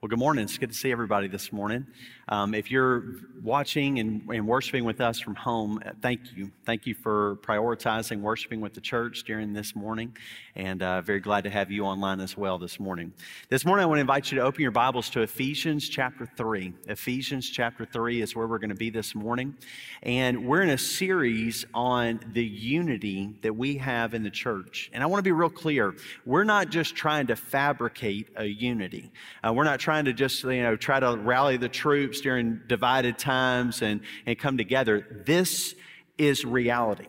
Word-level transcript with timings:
Well, 0.00 0.08
good 0.08 0.20
morning. 0.20 0.44
It's 0.44 0.58
good 0.58 0.70
to 0.70 0.76
see 0.76 0.92
everybody 0.92 1.26
this 1.26 1.52
morning. 1.52 1.84
Um, 2.28 2.54
if 2.54 2.70
you're 2.70 3.16
watching 3.42 3.98
and, 3.98 4.22
and, 4.28 4.46
worshiping 4.46 4.84
with 4.84 5.00
us 5.00 5.18
from 5.18 5.34
home, 5.34 5.80
uh, 5.84 5.90
thank 6.00 6.36
you. 6.36 6.52
Thank 6.64 6.86
you 6.86 6.94
for 6.94 7.38
prioritizing 7.42 8.20
worshiping 8.20 8.60
with 8.60 8.74
the 8.74 8.80
church 8.80 9.24
during 9.24 9.52
this 9.52 9.74
morning, 9.74 10.16
and 10.54 10.84
uh, 10.84 11.00
very 11.00 11.18
glad 11.18 11.42
to 11.44 11.50
have 11.50 11.72
you 11.72 11.84
online 11.84 12.20
as 12.20 12.36
well 12.36 12.58
this 12.58 12.78
morning. 12.78 13.12
This 13.48 13.64
morning, 13.64 13.82
I 13.82 13.86
want 13.86 13.96
to 13.96 14.02
invite 14.02 14.30
you 14.30 14.38
to 14.38 14.44
open 14.44 14.62
your 14.62 14.70
Bibles 14.70 15.10
to 15.10 15.22
Ephesians 15.22 15.88
chapter 15.88 16.26
3. 16.26 16.74
Ephesians 16.86 17.50
chapter 17.50 17.84
3 17.84 18.22
is 18.22 18.36
where 18.36 18.46
we're 18.46 18.58
going 18.58 18.70
to 18.70 18.76
be 18.76 18.90
this 18.90 19.16
morning, 19.16 19.56
and 20.04 20.46
we're 20.46 20.62
in 20.62 20.70
a 20.70 20.78
series 20.78 21.64
on 21.74 22.20
the 22.34 22.44
unity 22.44 23.34
that 23.42 23.56
we 23.56 23.78
have 23.78 24.14
in 24.14 24.22
the 24.22 24.30
church. 24.30 24.90
And 24.92 25.02
I 25.02 25.06
want 25.06 25.18
to 25.18 25.24
be 25.24 25.32
real 25.32 25.50
clear 25.50 25.96
we're 26.24 26.44
not 26.44 26.68
just 26.68 26.94
trying 26.94 27.26
to 27.28 27.34
fabricate 27.34 28.28
a 28.36 28.44
unity, 28.44 29.10
uh, 29.42 29.52
we're 29.52 29.64
not 29.64 29.80
trying 29.88 30.04
to 30.04 30.12
just, 30.12 30.44
you 30.44 30.62
know, 30.62 30.76
try 30.76 31.00
to 31.00 31.16
rally 31.16 31.56
the 31.56 31.66
troops 31.66 32.20
during 32.20 32.60
divided 32.66 33.18
times 33.18 33.80
and, 33.80 34.02
and 34.26 34.38
come 34.38 34.58
together. 34.58 35.22
This 35.24 35.74
is 36.18 36.44
reality. 36.44 37.06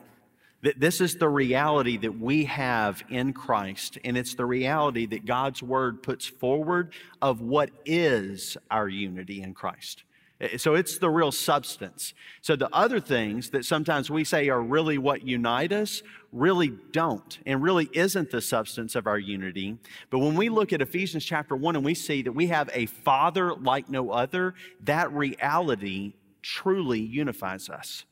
This 0.77 1.01
is 1.01 1.17
the 1.17 1.27
reality 1.27 1.97
that 1.97 2.17
we 2.17 2.45
have 2.45 3.03
in 3.09 3.33
Christ, 3.33 3.97
and 4.05 4.17
it's 4.17 4.35
the 4.35 4.45
reality 4.45 5.05
that 5.07 5.25
God's 5.25 5.61
Word 5.61 6.01
puts 6.01 6.25
forward 6.25 6.93
of 7.21 7.41
what 7.41 7.69
is 7.83 8.55
our 8.71 8.87
unity 8.87 9.41
in 9.41 9.53
Christ. 9.53 10.05
Eh, 10.41 10.57
so 10.57 10.75
it's 10.75 10.97
the 10.97 11.09
real 11.09 11.31
substance. 11.31 12.13
So 12.41 12.55
the 12.55 12.69
other 12.73 12.99
things 12.99 13.49
that 13.51 13.65
sometimes 13.65 14.09
we 14.09 14.23
say 14.23 14.49
are 14.49 14.61
really 14.61 14.97
what 14.97 15.25
unite 15.25 15.71
us 15.71 16.01
really 16.31 16.73
don't 16.91 17.39
and 17.45 17.61
really 17.61 17.89
isn't 17.93 18.31
the 18.31 18.41
substance 18.41 18.95
of 18.95 19.07
our 19.07 19.17
unity. 19.17 19.77
But 20.09 20.19
when 20.19 20.35
we 20.35 20.49
look 20.49 20.71
at 20.73 20.81
Ephesians 20.81 21.25
chapter 21.25 21.55
1 21.55 21.75
and 21.75 21.85
we 21.85 21.93
see 21.93 22.21
that 22.21 22.31
we 22.31 22.47
have 22.47 22.69
a 22.73 22.85
father 22.85 23.53
like 23.53 23.89
no 23.89 24.11
other, 24.11 24.53
that 24.81 25.11
reality 25.11 26.13
truly 26.41 26.99
unifies 26.99 27.69
us. 27.69 28.05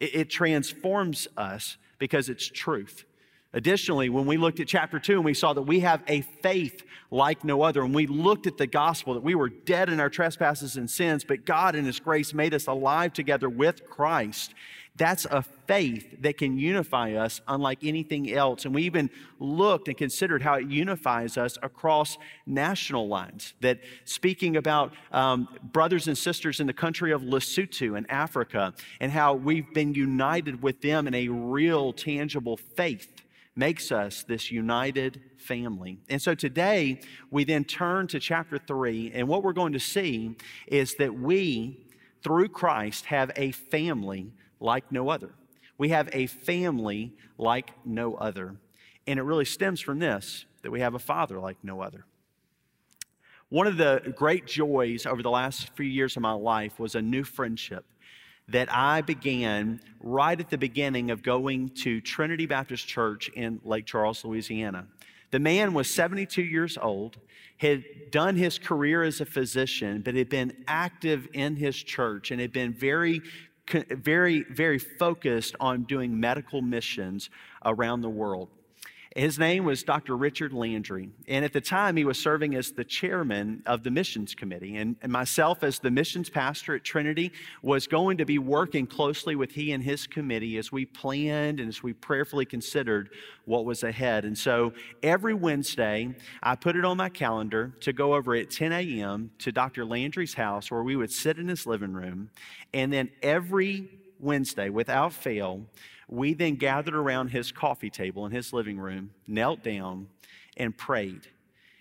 It, 0.00 0.14
it 0.14 0.30
transforms 0.30 1.28
us 1.36 1.76
because 1.98 2.28
it's 2.28 2.46
truth. 2.46 3.04
Additionally, 3.54 4.10
when 4.10 4.26
we 4.26 4.36
looked 4.36 4.60
at 4.60 4.68
chapter 4.68 4.98
2 4.98 5.14
and 5.14 5.24
we 5.24 5.32
saw 5.32 5.54
that 5.54 5.62
we 5.62 5.80
have 5.80 6.02
a 6.06 6.20
faith 6.20 6.82
like 7.10 7.44
no 7.44 7.62
other, 7.62 7.82
and 7.82 7.94
we 7.94 8.06
looked 8.06 8.46
at 8.46 8.58
the 8.58 8.66
gospel 8.66 9.14
that 9.14 9.22
we 9.22 9.34
were 9.34 9.48
dead 9.48 9.88
in 9.88 10.00
our 10.00 10.10
trespasses 10.10 10.76
and 10.76 10.90
sins, 10.90 11.24
but 11.24 11.46
God 11.46 11.74
in 11.74 11.86
His 11.86 11.98
grace 11.98 12.34
made 12.34 12.52
us 12.52 12.66
alive 12.66 13.14
together 13.14 13.48
with 13.48 13.88
Christ. 13.88 14.52
That's 14.96 15.24
a 15.26 15.42
faith 15.42 16.20
that 16.22 16.36
can 16.36 16.58
unify 16.58 17.12
us 17.12 17.40
unlike 17.46 17.84
anything 17.84 18.32
else. 18.32 18.64
And 18.64 18.74
we 18.74 18.82
even 18.82 19.08
looked 19.38 19.86
and 19.86 19.96
considered 19.96 20.42
how 20.42 20.54
it 20.54 20.66
unifies 20.66 21.38
us 21.38 21.56
across 21.62 22.18
national 22.46 23.06
lines. 23.06 23.54
That 23.60 23.78
speaking 24.04 24.56
about 24.56 24.92
um, 25.12 25.48
brothers 25.62 26.08
and 26.08 26.18
sisters 26.18 26.58
in 26.58 26.66
the 26.66 26.72
country 26.72 27.12
of 27.12 27.22
Lesotho 27.22 27.96
in 27.96 28.06
Africa, 28.10 28.74
and 29.00 29.12
how 29.12 29.34
we've 29.34 29.72
been 29.72 29.94
united 29.94 30.62
with 30.62 30.82
them 30.82 31.06
in 31.06 31.14
a 31.14 31.28
real, 31.28 31.92
tangible 31.92 32.56
faith 32.56 33.17
makes 33.58 33.90
us 33.90 34.22
this 34.22 34.52
united 34.52 35.20
family. 35.36 35.98
And 36.08 36.22
so 36.22 36.34
today 36.34 37.00
we 37.30 37.42
then 37.42 37.64
turn 37.64 38.06
to 38.06 38.20
chapter 38.20 38.56
three, 38.56 39.10
and 39.12 39.26
what 39.26 39.42
we're 39.42 39.52
going 39.52 39.72
to 39.72 39.80
see 39.80 40.36
is 40.68 40.94
that 40.94 41.12
we, 41.12 41.84
through 42.22 42.48
Christ, 42.48 43.06
have 43.06 43.32
a 43.34 43.50
family 43.50 44.32
like 44.60 44.90
no 44.92 45.08
other. 45.08 45.30
We 45.76 45.88
have 45.88 46.08
a 46.12 46.26
family 46.26 47.14
like 47.36 47.72
no 47.84 48.14
other. 48.14 48.56
And 49.06 49.18
it 49.18 49.22
really 49.22 49.44
stems 49.44 49.80
from 49.80 49.98
this 49.98 50.44
that 50.62 50.70
we 50.70 50.80
have 50.80 50.94
a 50.94 50.98
father 51.00 51.40
like 51.40 51.56
no 51.62 51.80
other. 51.80 52.04
One 53.48 53.66
of 53.66 53.76
the 53.76 54.12
great 54.14 54.46
joys 54.46 55.06
over 55.06 55.22
the 55.22 55.30
last 55.30 55.70
few 55.74 55.86
years 55.86 56.16
of 56.16 56.22
my 56.22 56.32
life 56.32 56.78
was 56.78 56.94
a 56.94 57.02
new 57.02 57.24
friendship 57.24 57.86
that 58.48 58.72
I 58.72 59.02
began 59.02 59.80
right 60.00 60.38
at 60.38 60.50
the 60.50 60.58
beginning 60.58 61.10
of 61.10 61.22
going 61.22 61.70
to 61.70 62.00
Trinity 62.00 62.46
Baptist 62.46 62.86
Church 62.86 63.28
in 63.28 63.60
Lake 63.64 63.86
Charles, 63.86 64.24
Louisiana. 64.24 64.86
The 65.30 65.38
man 65.38 65.74
was 65.74 65.92
72 65.92 66.42
years 66.42 66.78
old, 66.80 67.18
had 67.58 67.84
done 68.10 68.36
his 68.36 68.58
career 68.58 69.02
as 69.02 69.20
a 69.20 69.26
physician, 69.26 70.00
but 70.00 70.14
had 70.14 70.28
been 70.28 70.64
active 70.66 71.28
in 71.34 71.56
his 71.56 71.76
church 71.76 72.30
and 72.30 72.40
had 72.40 72.52
been 72.52 72.72
very, 72.72 73.20
very, 73.90 74.44
very 74.44 74.78
focused 74.78 75.54
on 75.60 75.82
doing 75.82 76.18
medical 76.18 76.62
missions 76.62 77.28
around 77.64 78.00
the 78.00 78.08
world. 78.08 78.48
His 79.18 79.36
name 79.36 79.64
was 79.64 79.82
Dr. 79.82 80.16
Richard 80.16 80.52
Landry. 80.52 81.10
And 81.26 81.44
at 81.44 81.52
the 81.52 81.60
time, 81.60 81.96
he 81.96 82.04
was 82.04 82.20
serving 82.20 82.54
as 82.54 82.70
the 82.70 82.84
chairman 82.84 83.64
of 83.66 83.82
the 83.82 83.90
missions 83.90 84.32
committee. 84.32 84.76
And, 84.76 84.94
and, 85.02 85.10
myself, 85.10 85.64
as 85.64 85.80
the 85.80 85.90
missions 85.90 86.30
pastor 86.30 86.76
at 86.76 86.84
Trinity, 86.84 87.32
was 87.60 87.88
going 87.88 88.18
to 88.18 88.24
be 88.24 88.38
working 88.38 88.86
closely 88.86 89.34
with 89.34 89.50
he 89.50 89.72
and 89.72 89.82
his 89.82 90.06
committee 90.06 90.56
as 90.56 90.70
we 90.70 90.84
planned 90.84 91.58
and 91.58 91.68
as 91.68 91.82
we 91.82 91.94
prayerfully 91.94 92.44
considered 92.44 93.10
what 93.44 93.64
was 93.64 93.82
ahead. 93.82 94.24
And 94.24 94.38
so 94.38 94.72
every 95.02 95.34
Wednesday, 95.34 96.14
I 96.40 96.54
put 96.54 96.76
it 96.76 96.84
on 96.84 96.96
my 96.96 97.08
calendar 97.08 97.72
to 97.80 97.92
go 97.92 98.14
over 98.14 98.36
at 98.36 98.52
10 98.52 98.70
a.m. 98.70 99.32
to 99.38 99.50
Dr. 99.50 99.84
Landry's 99.84 100.34
house 100.34 100.70
where 100.70 100.84
we 100.84 100.94
would 100.94 101.10
sit 101.10 101.38
in 101.38 101.48
his 101.48 101.66
living 101.66 101.92
room. 101.92 102.30
And 102.72 102.92
then 102.92 103.10
every 103.20 103.88
Wednesday, 104.20 104.68
without 104.68 105.12
fail, 105.12 105.66
we 106.08 106.32
then 106.34 106.56
gathered 106.56 106.94
around 106.94 107.28
his 107.28 107.52
coffee 107.52 107.90
table 107.90 108.26
in 108.26 108.32
his 108.32 108.52
living 108.52 108.78
room, 108.78 109.10
knelt 109.26 109.62
down, 109.62 110.08
and 110.56 110.76
prayed. 110.76 111.28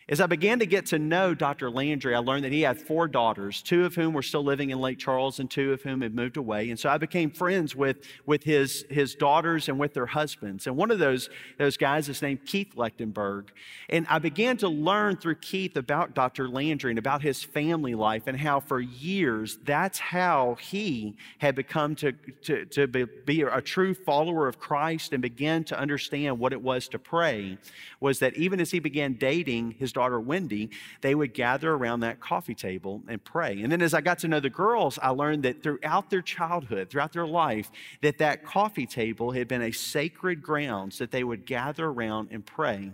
As 0.09 0.21
I 0.21 0.25
began 0.25 0.59
to 0.59 0.65
get 0.65 0.85
to 0.87 0.99
know 0.99 1.33
Dr. 1.33 1.69
Landry, 1.69 2.15
I 2.15 2.19
learned 2.19 2.45
that 2.45 2.53
he 2.53 2.61
had 2.61 2.79
four 2.79 3.09
daughters, 3.09 3.61
two 3.61 3.83
of 3.83 3.93
whom 3.93 4.13
were 4.13 4.21
still 4.21 4.43
living 4.43 4.69
in 4.69 4.79
Lake 4.79 4.99
Charles 4.99 5.41
and 5.41 5.51
two 5.51 5.73
of 5.73 5.81
whom 5.81 5.99
had 5.99 6.15
moved 6.15 6.37
away. 6.37 6.69
And 6.69 6.79
so 6.79 6.87
I 6.89 6.97
became 6.97 7.29
friends 7.29 7.75
with, 7.75 7.97
with 8.25 8.41
his, 8.43 8.85
his 8.89 9.15
daughters 9.15 9.67
and 9.67 9.77
with 9.77 9.93
their 9.93 10.05
husbands. 10.05 10.65
And 10.65 10.77
one 10.77 10.91
of 10.91 10.99
those, 10.99 11.29
those 11.57 11.75
guys 11.75 12.07
is 12.07 12.21
named 12.21 12.45
Keith 12.45 12.73
Lechtenberg. 12.77 13.49
And 13.89 14.07
I 14.09 14.19
began 14.19 14.55
to 14.57 14.69
learn 14.69 15.17
through 15.17 15.35
Keith 15.35 15.75
about 15.75 16.13
Dr. 16.13 16.47
Landry 16.47 16.91
and 16.91 16.99
about 16.99 17.21
his 17.21 17.43
family 17.43 17.93
life 17.93 18.27
and 18.27 18.39
how 18.39 18.61
for 18.61 18.79
years 18.79 19.59
that's 19.65 19.99
how 19.99 20.55
he 20.61 21.17
had 21.39 21.53
become 21.53 21.95
to, 21.95 22.13
to, 22.43 22.63
to 22.67 22.87
be, 22.87 23.03
be 23.25 23.41
a 23.41 23.59
true 23.59 23.93
follower 23.93 24.47
of 24.47 24.57
Christ 24.57 25.11
and 25.11 25.21
began 25.21 25.65
to 25.65 25.77
understand 25.77 26.39
what 26.39 26.53
it 26.53 26.61
was 26.61 26.87
to 26.89 26.99
pray 26.99 27.57
was 27.99 28.19
that 28.19 28.37
even 28.37 28.61
as 28.61 28.71
he 28.71 28.79
began 28.79 29.11
dating 29.15 29.71
his 29.71 29.96
daughter 29.97 30.19
Wendy, 30.19 30.69
they 31.01 31.15
would 31.15 31.33
gather 31.33 31.73
around 31.73 32.01
that 32.01 32.19
coffee 32.19 32.53
table 32.53 33.01
and 33.07 33.23
pray. 33.23 33.59
And 33.63 33.71
then 33.71 33.81
as 33.81 33.95
I 33.95 34.01
got 34.01 34.19
to 34.19 34.27
know 34.27 34.39
the 34.39 34.49
girls, 34.51 34.99
I 35.01 35.09
learned 35.09 35.41
that 35.41 35.63
throughout 35.63 36.11
their 36.11 36.21
childhood, 36.21 36.91
throughout 36.91 37.13
their 37.13 37.25
life, 37.25 37.71
that 38.01 38.19
that 38.19 38.45
coffee 38.45 38.85
table 38.85 39.31
had 39.31 39.47
been 39.47 39.63
a 39.63 39.71
sacred 39.71 40.43
grounds 40.43 40.99
that 40.99 41.09
they 41.09 41.23
would 41.23 41.47
gather 41.47 41.87
around 41.87 42.27
and 42.29 42.45
pray. 42.45 42.91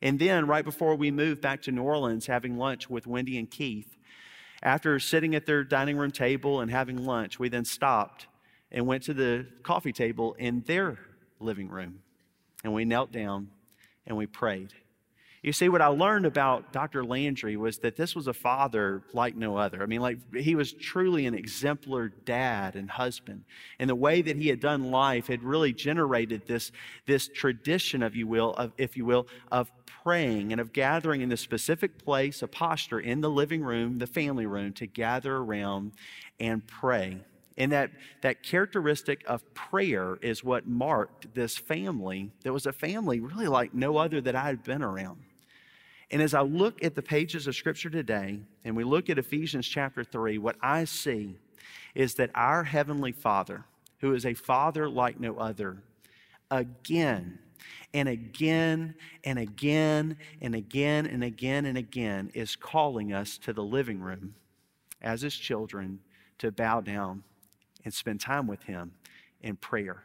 And 0.00 0.20
then 0.20 0.46
right 0.46 0.64
before 0.64 0.94
we 0.94 1.10
moved 1.10 1.40
back 1.40 1.62
to 1.62 1.72
New 1.72 1.82
Orleans, 1.82 2.26
having 2.26 2.58
lunch 2.58 2.88
with 2.88 3.08
Wendy 3.08 3.36
and 3.36 3.50
Keith, 3.50 3.96
after 4.62 5.00
sitting 5.00 5.34
at 5.34 5.46
their 5.46 5.64
dining 5.64 5.96
room 5.96 6.12
table 6.12 6.60
and 6.60 6.70
having 6.70 7.04
lunch, 7.04 7.40
we 7.40 7.48
then 7.48 7.64
stopped 7.64 8.28
and 8.70 8.86
went 8.86 9.02
to 9.04 9.14
the 9.14 9.46
coffee 9.64 9.92
table 9.92 10.34
in 10.38 10.62
their 10.66 10.96
living 11.40 11.68
room. 11.68 12.00
And 12.62 12.72
we 12.72 12.84
knelt 12.84 13.10
down 13.10 13.48
and 14.06 14.16
we 14.16 14.26
prayed. 14.26 14.72
You 15.44 15.52
see, 15.52 15.68
what 15.68 15.82
I 15.82 15.88
learned 15.88 16.24
about 16.24 16.72
Dr. 16.72 17.04
Landry 17.04 17.58
was 17.58 17.76
that 17.80 17.96
this 17.96 18.16
was 18.16 18.28
a 18.28 18.32
father 18.32 19.02
like 19.12 19.36
no 19.36 19.58
other. 19.58 19.82
I 19.82 19.86
mean, 19.86 20.00
like, 20.00 20.16
he 20.34 20.54
was 20.54 20.72
truly 20.72 21.26
an 21.26 21.34
exemplar 21.34 22.08
dad 22.08 22.76
and 22.76 22.90
husband. 22.90 23.44
And 23.78 23.90
the 23.90 23.94
way 23.94 24.22
that 24.22 24.38
he 24.38 24.48
had 24.48 24.58
done 24.58 24.90
life 24.90 25.26
had 25.26 25.42
really 25.42 25.74
generated 25.74 26.46
this, 26.46 26.72
this 27.04 27.28
tradition, 27.28 28.02
of 28.02 28.16
you 28.16 28.26
will, 28.26 28.54
of, 28.54 28.72
if 28.78 28.96
you 28.96 29.04
will, 29.04 29.26
of 29.52 29.70
praying 30.02 30.52
and 30.52 30.62
of 30.62 30.72
gathering 30.72 31.20
in 31.20 31.28
the 31.28 31.36
specific 31.36 32.02
place, 32.02 32.40
a 32.40 32.48
posture 32.48 33.00
in 33.00 33.20
the 33.20 33.28
living 33.28 33.62
room, 33.62 33.98
the 33.98 34.06
family 34.06 34.46
room, 34.46 34.72
to 34.72 34.86
gather 34.86 35.36
around 35.36 35.92
and 36.40 36.66
pray. 36.66 37.20
And 37.58 37.70
that, 37.70 37.90
that 38.22 38.42
characteristic 38.42 39.22
of 39.26 39.42
prayer 39.52 40.16
is 40.22 40.42
what 40.42 40.66
marked 40.66 41.34
this 41.34 41.58
family 41.58 42.32
that 42.44 42.52
was 42.54 42.64
a 42.64 42.72
family 42.72 43.20
really 43.20 43.46
like 43.46 43.74
no 43.74 43.98
other 43.98 44.22
that 44.22 44.34
I 44.34 44.46
had 44.46 44.62
been 44.62 44.82
around. 44.82 45.18
And 46.14 46.22
as 46.22 46.32
I 46.32 46.42
look 46.42 46.84
at 46.84 46.94
the 46.94 47.02
pages 47.02 47.48
of 47.48 47.56
Scripture 47.56 47.90
today, 47.90 48.38
and 48.64 48.76
we 48.76 48.84
look 48.84 49.10
at 49.10 49.18
Ephesians 49.18 49.66
chapter 49.66 50.04
3, 50.04 50.38
what 50.38 50.54
I 50.60 50.84
see 50.84 51.36
is 51.96 52.14
that 52.14 52.30
our 52.36 52.62
Heavenly 52.62 53.10
Father, 53.10 53.64
who 53.98 54.14
is 54.14 54.24
a 54.24 54.32
Father 54.32 54.88
like 54.88 55.18
no 55.18 55.36
other, 55.38 55.78
again 56.52 57.40
and 57.92 58.08
again 58.08 58.94
and 59.24 59.40
again 59.40 60.16
and 60.40 60.54
again 60.54 61.06
and 61.06 61.24
again 61.24 61.66
and 61.66 61.76
again 61.76 62.30
is 62.32 62.54
calling 62.54 63.12
us 63.12 63.36
to 63.38 63.52
the 63.52 63.64
living 63.64 63.98
room 63.98 64.36
as 65.02 65.20
His 65.20 65.34
children 65.34 65.98
to 66.38 66.52
bow 66.52 66.80
down 66.80 67.24
and 67.84 67.92
spend 67.92 68.20
time 68.20 68.46
with 68.46 68.62
Him 68.62 68.92
in 69.42 69.56
prayer. 69.56 70.04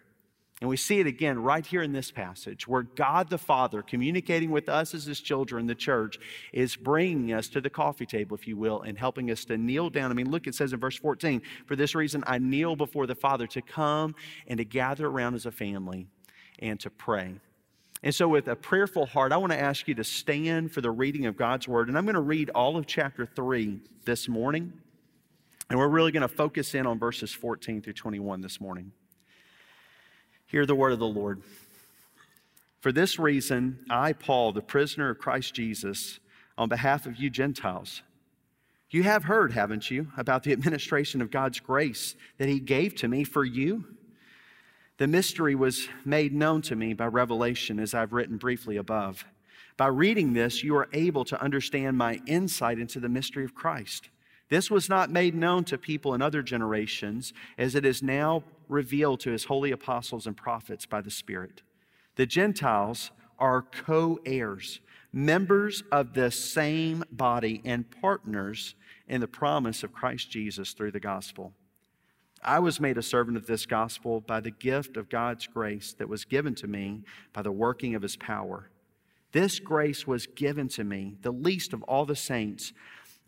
And 0.61 0.69
we 0.69 0.75
see 0.75 0.99
it 0.99 1.07
again 1.07 1.41
right 1.41 1.65
here 1.65 1.81
in 1.81 1.93
this 1.93 2.11
passage 2.11 2.67
where 2.67 2.83
God 2.83 3.29
the 3.29 3.37
Father, 3.37 3.81
communicating 3.81 4.51
with 4.51 4.67
us 4.67 4.93
as 4.93 5.05
His 5.05 5.21
children, 5.21 5.67
the 5.67 5.75
church, 5.75 6.19
is 6.51 6.75
bringing 6.75 7.31
us 7.31 7.47
to 7.49 7.61
the 7.61 7.69
coffee 7.69 8.05
table, 8.05 8.35
if 8.35 8.45
you 8.45 8.57
will, 8.57 8.81
and 8.81 8.97
helping 8.97 9.31
us 9.31 9.45
to 9.45 9.57
kneel 9.57 9.89
down. 9.89 10.11
I 10.11 10.15
mean, 10.15 10.29
look, 10.29 10.47
it 10.47 10.55
says 10.55 10.73
in 10.73 10.79
verse 10.79 10.97
14, 10.97 11.41
For 11.65 11.77
this 11.77 11.95
reason 11.95 12.25
I 12.27 12.39
kneel 12.39 12.75
before 12.75 13.07
the 13.07 13.15
Father 13.15 13.47
to 13.47 13.61
come 13.61 14.15
and 14.47 14.57
to 14.57 14.65
gather 14.65 15.07
around 15.07 15.35
as 15.35 15.45
a 15.45 15.51
family 15.51 16.07
and 16.59 16.77
to 16.81 16.89
pray. 16.89 17.35
And 18.03 18.13
so, 18.13 18.27
with 18.27 18.49
a 18.49 18.55
prayerful 18.55 19.05
heart, 19.05 19.31
I 19.31 19.37
want 19.37 19.53
to 19.53 19.59
ask 19.59 19.87
you 19.87 19.95
to 19.95 20.03
stand 20.03 20.73
for 20.73 20.81
the 20.81 20.91
reading 20.91 21.25
of 21.25 21.37
God's 21.37 21.69
Word. 21.69 21.87
And 21.87 21.97
I'm 21.97 22.05
going 22.05 22.15
to 22.15 22.21
read 22.21 22.49
all 22.49 22.75
of 22.75 22.85
chapter 22.85 23.25
3 23.25 23.79
this 24.03 24.27
morning. 24.27 24.73
And 25.69 25.79
we're 25.79 25.87
really 25.87 26.11
going 26.11 26.21
to 26.21 26.27
focus 26.27 26.73
in 26.75 26.85
on 26.85 26.99
verses 26.99 27.31
14 27.31 27.81
through 27.81 27.93
21 27.93 28.41
this 28.41 28.59
morning. 28.59 28.91
Hear 30.49 30.65
the 30.65 30.73
word 30.73 30.93
of 30.93 30.99
the 30.99 31.05
Lord. 31.05 31.43
For 32.81 32.91
this 32.91 33.19
reason, 33.19 33.85
I, 33.87 34.13
Paul, 34.13 34.51
the 34.51 34.63
prisoner 34.63 35.11
of 35.11 35.19
Christ 35.19 35.53
Jesus, 35.53 36.19
on 36.57 36.69
behalf 36.69 37.05
of 37.05 37.17
you 37.17 37.29
Gentiles, 37.29 38.01
you 38.89 39.03
have 39.03 39.25
heard, 39.25 39.51
haven't 39.51 39.91
you, 39.91 40.07
about 40.17 40.41
the 40.41 40.51
administration 40.51 41.21
of 41.21 41.29
God's 41.29 41.59
grace 41.59 42.15
that 42.39 42.49
He 42.49 42.59
gave 42.59 42.95
to 42.95 43.07
me 43.07 43.23
for 43.23 43.45
you? 43.45 43.85
The 44.97 45.05
mystery 45.05 45.53
was 45.53 45.87
made 46.03 46.33
known 46.33 46.63
to 46.63 46.75
me 46.75 46.95
by 46.95 47.05
revelation, 47.05 47.79
as 47.79 47.93
I've 47.93 48.11
written 48.11 48.37
briefly 48.37 48.77
above. 48.77 49.25
By 49.77 49.87
reading 49.87 50.33
this, 50.33 50.63
you 50.63 50.75
are 50.77 50.89
able 50.93 51.25
to 51.25 51.39
understand 51.39 51.95
my 51.95 52.21
insight 52.25 52.79
into 52.79 52.99
the 52.99 53.07
mystery 53.07 53.45
of 53.45 53.53
Christ. 53.53 54.09
This 54.49 54.71
was 54.71 54.89
not 54.89 55.11
made 55.11 55.35
known 55.35 55.63
to 55.65 55.77
people 55.77 56.15
in 56.15 56.23
other 56.23 56.41
generations, 56.41 57.33
as 57.55 57.75
it 57.75 57.85
is 57.85 58.01
now 58.01 58.43
revealed 58.69 59.19
to 59.21 59.31
his 59.31 59.45
holy 59.45 59.71
apostles 59.71 60.25
and 60.25 60.37
prophets 60.37 60.85
by 60.85 61.01
the 61.01 61.11
Spirit. 61.11 61.61
The 62.15 62.25
Gentiles 62.25 63.11
are 63.37 63.61
co 63.61 64.19
heirs, 64.25 64.79
members 65.11 65.83
of 65.91 66.13
the 66.13 66.31
same 66.31 67.03
body, 67.11 67.61
and 67.65 67.89
partners 67.89 68.75
in 69.07 69.21
the 69.21 69.27
promise 69.27 69.83
of 69.83 69.91
Christ 69.91 70.29
Jesus 70.29 70.73
through 70.73 70.91
the 70.91 70.99
gospel. 70.99 71.53
I 72.43 72.59
was 72.59 72.79
made 72.79 72.97
a 72.97 73.03
servant 73.03 73.35
of 73.35 73.47
this 73.47 73.65
gospel 73.65 74.21
by 74.21 74.39
the 74.39 74.51
gift 74.51 74.95
of 74.95 75.09
God's 75.09 75.47
grace 75.47 75.93
that 75.93 76.07
was 76.07 76.23
given 76.23 76.55
to 76.55 76.67
me 76.67 77.03
by 77.33 77.41
the 77.41 77.51
working 77.51 77.95
of 77.95 78.01
his 78.01 78.15
power. 78.15 78.69
This 79.31 79.59
grace 79.59 80.07
was 80.07 80.25
given 80.25 80.69
to 80.69 80.83
me, 80.83 81.17
the 81.21 81.33
least 81.33 81.73
of 81.73 81.83
all 81.83 82.05
the 82.05 82.15
saints 82.15 82.71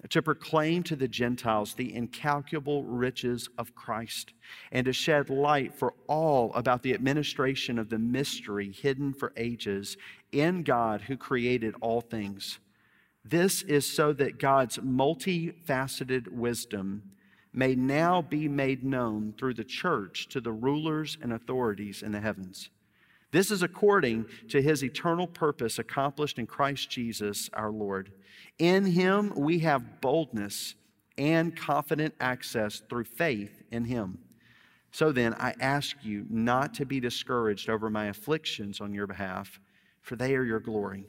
to 0.09 0.21
proclaim 0.21 0.83
to 0.83 0.95
the 0.95 1.07
Gentiles 1.07 1.73
the 1.73 1.93
incalculable 1.93 2.83
riches 2.83 3.49
of 3.57 3.75
Christ, 3.75 4.33
and 4.71 4.85
to 4.85 4.93
shed 4.93 5.29
light 5.29 5.73
for 5.73 5.93
all 6.07 6.53
about 6.53 6.81
the 6.81 6.93
administration 6.93 7.77
of 7.77 7.89
the 7.89 7.99
mystery 7.99 8.71
hidden 8.71 9.13
for 9.13 9.31
ages 9.37 9.97
in 10.31 10.63
God 10.63 11.01
who 11.01 11.17
created 11.17 11.75
all 11.81 12.01
things. 12.01 12.59
This 13.23 13.61
is 13.61 13.85
so 13.85 14.13
that 14.13 14.39
God's 14.39 14.79
multifaceted 14.79 16.27
wisdom 16.29 17.03
may 17.53 17.75
now 17.75 18.21
be 18.21 18.47
made 18.47 18.83
known 18.83 19.33
through 19.37 19.53
the 19.53 19.63
church 19.63 20.27
to 20.29 20.41
the 20.41 20.51
rulers 20.51 21.17
and 21.21 21.33
authorities 21.33 22.01
in 22.01 22.11
the 22.11 22.21
heavens. 22.21 22.69
This 23.31 23.49
is 23.49 23.63
according 23.63 24.25
to 24.49 24.61
his 24.61 24.83
eternal 24.83 25.27
purpose 25.27 25.79
accomplished 25.79 26.37
in 26.37 26.47
Christ 26.47 26.89
Jesus 26.89 27.49
our 27.53 27.71
Lord 27.71 28.11
in 28.61 28.85
him 28.85 29.33
we 29.35 29.59
have 29.59 30.01
boldness 30.01 30.75
and 31.17 31.55
confident 31.55 32.13
access 32.19 32.81
through 32.89 33.05
faith 33.05 33.63
in 33.71 33.85
him. 33.85 34.19
So 34.91 35.11
then, 35.11 35.33
I 35.35 35.55
ask 35.59 35.95
you 36.03 36.25
not 36.29 36.73
to 36.75 36.85
be 36.85 36.99
discouraged 36.99 37.69
over 37.69 37.89
my 37.89 38.05
afflictions 38.05 38.81
on 38.81 38.93
your 38.93 39.07
behalf, 39.07 39.59
for 40.01 40.15
they 40.15 40.35
are 40.35 40.43
your 40.43 40.59
glory. 40.59 41.05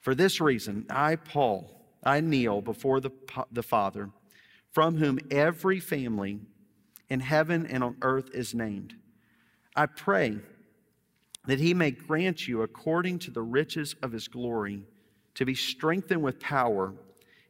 For 0.00 0.14
this 0.14 0.40
reason, 0.40 0.86
I, 0.90 1.16
Paul, 1.16 1.70
I 2.04 2.20
kneel 2.20 2.60
before 2.60 3.00
the, 3.00 3.10
the 3.50 3.62
Father, 3.62 4.10
from 4.70 4.96
whom 4.96 5.18
every 5.30 5.80
family 5.80 6.40
in 7.08 7.20
heaven 7.20 7.66
and 7.66 7.82
on 7.82 7.96
earth 8.02 8.30
is 8.34 8.54
named. 8.54 8.94
I 9.74 9.86
pray 9.86 10.40
that 11.46 11.60
he 11.60 11.74
may 11.74 11.90
grant 11.90 12.48
you, 12.48 12.62
according 12.62 13.18
to 13.20 13.30
the 13.30 13.42
riches 13.42 13.94
of 14.02 14.12
his 14.12 14.28
glory, 14.28 14.82
to 15.34 15.44
be 15.44 15.54
strengthened 15.54 16.22
with 16.22 16.40
power 16.40 16.94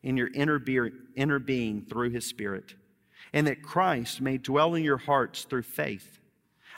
in 0.02 0.16
your 0.16 0.30
inner, 0.34 0.60
inner 1.16 1.38
being 1.38 1.82
through 1.82 2.10
his 2.10 2.26
Spirit, 2.26 2.74
and 3.32 3.46
that 3.46 3.62
Christ 3.62 4.20
may 4.20 4.38
dwell 4.38 4.74
in 4.74 4.84
your 4.84 4.98
hearts 4.98 5.44
through 5.44 5.62
faith. 5.62 6.18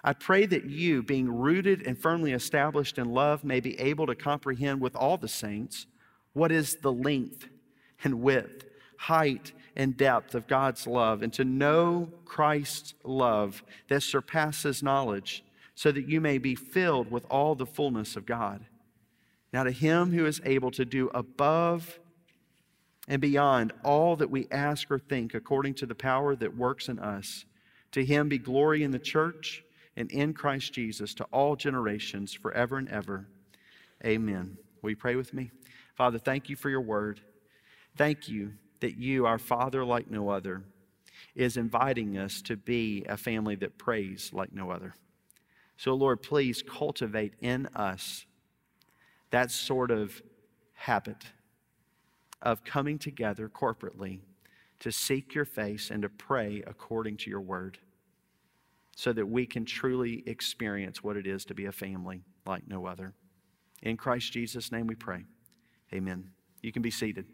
I 0.04 0.12
pray 0.12 0.46
that 0.46 0.66
you, 0.66 1.02
being 1.02 1.28
rooted 1.28 1.82
and 1.82 1.98
firmly 1.98 2.32
established 2.32 2.98
in 2.98 3.12
love, 3.12 3.42
may 3.42 3.60
be 3.60 3.78
able 3.80 4.06
to 4.06 4.14
comprehend 4.14 4.80
with 4.80 4.94
all 4.94 5.16
the 5.16 5.28
saints 5.28 5.86
what 6.32 6.52
is 6.52 6.76
the 6.76 6.92
length 6.92 7.48
and 8.04 8.20
width, 8.20 8.66
height 8.98 9.52
and 9.74 9.96
depth 9.96 10.34
of 10.34 10.46
God's 10.46 10.86
love, 10.86 11.22
and 11.22 11.32
to 11.32 11.44
know 11.44 12.08
Christ's 12.24 12.94
love 13.04 13.62
that 13.88 14.02
surpasses 14.02 14.82
knowledge, 14.82 15.42
so 15.76 15.92
that 15.92 16.08
you 16.08 16.20
may 16.20 16.38
be 16.38 16.54
filled 16.54 17.10
with 17.10 17.24
all 17.30 17.54
the 17.54 17.66
fullness 17.66 18.16
of 18.16 18.26
God. 18.26 18.64
Now, 19.52 19.62
to 19.62 19.70
him 19.70 20.10
who 20.10 20.26
is 20.26 20.40
able 20.44 20.70
to 20.72 20.84
do 20.84 21.08
above 21.14 22.00
and 23.06 23.20
beyond 23.20 23.72
all 23.84 24.16
that 24.16 24.30
we 24.30 24.48
ask 24.50 24.90
or 24.90 24.98
think, 24.98 25.34
according 25.34 25.74
to 25.74 25.86
the 25.86 25.94
power 25.94 26.34
that 26.34 26.56
works 26.56 26.88
in 26.88 26.98
us, 26.98 27.44
to 27.92 28.04
him 28.04 28.28
be 28.28 28.38
glory 28.38 28.82
in 28.82 28.90
the 28.90 28.98
church 28.98 29.62
and 29.96 30.10
in 30.10 30.32
Christ 30.32 30.72
Jesus 30.72 31.14
to 31.14 31.24
all 31.24 31.56
generations, 31.56 32.32
forever 32.32 32.78
and 32.78 32.88
ever. 32.88 33.28
Amen. 34.04 34.56
Will 34.82 34.90
you 34.90 34.96
pray 34.96 35.14
with 35.14 35.32
me? 35.32 35.50
Father, 35.94 36.18
thank 36.18 36.48
you 36.48 36.56
for 36.56 36.70
your 36.70 36.80
word. 36.80 37.20
Thank 37.96 38.28
you 38.28 38.54
that 38.80 38.96
you, 38.96 39.26
our 39.26 39.38
Father 39.38 39.84
like 39.84 40.10
no 40.10 40.30
other, 40.30 40.64
is 41.34 41.56
inviting 41.56 42.16
us 42.16 42.40
to 42.42 42.56
be 42.56 43.04
a 43.08 43.16
family 43.16 43.56
that 43.56 43.78
prays 43.78 44.30
like 44.32 44.52
no 44.52 44.70
other. 44.70 44.94
So, 45.76 45.94
Lord, 45.94 46.22
please 46.22 46.62
cultivate 46.62 47.34
in 47.40 47.66
us 47.74 48.24
that 49.30 49.50
sort 49.50 49.90
of 49.90 50.22
habit 50.72 51.24
of 52.42 52.64
coming 52.64 52.98
together 52.98 53.48
corporately 53.48 54.20
to 54.80 54.92
seek 54.92 55.34
your 55.34 55.44
face 55.44 55.90
and 55.90 56.02
to 56.02 56.08
pray 56.08 56.62
according 56.66 57.16
to 57.18 57.30
your 57.30 57.40
word 57.40 57.78
so 58.94 59.12
that 59.12 59.26
we 59.26 59.46
can 59.46 59.64
truly 59.64 60.22
experience 60.26 61.02
what 61.02 61.16
it 61.16 61.26
is 61.26 61.44
to 61.44 61.54
be 61.54 61.66
a 61.66 61.72
family 61.72 62.22
like 62.46 62.66
no 62.66 62.86
other. 62.86 63.12
In 63.82 63.96
Christ 63.96 64.32
Jesus' 64.32 64.72
name 64.72 64.86
we 64.86 64.94
pray. 64.94 65.24
Amen. 65.92 66.30
You 66.62 66.72
can 66.72 66.82
be 66.82 66.90
seated. 66.90 67.26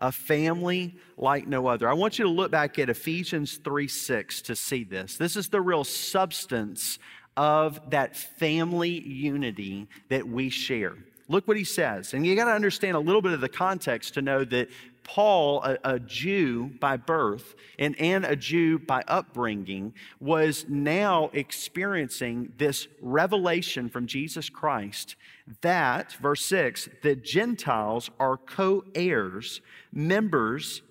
A 0.00 0.12
family 0.12 0.96
like 1.16 1.46
no 1.46 1.66
other. 1.66 1.88
I 1.88 1.94
want 1.94 2.18
you 2.18 2.24
to 2.24 2.30
look 2.30 2.50
back 2.50 2.78
at 2.78 2.88
Ephesians 2.88 3.56
3 3.56 3.88
6 3.88 4.42
to 4.42 4.56
see 4.56 4.84
this. 4.84 5.16
This 5.16 5.36
is 5.36 5.48
the 5.48 5.60
real 5.60 5.84
substance 5.84 6.98
of 7.36 7.90
that 7.90 8.16
family 8.16 9.00
unity 9.00 9.88
that 10.08 10.26
we 10.26 10.50
share. 10.50 10.96
Look 11.28 11.46
what 11.46 11.56
he 11.56 11.64
says. 11.64 12.14
And 12.14 12.26
you 12.26 12.34
got 12.34 12.46
to 12.46 12.52
understand 12.52 12.96
a 12.96 13.00
little 13.00 13.22
bit 13.22 13.32
of 13.32 13.40
the 13.40 13.48
context 13.48 14.14
to 14.14 14.22
know 14.22 14.44
that 14.44 14.68
Paul, 15.08 15.62
a, 15.64 15.78
a, 15.84 15.98
Jew 15.98 16.70
by 16.80 16.98
birth 16.98 17.54
and, 17.78 17.98
and 17.98 18.24
a 18.24 18.36
Jew 18.36 18.78
by 18.78 19.02
upbringing, 19.08 19.94
was 20.20 20.66
now 20.68 21.30
experiencing 21.32 22.52
this 22.58 22.86
revelation 23.00 23.88
from 23.88 24.06
Jesus 24.06 24.50
Christ 24.50 25.16
that, 25.62 26.12
verse 26.20 26.44
6, 26.44 26.90
the 27.02 27.16
Gentiles 27.16 28.10
are 28.20 28.36
co 28.36 28.84
heirs, 28.94 29.62
members 29.92 30.82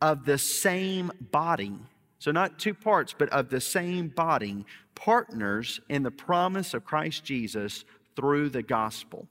of 0.00 0.24
the 0.24 0.38
same 0.38 1.10
body 1.32 1.78
so, 2.24 2.30
not 2.30 2.58
two 2.58 2.72
parts, 2.72 3.14
but 3.16 3.28
of 3.28 3.50
the 3.50 3.60
same 3.60 4.08
body, 4.08 4.64
partners 4.94 5.78
in 5.90 6.02
the 6.02 6.10
promise 6.10 6.72
of 6.72 6.82
Christ 6.82 7.22
Jesus 7.22 7.84
through 8.16 8.48
the 8.48 8.62
gospel. 8.62 9.28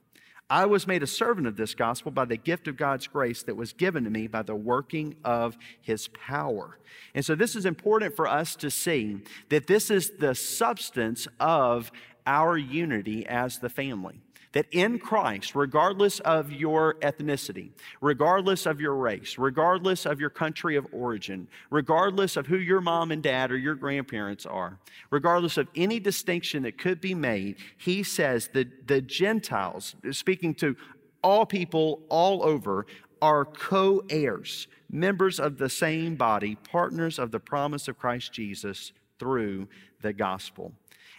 I 0.50 0.66
was 0.66 0.86
made 0.86 1.02
a 1.02 1.06
servant 1.06 1.46
of 1.46 1.56
this 1.56 1.74
gospel 1.74 2.10
by 2.10 2.26
the 2.26 2.36
gift 2.36 2.68
of 2.68 2.76
God's 2.76 3.06
grace 3.06 3.42
that 3.44 3.56
was 3.56 3.72
given 3.72 4.04
to 4.04 4.10
me 4.10 4.26
by 4.26 4.42
the 4.42 4.54
working 4.54 5.16
of 5.24 5.56
his 5.80 6.08
power. 6.08 6.78
And 7.14 7.24
so, 7.24 7.34
this 7.34 7.56
is 7.56 7.64
important 7.64 8.14
for 8.14 8.28
us 8.28 8.54
to 8.56 8.70
see 8.70 9.22
that 9.48 9.66
this 9.66 9.90
is 9.90 10.10
the 10.18 10.34
substance 10.34 11.26
of 11.40 11.90
our 12.26 12.56
unity 12.56 13.26
as 13.26 13.58
the 13.58 13.68
family 13.68 14.20
that 14.54 14.66
in 14.70 15.00
Christ, 15.00 15.56
regardless 15.56 16.20
of 16.20 16.52
your 16.52 16.94
ethnicity, 17.00 17.70
regardless 18.00 18.66
of 18.66 18.80
your 18.80 18.94
race, 18.94 19.36
regardless 19.36 20.06
of 20.06 20.20
your 20.20 20.30
country 20.30 20.76
of 20.76 20.86
origin, 20.92 21.48
regardless 21.70 22.36
of 22.36 22.46
who 22.46 22.56
your 22.56 22.80
mom 22.80 23.10
and 23.10 23.20
dad 23.20 23.50
or 23.50 23.58
your 23.58 23.74
grandparents 23.74 24.46
are, 24.46 24.78
regardless 25.10 25.58
of 25.58 25.66
any 25.74 25.98
distinction 25.98 26.62
that 26.62 26.78
could 26.78 27.00
be 27.00 27.14
made, 27.14 27.56
he 27.76 28.04
says 28.04 28.48
that 28.52 28.86
the 28.86 29.00
Gentiles, 29.00 29.96
speaking 30.12 30.54
to 30.54 30.76
all 31.22 31.44
people 31.44 32.02
all 32.08 32.44
over, 32.44 32.86
are 33.20 33.44
co 33.44 34.04
heirs, 34.08 34.68
members 34.88 35.40
of 35.40 35.58
the 35.58 35.68
same 35.68 36.14
body, 36.14 36.54
partners 36.54 37.18
of 37.18 37.32
the 37.32 37.40
promise 37.40 37.88
of 37.88 37.98
Christ 37.98 38.32
Jesus 38.32 38.92
through 39.18 39.66
the 40.00 40.12
gospel. 40.12 40.72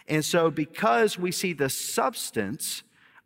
And 0.08 0.24
so, 0.24 0.50
because 0.50 1.18
we 1.18 1.32
see 1.32 1.52
the 1.52 1.68
substance 1.68 2.82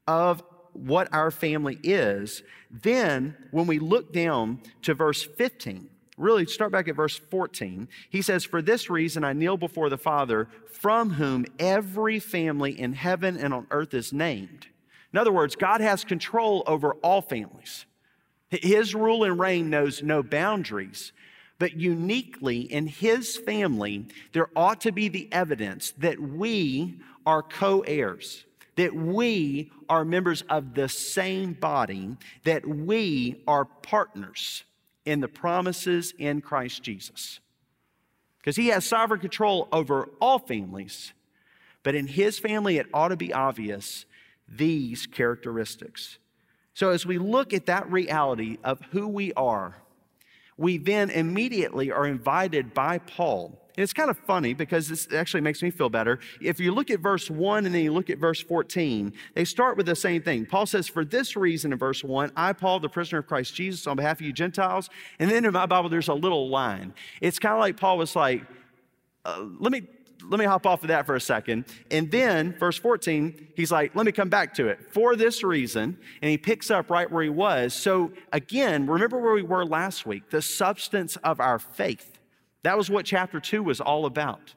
of 0.07 0.43
what 0.73 1.13
our 1.13 1.31
family 1.31 1.79
is, 1.83 2.43
then 2.71 3.37
when 3.51 3.67
we 3.67 3.79
look 3.79 4.13
down 4.13 4.61
to 4.83 4.95
verse 4.95 5.23
15, 5.23 5.89
really 6.17 6.47
start 6.47 6.73
back 6.73 6.89
at 6.89 6.97
verse 6.97 7.19
14, 7.31 7.89
he 8.09 8.23
says, 8.23 8.45
For 8.45 8.63
this 8.63 8.89
reason 8.89 9.25
I 9.25 9.33
kneel 9.33 9.57
before 9.57 9.89
the 9.89 9.99
Father, 9.99 10.49
from 10.71 11.11
whom 11.11 11.47
every 11.59 12.19
family 12.19 12.79
in 12.79 12.93
heaven 12.93 13.37
and 13.37 13.53
on 13.53 13.67
earth 13.71 13.95
is 13.95 14.13
named. 14.13 14.69
In 15.13 15.19
other 15.19 15.33
words, 15.33 15.57
God 15.57 15.81
has 15.81 16.05
control 16.05 16.63
over 16.67 16.93
all 16.95 17.23
families. 17.23 17.87
His 18.49 18.95
rule 18.95 19.25
and 19.25 19.39
reign 19.39 19.71
knows 19.71 20.03
no 20.03 20.23
boundaries. 20.23 21.13
But 21.59 21.77
uniquely 21.77 22.61
in 22.61 22.87
his 22.87 23.37
family, 23.37 24.07
there 24.33 24.49
ought 24.57 24.81
to 24.83 24.93
be 24.93 25.09
the 25.09 25.29
evidence 25.31 25.93
that 25.99 26.19
we 26.19 26.99
are 27.27 27.43
co 27.43 27.81
heirs, 27.81 28.47
that 28.77 28.95
we 28.95 29.71
are 29.89 30.05
members 30.05 30.43
of 30.43 30.75
the 30.75 30.89
same 30.89 31.53
body, 31.53 32.17
that 32.45 32.67
we 32.67 33.43
are 33.47 33.65
partners 33.65 34.65
in 35.05 35.21
the 35.21 35.29
promises 35.29 36.15
in 36.19 36.41
Christ 36.41 36.83
Jesus. 36.83 37.41
Because 38.39 38.57
he 38.57 38.69
has 38.69 38.85
sovereign 38.85 39.21
control 39.21 39.69
over 39.73 40.09
all 40.21 40.39
families, 40.39 41.13
but 41.83 41.95
in 41.95 42.07
his 42.07 42.39
family, 42.39 42.79
it 42.79 42.87
ought 42.95 43.09
to 43.09 43.17
be 43.17 43.33
obvious 43.33 44.07
these 44.49 45.07
characteristics. 45.07 46.19
So, 46.75 46.91
as 46.91 47.05
we 47.05 47.19
look 47.19 47.53
at 47.53 47.67
that 47.67 47.91
reality 47.91 48.59
of 48.65 48.81
who 48.91 49.09
we 49.09 49.33
are, 49.35 49.77
we 50.61 50.77
then 50.77 51.09
immediately 51.09 51.91
are 51.91 52.07
invited 52.07 52.75
by 52.75 52.99
Paul. 52.99 53.59
And 53.77 53.83
it's 53.83 53.95
kind 53.95 54.11
of 54.11 54.19
funny 54.19 54.53
because 54.53 54.89
this 54.89 55.09
actually 55.11 55.41
makes 55.41 55.63
me 55.63 55.71
feel 55.71 55.89
better. 55.89 56.19
If 56.43 56.61
you 56.61 56.71
look 56.71 56.91
at 56.91 57.01
verse 57.01 57.31
1 57.31 57.65
and 57.65 57.75
then 57.75 57.83
you 57.83 57.95
look 57.95 58.11
at 58.11 58.19
verse 58.19 58.43
14, 58.43 59.11
they 59.35 59.47
start 59.47 59.79
with 59.79 59.87
the 59.87 59.97
same 59.97 60.21
thing. 60.21 60.45
Paul 60.45 60.67
says, 60.67 60.87
For 60.87 61.03
this 61.03 61.35
reason 61.35 61.73
in 61.73 61.79
verse 61.79 62.05
1, 62.05 62.33
I, 62.37 62.53
Paul, 62.53 62.79
the 62.79 62.91
prisoner 62.91 63.21
of 63.21 63.27
Christ 63.27 63.55
Jesus, 63.55 63.87
on 63.87 63.97
behalf 63.97 64.21
of 64.21 64.27
you 64.27 64.35
Gentiles. 64.35 64.91
And 65.19 65.31
then 65.31 65.47
in 65.47 65.53
my 65.55 65.65
Bible, 65.65 65.89
there's 65.89 66.09
a 66.09 66.15
little 66.15 66.51
line. 66.51 66.93
It's 67.23 67.39
kind 67.39 67.55
of 67.55 67.61
like 67.61 67.79
Paul 67.79 67.97
was 67.97 68.15
like, 68.15 68.43
uh, 69.25 69.47
Let 69.59 69.73
me 69.73 69.85
let 70.31 70.39
me 70.39 70.47
hop 70.47 70.65
off 70.65 70.83
of 70.83 70.89
that 70.89 71.07
for 71.07 71.17
a 71.17 71.21
second. 71.21 71.65
And 71.91 72.11
then, 72.11 72.57
verse 72.59 72.79
14, 72.79 73.49
he's 73.57 73.73
like, 73.73 73.95
let 73.97 74.07
me 74.07 74.13
come 74.13 74.29
back 74.29 74.55
to 74.55 74.69
it. 74.69 74.93
For 74.93 75.17
this 75.17 75.43
reason, 75.43 75.99
and 76.23 76.31
he 76.31 76.39
picks 76.39 76.71
up 76.71 76.89
right 76.89 77.11
where 77.11 77.25
he 77.25 77.29
was. 77.29 77.75
So, 77.75 78.13
again, 78.33 78.87
remember 78.87 79.19
where 79.19 79.35
we 79.35 79.43
were 79.43 79.67
last 79.67 80.07
week 80.07 80.31
the 80.31 80.41
substance 80.41 81.17
of 81.17 81.41
our 81.41 81.59
faith. 81.59 82.19
That 82.63 82.79
was 82.79 82.89
what 82.89 83.05
chapter 83.05 83.41
2 83.41 83.63
was 83.63 83.81
all 83.81 84.07
about. 84.07 84.55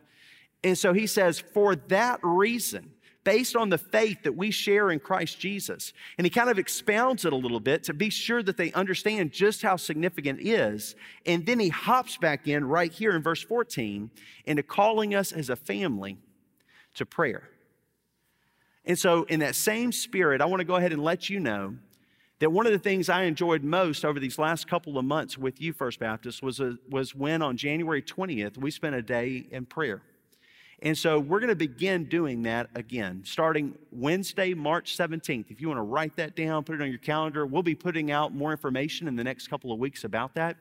And 0.63 0.77
so 0.77 0.94
he 0.94 1.08
says, 1.08 1.39
for 1.39 1.75
that 1.75 2.20
reason, 2.22 2.92
based 3.24 3.56
on 3.56 3.70
the 3.70 3.77
faith 3.77 4.24
that 4.24 4.36
we 4.36 4.51
share 4.51 4.92
in 4.92 5.00
Christ 5.00 5.39
Jesus. 5.39 5.94
And 6.18 6.25
he 6.25 6.30
kind 6.30 6.50
of 6.50 6.60
expounds 6.60 7.25
it 7.25 7.34
a 7.34 7.38
little 7.38 7.60
bit 7.60 7.84
to 7.86 7.94
be 7.94 8.10
sure 8.10 8.44
that 8.44 8.58
they 8.58 8.72
understand 8.74 9.32
just 9.32 9.62
how 9.62 9.75
significant 9.75 10.39
it 10.39 10.48
is. 10.48 10.96
And 11.25 11.46
then 11.46 11.60
he 11.60 11.70
hops 11.70 12.18
back 12.18 12.48
in 12.48 12.65
right 12.65 12.92
here 12.92 13.15
in 13.15 13.22
verse 13.22 13.42
14 13.42 14.12
into 14.46 14.63
calling 14.63 15.15
us 15.15 15.32
as 15.32 15.50
a 15.50 15.56
family 15.56 16.18
to 16.96 17.06
prayer. 17.06 17.50
And 18.86 19.00
so, 19.00 19.24
in 19.24 19.39
that 19.39 19.56
same 19.56 19.94
spirit, 19.94 20.42
I 20.42 20.46
want 20.46 20.60
to 20.60 20.65
go 20.65 20.75
ahead 20.75 20.92
and 20.92 21.01
let 21.01 21.30
you 21.30 21.39
know 21.39 21.75
that 22.39 22.51
one 22.51 22.65
of 22.65 22.74
the 22.74 22.80
things 22.80 23.08
I 23.08 23.24
enjoyed 23.24 23.63
most 23.63 24.03
over 24.03 24.20
these 24.20 24.38
last 24.38 24.68
couple 24.68 24.98
of 24.98 25.06
months 25.06 25.38
with 25.38 25.62
you, 25.62 25.72
First 25.72 26.00
Baptist, 26.00 26.44
was, 26.44 26.60
a, 26.60 26.77
was 26.89 27.15
when 27.15 27.42
on 27.42 27.56
January 27.56 28.01
20th, 28.01 28.58
we 28.58 28.70
spent 28.70 28.96
a 28.96 29.01
day 29.01 29.48
in 29.50 29.65
prayer. 29.65 30.01
And 30.84 30.98
so 30.98 31.18
we're 31.18 31.40
going 31.40 31.48
to 31.48 31.56
begin 31.56 32.04
doing 32.04 32.44
that 32.44 32.70
again, 32.75 33.22
starting 33.24 33.74
Wednesday, 33.90 34.54
March 34.54 34.98
17th. 34.98 35.50
If 35.50 35.62
you 35.62 35.70
want 35.70 35.78
to 35.78 35.84
write 35.84 36.18
that 36.18 36.36
down, 36.36 36.66
put 36.66 36.75
it 36.75 36.82
on 36.82 36.90
your 36.90 36.98
calendar, 36.98 37.46
we'll 37.46 37.63
be 37.63 37.74
putting 37.74 38.12
out 38.12 38.36
more 38.36 38.52
information 38.52 39.08
in 39.08 39.16
the 39.16 39.24
next 39.24 39.48
couple 39.48 39.72
of 39.72 39.80
weeks 39.80 40.04
about 40.04 40.36
that. 40.36 40.58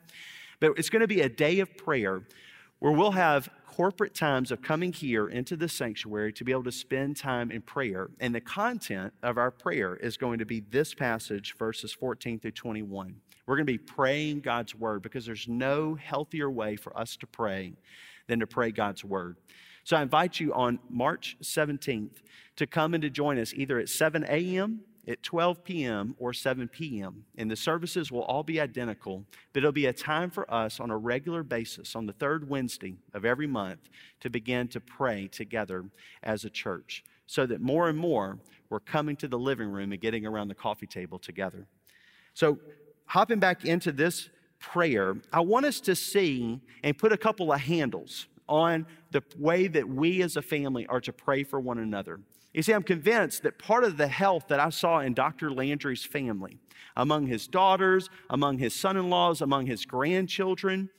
But 0.60 0.78
it's 0.78 0.90
going 0.90 1.00
to 1.00 1.08
be 1.08 1.22
a 1.22 1.28
day 1.28 1.58
of 1.58 1.76
prayer 1.76 2.22
where 2.78 2.92
we'll 2.92 3.10
have 3.10 3.48
corporate 3.66 4.14
times 4.14 4.52
of 4.52 4.62
coming 4.62 4.92
here 4.92 5.28
into 5.28 5.56
the 5.56 5.68
sanctuary 5.68 6.32
to 6.34 6.44
be 6.44 6.52
able 6.52 6.62
to 6.62 6.72
spend 6.72 7.16
time 7.16 7.50
in 7.50 7.60
prayer. 7.60 8.08
And 8.20 8.32
the 8.32 8.40
content 8.40 9.12
of 9.24 9.38
our 9.38 9.50
prayer 9.50 9.96
is 9.96 10.16
going 10.16 10.38
to 10.38 10.46
be 10.46 10.60
this 10.60 10.94
passage, 10.94 11.56
verses 11.58 11.92
14 11.92 12.38
through 12.38 12.52
21. 12.52 13.16
We're 13.44 13.56
going 13.56 13.66
to 13.66 13.72
be 13.72 13.78
praying 13.78 14.42
God's 14.42 14.72
word 14.76 15.02
because 15.02 15.26
there's 15.26 15.48
no 15.48 15.96
healthier 15.96 16.48
way 16.48 16.76
for 16.76 16.96
us 16.96 17.16
to 17.16 17.26
pray 17.26 17.72
than 18.28 18.38
to 18.38 18.46
pray 18.46 18.70
God's 18.70 19.04
word. 19.04 19.36
So 19.84 19.96
I 19.96 20.02
invite 20.02 20.38
you 20.38 20.52
on 20.54 20.78
March 20.88 21.36
17th 21.42 22.22
to 22.56 22.66
come 22.66 22.94
and 22.94 23.02
to 23.02 23.10
join 23.10 23.38
us 23.38 23.52
either 23.54 23.78
at 23.78 23.88
7 23.88 24.24
a.m., 24.28 24.80
at 25.08 25.22
12 25.24 25.64
p.m., 25.64 26.14
or 26.18 26.32
7 26.32 26.68
p.m. 26.68 27.24
And 27.36 27.50
the 27.50 27.56
services 27.56 28.12
will 28.12 28.22
all 28.22 28.44
be 28.44 28.60
identical, 28.60 29.24
but 29.52 29.58
it'll 29.58 29.72
be 29.72 29.86
a 29.86 29.92
time 29.92 30.30
for 30.30 30.48
us 30.52 30.78
on 30.78 30.90
a 30.90 30.96
regular 30.96 31.42
basis 31.42 31.96
on 31.96 32.06
the 32.06 32.12
third 32.12 32.48
Wednesday 32.48 32.96
of 33.12 33.24
every 33.24 33.48
month 33.48 33.88
to 34.20 34.30
begin 34.30 34.68
to 34.68 34.80
pray 34.80 35.26
together 35.26 35.84
as 36.22 36.44
a 36.44 36.50
church 36.50 37.02
so 37.26 37.46
that 37.46 37.60
more 37.60 37.88
and 37.88 37.98
more 37.98 38.38
we're 38.70 38.78
coming 38.80 39.16
to 39.16 39.26
the 39.26 39.38
living 39.38 39.68
room 39.68 39.90
and 39.90 40.00
getting 40.00 40.24
around 40.24 40.48
the 40.48 40.54
coffee 40.54 40.86
table 40.86 41.18
together. 41.18 41.66
So, 42.34 42.58
hopping 43.06 43.40
back 43.40 43.64
into 43.64 43.90
this 43.90 44.30
prayer, 44.60 45.16
I 45.32 45.40
want 45.40 45.66
us 45.66 45.80
to 45.80 45.96
see 45.96 46.60
and 46.84 46.96
put 46.96 47.12
a 47.12 47.16
couple 47.16 47.52
of 47.52 47.60
handles 47.60 48.28
on 48.48 48.86
the 49.10 49.22
way 49.38 49.66
that 49.68 49.88
we 49.88 50.22
as 50.22 50.36
a 50.36 50.42
family 50.42 50.86
are 50.86 51.00
to 51.00 51.12
pray 51.12 51.44
for 51.44 51.60
one 51.60 51.78
another. 51.78 52.20
You 52.52 52.62
see, 52.62 52.72
I'm 52.72 52.82
convinced 52.82 53.42
that 53.44 53.58
part 53.58 53.84
of 53.84 53.96
the 53.96 54.08
health 54.08 54.48
that 54.48 54.60
I 54.60 54.68
saw 54.70 55.00
in 55.00 55.14
Dr. 55.14 55.50
Landry's 55.50 56.04
family, 56.04 56.58
among 56.96 57.26
his 57.26 57.46
daughters, 57.46 58.10
among 58.28 58.58
his 58.58 58.74
son 58.74 58.96
in 58.96 59.08
laws, 59.08 59.40
among 59.40 59.66
his 59.66 59.86
grandchildren, 59.86 60.90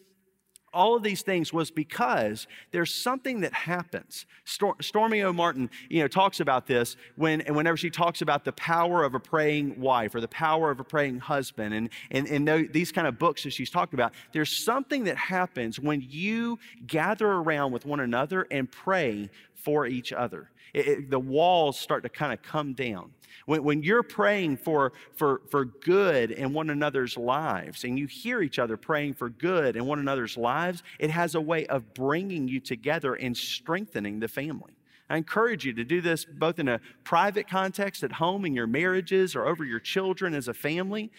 all 0.74 0.96
of 0.96 1.03
these 1.03 1.22
things 1.22 1.53
was 1.53 1.72
because 1.72 2.48
there's 2.72 2.94
something 2.94 3.42
that 3.42 3.53
happens. 3.53 4.25
Stormie 4.46 5.22
Omartian, 5.22 5.70
you 5.89 6.01
know, 6.01 6.08
talks 6.08 6.39
about 6.39 6.68
this 6.68 6.96
when, 7.15 7.42
whenever 7.42 7.77
she 7.77 7.89
talks 7.89 8.22
about 8.22 8.44
the 8.44 8.51
power 8.53 9.03
of 9.03 9.13
a 9.13 9.20
praying 9.20 9.80
wife 9.80 10.15
or 10.15 10.22
the 10.22 10.27
power 10.27 10.72
of 10.72 10.80
a 10.80 10.84
praying 10.84 11.20
husband, 11.20 11.74
and, 11.74 11.89
and, 12.12 12.27
and 12.27 12.74
these 12.74 12.92
kind 12.92 13.08
of 13.08 13.20
books 13.20 13.44
that 13.44 13.51
she's 13.51 13.70
talking 13.70 14.00
about. 14.00 14.13
There's 14.32 14.51
something 14.51 15.03
that 15.06 15.18
happens 15.18 15.80
when 15.80 16.03
you 16.08 16.60
gather 16.88 17.27
around 17.27 17.72
with 17.72 17.86
one 17.86 18.00
another 18.00 18.48
and 18.50 18.72
pray 18.72 19.30
for 19.53 19.88
each 19.88 20.12
other. 20.12 20.50
It, 20.74 20.88
it, 20.88 21.10
the 21.10 21.20
walls 21.20 21.79
start 21.79 22.03
to 22.03 22.10
kind 22.10 22.34
of 22.34 22.41
come 22.41 22.74
down. 22.74 23.12
When, 23.46 23.63
when 23.63 23.84
you're 23.84 24.03
praying 24.03 24.58
for, 24.58 24.93
for, 25.15 25.41
for 25.50 25.65
good 25.65 26.32
in 26.32 26.53
one 26.53 26.70
another's 26.70 27.17
lives 27.17 27.84
and 27.84 27.98
you 27.98 28.08
hear 28.08 28.41
each 28.41 28.60
other 28.60 28.77
praying 28.77 29.15
for 29.15 29.29
good 29.29 29.75
in 29.75 29.86
one 29.86 30.00
another's 30.00 30.38
lives, 30.38 30.84
it 31.00 31.10
has 31.10 31.36
a 31.36 31.41
way 31.41 31.65
of 31.67 31.93
bringing 31.93 32.48
you 32.48 32.60
together 32.60 33.15
and 33.15 33.36
strengthening 33.36 34.20
the 34.20 34.27
family. 34.27 34.74
I 35.10 35.17
encourage 35.17 35.65
you 35.65 35.74
to 35.74 35.84
do 35.84 36.01
this 36.01 36.25
both 36.25 36.60
in 36.60 36.67
a 36.67 36.79
private 37.03 37.48
context 37.48 38.03
at 38.03 38.13
home 38.13 38.46
in 38.46 38.53
your 38.53 38.67
marriages 38.67 39.36
or 39.36 39.46
over 39.46 39.63
your 39.63 39.79
children 39.79 40.34
as 40.34 40.48
a 40.48 40.53
family. 40.53 41.12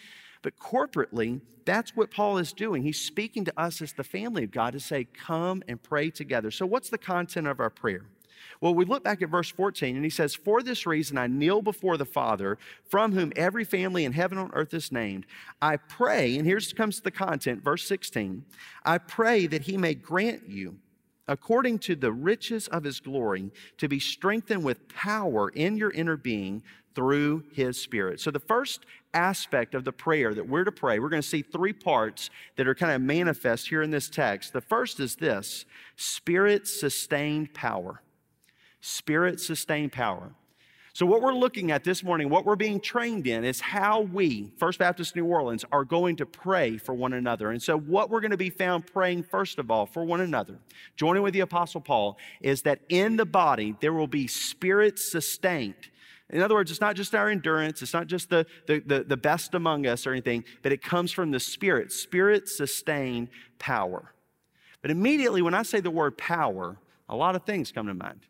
But 0.42 0.58
corporately, 0.58 1.40
that's 1.64 1.96
what 1.96 2.10
Paul 2.10 2.36
is 2.38 2.52
doing. 2.52 2.82
He's 2.82 3.00
speaking 3.00 3.46
to 3.46 3.52
us 3.58 3.80
as 3.80 3.94
the 3.94 4.04
family 4.04 4.44
of 4.44 4.50
God 4.50 4.74
to 4.74 4.80
say, 4.80 5.04
come 5.04 5.62
and 5.68 5.82
pray 5.82 6.10
together. 6.10 6.50
So, 6.50 6.66
what's 6.66 6.90
the 6.90 6.98
content 6.98 7.46
of 7.46 7.60
our 7.60 7.70
prayer? 7.70 8.04
Well, 8.60 8.74
we 8.74 8.84
look 8.84 9.04
back 9.04 9.22
at 9.22 9.28
verse 9.28 9.50
14, 9.50 9.96
and 9.96 10.04
he 10.04 10.10
says, 10.10 10.34
For 10.34 10.62
this 10.62 10.86
reason 10.86 11.18
I 11.18 11.26
kneel 11.26 11.62
before 11.62 11.96
the 11.96 12.04
Father, 12.04 12.58
from 12.84 13.12
whom 13.12 13.32
every 13.36 13.64
family 13.64 14.04
in 14.04 14.12
heaven 14.12 14.38
on 14.38 14.50
earth 14.54 14.74
is 14.74 14.92
named. 14.92 15.26
I 15.60 15.76
pray, 15.76 16.36
and 16.36 16.46
here 16.46 16.60
comes 16.74 17.00
the 17.00 17.10
content, 17.10 17.62
verse 17.62 17.86
16 17.86 18.44
I 18.84 18.98
pray 18.98 19.46
that 19.46 19.62
he 19.62 19.76
may 19.76 19.94
grant 19.94 20.48
you 20.48 20.78
according 21.28 21.78
to 21.80 21.96
the 21.96 22.12
riches 22.12 22.68
of 22.68 22.84
his 22.84 23.00
glory, 23.00 23.50
to 23.78 23.88
be 23.88 23.98
strengthened 23.98 24.62
with 24.62 24.88
power 24.88 25.48
in 25.50 25.76
your 25.76 25.90
inner 25.90 26.16
being 26.16 26.62
through 26.94 27.44
his 27.52 27.80
spirit. 27.80 28.20
So, 28.20 28.30
the 28.30 28.38
first 28.38 28.86
aspect 29.12 29.74
of 29.74 29.84
the 29.84 29.92
prayer 29.92 30.34
that 30.34 30.48
we're 30.48 30.64
to 30.64 30.72
pray, 30.72 30.98
we're 30.98 31.08
going 31.08 31.22
to 31.22 31.28
see 31.28 31.42
three 31.42 31.72
parts 31.72 32.30
that 32.56 32.68
are 32.68 32.74
kind 32.74 32.92
of 32.92 33.00
manifest 33.00 33.68
here 33.68 33.82
in 33.82 33.90
this 33.90 34.08
text. 34.08 34.52
The 34.52 34.60
first 34.60 35.00
is 35.00 35.16
this 35.16 35.64
spirit 35.96 36.66
sustained 36.66 37.54
power 37.54 38.00
spirit 38.84 39.40
sustained 39.40 39.92
power. 39.92 40.30
So, 40.92 41.06
what 41.06 41.22
we're 41.22 41.34
looking 41.34 41.72
at 41.72 41.82
this 41.82 42.04
morning, 42.04 42.28
what 42.28 42.44
we're 42.44 42.54
being 42.54 42.78
trained 42.78 43.26
in, 43.26 43.44
is 43.44 43.60
how 43.60 44.02
we, 44.02 44.52
First 44.58 44.78
Baptist 44.78 45.16
New 45.16 45.24
Orleans, 45.24 45.64
are 45.72 45.84
going 45.84 46.16
to 46.16 46.26
pray 46.26 46.76
for 46.76 46.94
one 46.94 47.14
another. 47.14 47.50
And 47.50 47.60
so, 47.60 47.76
what 47.76 48.10
we're 48.10 48.20
going 48.20 48.30
to 48.30 48.36
be 48.36 48.50
found 48.50 48.86
praying, 48.86 49.24
first 49.24 49.58
of 49.58 49.70
all, 49.70 49.86
for 49.86 50.04
one 50.04 50.20
another, 50.20 50.58
joining 50.96 51.22
with 51.22 51.32
the 51.32 51.40
Apostle 51.40 51.80
Paul, 51.80 52.16
is 52.40 52.62
that 52.62 52.80
in 52.88 53.16
the 53.16 53.24
body 53.24 53.74
there 53.80 53.92
will 53.92 54.06
be 54.06 54.28
spirit 54.28 54.98
sustained. 54.98 55.88
In 56.30 56.42
other 56.42 56.54
words, 56.54 56.70
it's 56.70 56.80
not 56.80 56.94
just 56.94 57.14
our 57.14 57.28
endurance, 57.28 57.82
it's 57.82 57.94
not 57.94 58.06
just 58.06 58.30
the, 58.30 58.46
the, 58.66 58.80
the, 58.86 59.04
the 59.04 59.16
best 59.16 59.54
among 59.54 59.86
us 59.86 60.06
or 60.06 60.12
anything, 60.12 60.44
but 60.62 60.72
it 60.72 60.82
comes 60.82 61.10
from 61.10 61.32
the 61.32 61.40
Spirit, 61.40 61.90
Spirit 61.90 62.48
sustained 62.48 63.30
power. 63.58 64.12
But 64.80 64.90
immediately 64.90 65.42
when 65.42 65.54
I 65.54 65.62
say 65.62 65.80
the 65.80 65.90
word 65.90 66.16
power, 66.18 66.76
A 67.08 67.16
lot 67.16 67.34
of 67.34 67.44
things 67.44 67.72
come 67.72 67.86
to 67.88 67.94
mind. 67.94 68.20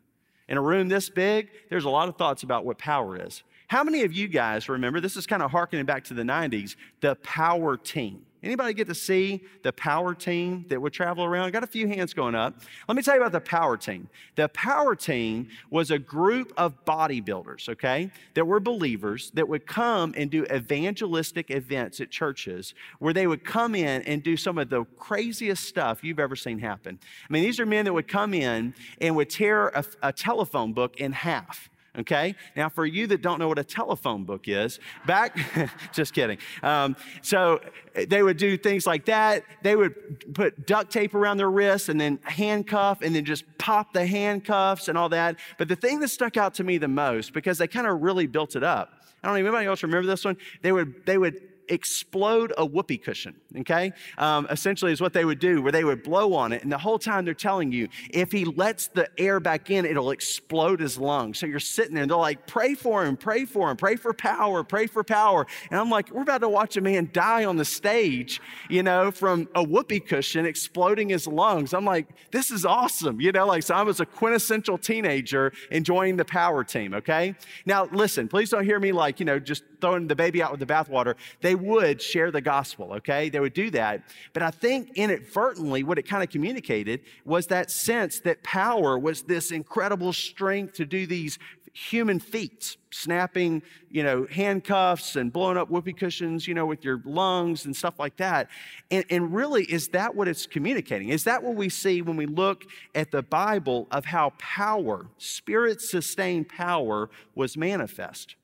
In 0.47 0.57
a 0.57 0.61
room 0.61 0.87
this 0.87 1.09
big, 1.09 1.49
there's 1.69 1.85
a 1.85 1.89
lot 1.89 2.07
of 2.07 2.17
thoughts 2.17 2.43
about 2.43 2.65
what 2.65 2.77
power 2.77 3.23
is. 3.25 3.43
How 3.67 3.83
many 3.83 4.03
of 4.03 4.13
you 4.13 4.27
guys 4.27 4.69
remember, 4.69 4.99
this 4.99 5.17
is 5.17 5.25
kind 5.25 5.41
of 5.41 5.49
harkening 5.49 5.85
back 5.85 6.03
to 6.05 6.13
the 6.13 6.23
90s, 6.23 6.75
the 7.01 7.15
power 7.15 7.77
team? 7.77 8.25
Anybody 8.45 8.75
get 8.75 8.87
to 8.87 8.95
see 8.95 9.43
the 9.63 9.73
power 9.73 10.13
team 10.13 10.65
that 10.69 10.79
would 10.79 10.93
travel 10.93 11.25
around? 11.25 11.51
Got 11.51 11.63
a 11.63 11.67
few 11.67 11.87
hands 11.87 12.13
going 12.13 12.35
up. 12.35 12.61
Let 12.87 12.95
me 12.95 13.01
tell 13.01 13.15
you 13.15 13.21
about 13.21 13.31
the 13.31 13.41
power 13.41 13.75
team. 13.75 14.07
The 14.35 14.47
power 14.49 14.95
team 14.95 15.47
was 15.71 15.89
a 15.89 15.97
group 15.97 16.53
of 16.55 16.85
bodybuilders, 16.85 17.67
okay, 17.69 18.11
that 18.35 18.45
were 18.45 18.59
believers 18.59 19.31
that 19.33 19.49
would 19.49 19.65
come 19.65 20.13
and 20.15 20.29
do 20.29 20.45
evangelistic 20.45 21.49
events 21.49 21.99
at 21.99 22.11
churches 22.11 22.75
where 22.99 23.13
they 23.13 23.25
would 23.25 23.43
come 23.43 23.73
in 23.73 24.03
and 24.03 24.21
do 24.21 24.37
some 24.37 24.59
of 24.59 24.69
the 24.69 24.85
craziest 24.99 25.63
stuff 25.63 26.03
you've 26.03 26.19
ever 26.19 26.35
seen 26.35 26.59
happen. 26.59 26.99
I 27.27 27.33
mean, 27.33 27.41
these 27.41 27.59
are 27.59 27.65
men 27.65 27.85
that 27.85 27.93
would 27.93 28.07
come 28.07 28.35
in 28.35 28.75
and 29.01 29.15
would 29.15 29.31
tear 29.31 29.69
a, 29.69 29.83
a 30.03 30.13
telephone 30.13 30.71
book 30.71 30.97
in 30.97 31.13
half 31.13 31.71
okay? 31.99 32.35
Now, 32.55 32.69
for 32.69 32.85
you 32.85 33.07
that 33.07 33.21
don't 33.21 33.39
know 33.39 33.47
what 33.47 33.59
a 33.59 33.63
telephone 33.63 34.23
book 34.23 34.47
is, 34.47 34.79
back, 35.05 35.37
just 35.93 36.13
kidding. 36.13 36.37
Um, 36.63 36.95
so 37.21 37.61
they 38.07 38.21
would 38.23 38.37
do 38.37 38.57
things 38.57 38.85
like 38.85 39.05
that. 39.05 39.43
They 39.63 39.75
would 39.75 40.33
put 40.33 40.67
duct 40.67 40.91
tape 40.91 41.13
around 41.13 41.37
their 41.37 41.49
wrists 41.49 41.89
and 41.89 41.99
then 41.99 42.19
handcuff 42.23 43.01
and 43.01 43.15
then 43.15 43.25
just 43.25 43.45
pop 43.57 43.93
the 43.93 44.05
handcuffs 44.05 44.87
and 44.87 44.97
all 44.97 45.09
that. 45.09 45.37
But 45.57 45.67
the 45.67 45.75
thing 45.75 45.99
that 46.01 46.09
stuck 46.09 46.37
out 46.37 46.53
to 46.55 46.63
me 46.63 46.77
the 46.77 46.87
most, 46.87 47.33
because 47.33 47.57
they 47.57 47.67
kind 47.67 47.87
of 47.87 48.01
really 48.01 48.27
built 48.27 48.55
it 48.55 48.63
up, 48.63 49.01
I 49.23 49.27
don't 49.27 49.35
know, 49.35 49.39
if 49.39 49.45
anybody 49.47 49.67
else 49.67 49.81
remember 49.81 50.07
this 50.07 50.23
one? 50.23 50.37
They 50.61 50.71
would, 50.71 51.05
they 51.05 51.17
would 51.17 51.41
explode 51.69 52.53
a 52.57 52.65
whoopee 52.65 52.97
cushion, 52.97 53.35
okay? 53.59 53.93
Um, 54.17 54.47
essentially, 54.49 54.91
is 54.91 55.01
what 55.01 55.13
they 55.13 55.25
would 55.25 55.39
do, 55.39 55.61
where 55.61 55.71
they 55.71 55.83
would 55.83 56.03
blow 56.03 56.33
on 56.33 56.51
it. 56.51 56.63
And 56.63 56.71
the 56.71 56.77
whole 56.77 56.99
time 56.99 57.25
they're 57.25 57.33
telling 57.33 57.71
you, 57.71 57.87
if 58.09 58.31
he 58.31 58.45
lets 58.45 58.87
the 58.87 59.09
air 59.17 59.39
back 59.39 59.69
in, 59.69 59.85
it'll 59.85 60.11
explode 60.11 60.79
his 60.79 60.97
lungs. 60.97 61.39
So 61.39 61.45
you're 61.45 61.59
sitting 61.59 61.93
there 61.93 62.03
and 62.03 62.11
they're 62.11 62.17
like, 62.17 62.47
pray 62.47 62.75
for 62.75 63.05
him, 63.05 63.17
pray 63.17 63.45
for 63.45 63.71
him, 63.71 63.77
pray 63.77 63.95
for 63.95 64.13
power, 64.13 64.63
pray 64.63 64.87
for 64.87 65.03
power. 65.03 65.45
And 65.71 65.79
I'm 65.79 65.89
like, 65.89 66.11
we're 66.11 66.21
about 66.21 66.41
to 66.41 66.49
watch 66.49 66.77
a 66.77 66.81
man 66.81 67.09
die 67.11 67.45
on 67.45 67.57
the 67.57 67.65
stage, 67.65 68.41
you 68.69 68.83
know, 68.83 69.11
from 69.11 69.47
a 69.55 69.63
whoopee 69.63 69.99
cushion 69.99 70.45
exploding 70.45 71.09
his 71.09 71.27
lungs. 71.27 71.73
I'm 71.73 71.85
like, 71.85 72.07
this 72.31 72.51
is 72.51 72.65
awesome, 72.65 73.19
you 73.19 73.31
know, 73.31 73.45
like, 73.45 73.63
so 73.63 73.75
I 73.75 73.81
was 73.81 73.99
a 73.99 74.05
quintessential 74.05 74.77
teenager 74.77 75.51
enjoying 75.71 76.17
the 76.17 76.25
power 76.25 76.63
team, 76.63 76.93
okay? 76.93 77.35
Now, 77.65 77.85
listen, 77.91 78.27
please 78.27 78.49
don't 78.49 78.65
hear 78.65 78.79
me 78.79 78.91
like, 78.91 79.19
you 79.19 79.25
know, 79.25 79.39
just 79.39 79.63
throwing 79.81 80.07
the 80.07 80.15
baby 80.15 80.41
out 80.41 80.51
with 80.51 80.59
the 80.59 80.65
bathwater. 80.65 81.15
They 81.41 81.54
they 81.55 81.67
would 81.67 82.01
share 82.01 82.31
the 82.31 82.41
gospel, 82.41 82.93
okay? 82.93 83.29
They 83.29 83.39
would 83.39 83.53
do 83.53 83.69
that. 83.71 84.03
But 84.33 84.43
I 84.43 84.51
think 84.51 84.91
inadvertently, 84.95 85.83
what 85.83 85.97
it 85.97 86.03
kind 86.03 86.21
of 86.21 86.29
communicated 86.29 87.01
was 87.23 87.47
that 87.47 87.71
sense 87.71 88.19
that 88.21 88.43
power 88.43 88.99
was 88.99 89.21
this 89.23 89.51
incredible 89.51 90.11
strength 90.11 90.73
to 90.73 90.85
do 90.85 91.07
these 91.07 91.39
human 91.71 92.19
feats, 92.19 92.77
snapping, 92.91 93.61
you 93.89 94.01
know, 94.01 94.25
handcuffs 94.29 95.17
and 95.17 95.31
blowing 95.31 95.57
up 95.57 95.69
whoopee 95.69 95.93
cushions, 95.93 96.47
you 96.47 96.53
know, 96.53 96.65
with 96.65 96.83
your 96.83 97.01
lungs 97.05 97.65
and 97.65 97.75
stuff 97.75 97.99
like 97.99 98.15
that. 98.17 98.49
And, 98.91 99.05
and 99.09 99.33
really, 99.33 99.63
is 99.63 99.89
that 99.89 100.15
what 100.15 100.27
it's 100.27 100.45
communicating? 100.45 101.09
Is 101.09 101.25
that 101.25 101.43
what 101.43 101.55
we 101.55 101.69
see 101.69 102.01
when 102.01 102.17
we 102.17 102.25
look 102.25 102.65
at 102.93 103.11
the 103.11 103.23
Bible 103.23 103.87
of 103.91 104.05
how 104.05 104.31
power, 104.39 105.07
spirit 105.17 105.81
sustained 105.81 106.49
power, 106.49 107.09
was 107.33 107.57
manifest? 107.57 108.35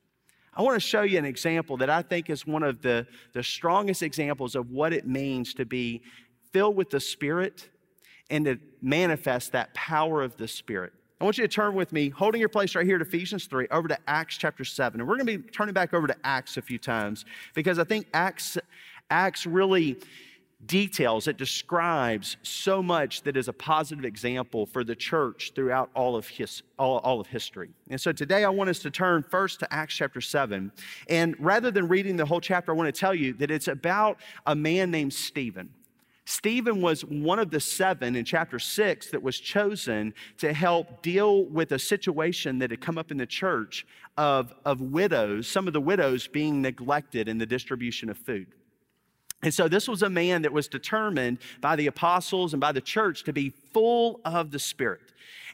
I 0.53 0.61
want 0.61 0.75
to 0.75 0.85
show 0.85 1.03
you 1.03 1.17
an 1.17 1.25
example 1.25 1.77
that 1.77 1.89
I 1.89 2.01
think 2.01 2.29
is 2.29 2.45
one 2.45 2.63
of 2.63 2.81
the, 2.81 3.07
the 3.33 3.41
strongest 3.41 4.03
examples 4.03 4.55
of 4.55 4.69
what 4.69 4.91
it 4.91 5.07
means 5.07 5.53
to 5.55 5.65
be 5.65 6.01
filled 6.51 6.75
with 6.75 6.89
the 6.89 6.99
Spirit 6.99 7.69
and 8.29 8.45
to 8.45 8.59
manifest 8.81 9.53
that 9.53 9.73
power 9.73 10.21
of 10.21 10.35
the 10.35 10.47
Spirit. 10.47 10.93
I 11.21 11.23
want 11.23 11.37
you 11.37 11.47
to 11.47 11.53
turn 11.53 11.75
with 11.75 11.93
me, 11.93 12.09
holding 12.09 12.39
your 12.39 12.49
place 12.49 12.75
right 12.75 12.85
here 12.85 12.97
to 12.97 13.05
Ephesians 13.05 13.45
3, 13.45 13.67
over 13.69 13.87
to 13.87 13.97
Acts 14.07 14.37
chapter 14.37 14.65
7. 14.65 14.99
And 14.99 15.07
we're 15.07 15.17
going 15.17 15.27
to 15.27 15.37
be 15.37 15.49
turning 15.51 15.73
back 15.73 15.93
over 15.93 16.07
to 16.07 16.15
Acts 16.23 16.57
a 16.57 16.61
few 16.61 16.79
times 16.79 17.25
because 17.53 17.79
I 17.79 17.83
think 17.83 18.07
Acts, 18.13 18.57
Acts 19.09 19.45
really 19.45 19.99
details, 20.65 21.27
it 21.27 21.37
describes 21.37 22.37
so 22.43 22.81
much 22.83 23.23
that 23.23 23.35
is 23.35 23.47
a 23.47 23.53
positive 23.53 24.05
example 24.05 24.65
for 24.65 24.83
the 24.83 24.95
church 24.95 25.51
throughout 25.55 25.89
all 25.95 26.15
of, 26.15 26.27
his, 26.27 26.63
all, 26.77 26.99
all 26.99 27.19
of 27.19 27.27
history. 27.27 27.69
And 27.89 27.99
so 27.99 28.11
today 28.11 28.45
I 28.45 28.49
want 28.49 28.69
us 28.69 28.79
to 28.79 28.91
turn 28.91 29.23
first 29.23 29.59
to 29.61 29.73
Acts 29.73 29.95
chapter 29.95 30.21
7. 30.21 30.71
And 31.09 31.35
rather 31.39 31.71
than 31.71 31.87
reading 31.87 32.15
the 32.15 32.25
whole 32.25 32.41
chapter, 32.41 32.71
I 32.71 32.75
want 32.75 32.93
to 32.93 32.99
tell 32.99 33.15
you 33.15 33.33
that 33.33 33.49
it's 33.49 33.67
about 33.67 34.17
a 34.45 34.55
man 34.55 34.91
named 34.91 35.13
Stephen. 35.13 35.69
Stephen 36.25 36.81
was 36.81 37.03
one 37.03 37.39
of 37.39 37.49
the 37.49 37.59
seven 37.59 38.15
in 38.15 38.23
chapter 38.23 38.59
six 38.59 39.09
that 39.09 39.21
was 39.21 39.39
chosen 39.39 40.13
to 40.37 40.53
help 40.53 41.01
deal 41.01 41.45
with 41.45 41.71
a 41.71 41.79
situation 41.79 42.59
that 42.59 42.69
had 42.69 42.79
come 42.79 42.97
up 42.97 43.11
in 43.11 43.17
the 43.17 43.25
church 43.25 43.85
of, 44.17 44.53
of 44.63 44.79
widows, 44.81 45.47
some 45.47 45.67
of 45.67 45.73
the 45.73 45.81
widows 45.81 46.27
being 46.27 46.61
neglected 46.61 47.27
in 47.27 47.37
the 47.37 47.45
distribution 47.45 48.09
of 48.09 48.17
food. 48.17 48.47
And 49.43 49.53
so 49.53 49.67
this 49.67 49.87
was 49.87 50.03
a 50.03 50.09
man 50.09 50.43
that 50.43 50.53
was 50.53 50.67
determined 50.67 51.39
by 51.61 51.75
the 51.75 51.87
apostles 51.87 52.53
and 52.53 52.61
by 52.61 52.71
the 52.71 52.81
church 52.81 53.23
to 53.23 53.33
be 53.33 53.49
full 53.73 54.21
of 54.23 54.51
the 54.51 54.59
Spirit. 54.59 55.01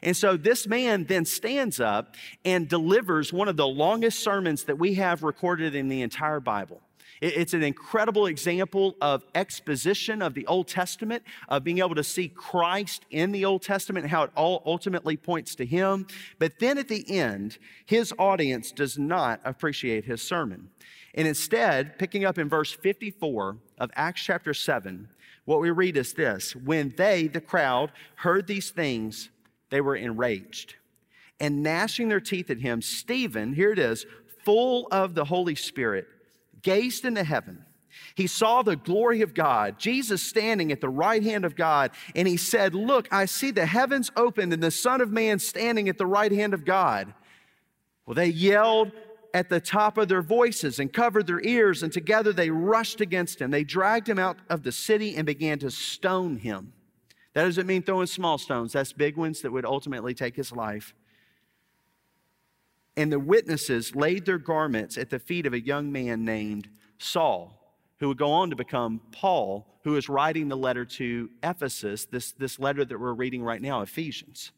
And 0.02 0.16
so 0.16 0.36
this 0.36 0.66
man 0.66 1.04
then 1.04 1.24
stands 1.24 1.80
up 1.80 2.14
and 2.44 2.68
delivers 2.68 3.32
one 3.32 3.48
of 3.48 3.56
the 3.56 3.66
longest 3.66 4.20
sermons 4.20 4.64
that 4.64 4.78
we 4.78 4.94
have 4.94 5.22
recorded 5.22 5.74
in 5.74 5.88
the 5.88 6.02
entire 6.02 6.40
Bible. 6.40 6.80
It's 7.20 7.52
an 7.52 7.64
incredible 7.64 8.26
example 8.26 8.96
of 9.00 9.24
exposition 9.34 10.22
of 10.22 10.34
the 10.34 10.46
Old 10.46 10.68
Testament, 10.68 11.24
of 11.48 11.64
being 11.64 11.78
able 11.78 11.96
to 11.96 12.04
see 12.04 12.28
Christ 12.28 13.06
in 13.10 13.32
the 13.32 13.44
Old 13.44 13.62
Testament 13.62 14.04
and 14.04 14.10
how 14.10 14.22
it 14.22 14.30
all 14.36 14.62
ultimately 14.64 15.16
points 15.16 15.56
to 15.56 15.66
Him. 15.66 16.06
But 16.38 16.60
then 16.60 16.78
at 16.78 16.86
the 16.86 17.04
end, 17.10 17.58
his 17.86 18.14
audience 18.20 18.70
does 18.70 18.98
not 18.98 19.40
appreciate 19.44 20.04
his 20.04 20.22
sermon. 20.22 20.70
And 21.14 21.26
instead, 21.26 21.98
picking 21.98 22.24
up 22.24 22.38
in 22.38 22.48
verse 22.48 22.72
54 22.72 23.56
of 23.78 23.90
Acts 23.94 24.22
chapter 24.22 24.52
7, 24.52 25.08
what 25.44 25.60
we 25.60 25.70
read 25.70 25.96
is 25.96 26.12
this 26.12 26.54
When 26.54 26.92
they, 26.96 27.26
the 27.26 27.40
crowd, 27.40 27.92
heard 28.16 28.46
these 28.46 28.70
things, 28.70 29.30
they 29.70 29.80
were 29.80 29.96
enraged. 29.96 30.74
And 31.40 31.62
gnashing 31.62 32.08
their 32.08 32.20
teeth 32.20 32.50
at 32.50 32.58
him, 32.58 32.82
Stephen, 32.82 33.54
here 33.54 33.72
it 33.72 33.78
is, 33.78 34.04
full 34.44 34.88
of 34.90 35.14
the 35.14 35.24
Holy 35.24 35.54
Spirit, 35.54 36.06
gazed 36.62 37.04
into 37.04 37.22
heaven. 37.22 37.64
He 38.14 38.26
saw 38.26 38.62
the 38.62 38.76
glory 38.76 39.22
of 39.22 39.34
God, 39.34 39.78
Jesus 39.78 40.22
standing 40.22 40.72
at 40.72 40.80
the 40.80 40.88
right 40.88 41.22
hand 41.22 41.44
of 41.44 41.56
God, 41.56 41.92
and 42.14 42.26
he 42.26 42.36
said, 42.36 42.74
Look, 42.74 43.08
I 43.12 43.24
see 43.24 43.50
the 43.50 43.66
heavens 43.66 44.10
opened 44.16 44.52
and 44.52 44.62
the 44.62 44.70
Son 44.70 45.00
of 45.00 45.10
Man 45.10 45.38
standing 45.38 45.88
at 45.88 45.98
the 45.98 46.06
right 46.06 46.32
hand 46.32 46.54
of 46.54 46.64
God. 46.64 47.14
Well, 48.06 48.14
they 48.14 48.26
yelled 48.26 48.92
at 49.34 49.48
the 49.48 49.60
top 49.60 49.98
of 49.98 50.08
their 50.08 50.22
voices 50.22 50.78
and 50.78 50.92
covered 50.92 51.26
their 51.26 51.40
ears, 51.42 51.82
and 51.82 51.92
together 51.92 52.32
they 52.32 52.50
rushed 52.50 53.00
against 53.00 53.40
him. 53.40 53.50
They 53.50 53.64
dragged 53.64 54.08
him 54.08 54.18
out 54.18 54.38
of 54.48 54.62
the 54.62 54.72
city 54.72 55.16
and 55.16 55.26
began 55.26 55.58
to 55.60 55.70
stone 55.70 56.38
him. 56.38 56.72
That 57.34 57.44
doesn't 57.44 57.66
mean 57.66 57.82
throwing 57.82 58.06
small 58.06 58.38
stones, 58.38 58.72
that's 58.72 58.92
big 58.92 59.16
ones 59.16 59.42
that 59.42 59.52
would 59.52 59.64
ultimately 59.64 60.14
take 60.14 60.34
his 60.34 60.50
life. 60.50 60.94
And 62.96 63.12
the 63.12 63.20
witnesses 63.20 63.94
laid 63.94 64.26
their 64.26 64.38
garments 64.38 64.98
at 64.98 65.10
the 65.10 65.20
feet 65.20 65.46
of 65.46 65.52
a 65.52 65.60
young 65.60 65.92
man 65.92 66.24
named 66.24 66.68
Saul, 66.98 67.76
who 68.00 68.08
would 68.08 68.18
go 68.18 68.32
on 68.32 68.50
to 68.50 68.56
become 68.56 69.00
Paul, 69.12 69.78
who 69.84 69.96
is 69.96 70.08
writing 70.08 70.48
the 70.48 70.56
letter 70.56 70.84
to 70.84 71.30
Ephesus, 71.42 72.06
this, 72.06 72.32
this 72.32 72.58
letter 72.58 72.84
that 72.84 72.98
we're 72.98 73.12
reading 73.12 73.42
right 73.42 73.62
now, 73.62 73.82
Ephesians. 73.82 74.50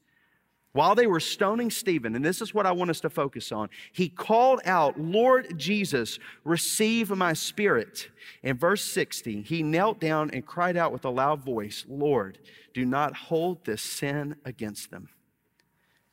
While 0.72 0.94
they 0.94 1.08
were 1.08 1.20
stoning 1.20 1.68
Stephen, 1.68 2.14
and 2.14 2.24
this 2.24 2.40
is 2.40 2.54
what 2.54 2.64
I 2.64 2.70
want 2.70 2.90
us 2.90 3.00
to 3.00 3.10
focus 3.10 3.50
on, 3.50 3.70
he 3.92 4.08
called 4.08 4.60
out, 4.64 5.00
Lord 5.00 5.58
Jesus, 5.58 6.20
receive 6.44 7.10
my 7.10 7.32
spirit. 7.32 8.08
In 8.44 8.56
verse 8.56 8.84
60, 8.84 9.42
he 9.42 9.64
knelt 9.64 9.98
down 9.98 10.30
and 10.32 10.46
cried 10.46 10.76
out 10.76 10.92
with 10.92 11.04
a 11.04 11.10
loud 11.10 11.44
voice, 11.44 11.84
Lord, 11.88 12.38
do 12.72 12.84
not 12.84 13.16
hold 13.16 13.64
this 13.64 13.82
sin 13.82 14.36
against 14.44 14.92
them. 14.92 15.08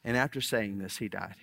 And 0.04 0.18
after 0.18 0.42
saying 0.42 0.80
this, 0.80 0.98
he 0.98 1.08
died. 1.08 1.36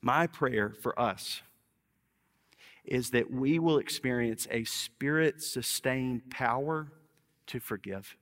My 0.00 0.28
prayer 0.28 0.70
for 0.80 0.98
us 0.98 1.42
is 2.84 3.10
that 3.10 3.30
we 3.30 3.58
will 3.58 3.78
experience 3.78 4.46
a 4.50 4.64
spirit 4.64 5.42
sustained 5.42 6.30
power 6.30 6.88
to 7.46 7.60
forgive. 7.60 8.16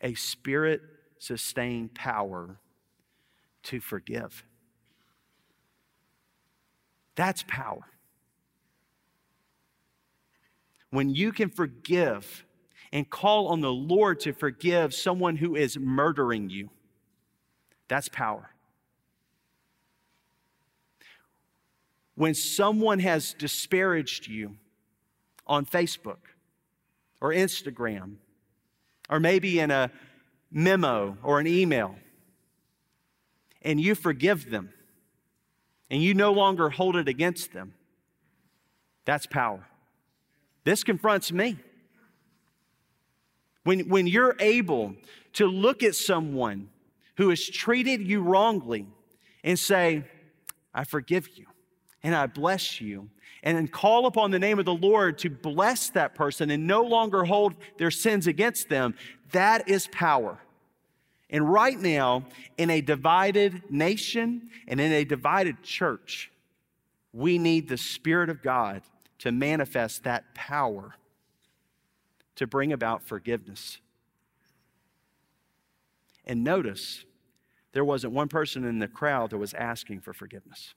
A 0.00 0.14
spirit 0.14 0.82
sustained 1.18 1.94
power 1.94 2.58
to 3.64 3.80
forgive. 3.80 4.44
That's 7.14 7.44
power. 7.48 7.84
When 10.90 11.14
you 11.14 11.32
can 11.32 11.50
forgive 11.50 12.44
and 12.92 13.08
call 13.08 13.48
on 13.48 13.60
the 13.60 13.72
Lord 13.72 14.20
to 14.20 14.32
forgive 14.32 14.94
someone 14.94 15.36
who 15.36 15.56
is 15.56 15.78
murdering 15.78 16.50
you, 16.50 16.70
that's 17.88 18.08
power. 18.08 18.50
When 22.16 22.34
someone 22.34 22.98
has 22.98 23.34
disparaged 23.34 24.26
you 24.26 24.56
on 25.46 25.64
Facebook 25.64 26.18
or 27.20 27.30
Instagram 27.30 28.16
or 29.08 29.20
maybe 29.20 29.60
in 29.60 29.70
a 29.70 29.90
memo 30.50 31.16
or 31.22 31.38
an 31.38 31.46
email 31.46 31.94
and 33.62 33.80
you 33.80 33.94
forgive 33.94 34.50
them 34.50 34.70
and 35.90 36.02
you 36.02 36.14
no 36.14 36.32
longer 36.32 36.70
hold 36.70 36.96
it 36.96 37.06
against 37.06 37.52
them, 37.52 37.74
that's 39.04 39.26
power. 39.26 39.66
This 40.64 40.82
confronts 40.82 41.30
me. 41.30 41.58
When, 43.62 43.88
when 43.88 44.06
you're 44.06 44.36
able 44.40 44.94
to 45.34 45.46
look 45.46 45.82
at 45.82 45.94
someone 45.94 46.70
who 47.16 47.28
has 47.28 47.44
treated 47.44 48.00
you 48.00 48.22
wrongly 48.22 48.86
and 49.44 49.58
say, 49.58 50.04
I 50.72 50.84
forgive 50.84 51.28
you 51.36 51.46
and 52.02 52.14
I 52.14 52.26
bless 52.26 52.80
you, 52.80 53.08
and 53.42 53.56
then 53.56 53.68
call 53.68 54.06
upon 54.06 54.30
the 54.30 54.38
name 54.38 54.58
of 54.58 54.64
the 54.64 54.74
Lord 54.74 55.18
to 55.18 55.30
bless 55.30 55.90
that 55.90 56.14
person 56.14 56.50
and 56.50 56.66
no 56.66 56.82
longer 56.82 57.24
hold 57.24 57.54
their 57.78 57.90
sins 57.90 58.26
against 58.26 58.68
them, 58.68 58.94
that 59.32 59.68
is 59.68 59.88
power. 59.88 60.38
And 61.30 61.50
right 61.52 61.78
now, 61.78 62.26
in 62.56 62.70
a 62.70 62.80
divided 62.80 63.62
nation 63.70 64.50
and 64.68 64.80
in 64.80 64.92
a 64.92 65.04
divided 65.04 65.62
church, 65.62 66.30
we 67.12 67.38
need 67.38 67.68
the 67.68 67.76
Spirit 67.76 68.30
of 68.30 68.42
God 68.42 68.82
to 69.18 69.32
manifest 69.32 70.04
that 70.04 70.34
power 70.34 70.94
to 72.36 72.46
bring 72.46 72.72
about 72.72 73.02
forgiveness. 73.02 73.78
And 76.24 76.44
notice, 76.44 77.04
there 77.72 77.84
wasn't 77.84 78.12
one 78.12 78.28
person 78.28 78.64
in 78.64 78.78
the 78.78 78.88
crowd 78.88 79.30
that 79.30 79.38
was 79.38 79.54
asking 79.54 80.00
for 80.00 80.12
forgiveness. 80.12 80.74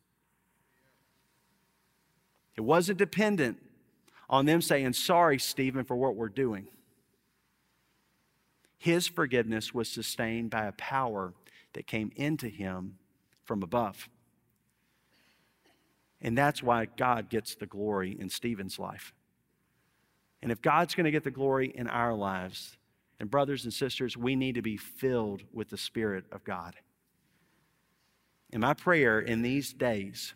It 2.56 2.62
wasn't 2.62 2.98
dependent 2.98 3.58
on 4.30 4.46
them 4.46 4.62
saying, 4.62 4.94
Sorry, 4.94 5.40
Stephen, 5.40 5.84
for 5.84 5.96
what 5.96 6.16
we're 6.16 6.30
doing. 6.30 6.68
His 8.78 9.08
forgiveness 9.08 9.74
was 9.74 9.90
sustained 9.90 10.50
by 10.50 10.66
a 10.66 10.72
power 10.74 11.34
that 11.74 11.86
came 11.86 12.12
into 12.16 12.48
him 12.48 12.98
from 13.44 13.62
above. 13.62 14.08
And 16.22 16.38
that's 16.38 16.64
why 16.64 16.86
God 16.86 17.30
gets 17.30 17.56
the 17.56 17.66
glory 17.66 18.16
in 18.20 18.30
Stephen's 18.30 18.80
life. 18.80 19.14
And 20.42 20.52
if 20.52 20.62
God's 20.62 20.96
going 20.96 21.06
to 21.06 21.12
get 21.12 21.24
the 21.24 21.32
glory 21.32 21.72
in 21.74 21.88
our 21.88 22.14
lives, 22.14 22.78
and 23.20 23.30
brothers 23.30 23.66
and 23.66 23.74
sisters, 23.74 24.16
we 24.16 24.36
need 24.36 24.56
to 24.56 24.62
be 24.62 24.78
filled 24.78 25.44
with 25.54 25.70
the 25.70 25.78
Spirit 25.78 26.26
of 26.32 26.44
God. 26.44 26.76
And 28.52 28.62
my 28.62 28.74
prayer 28.74 29.20
in 29.20 29.42
these 29.42 29.74
days 29.74 30.34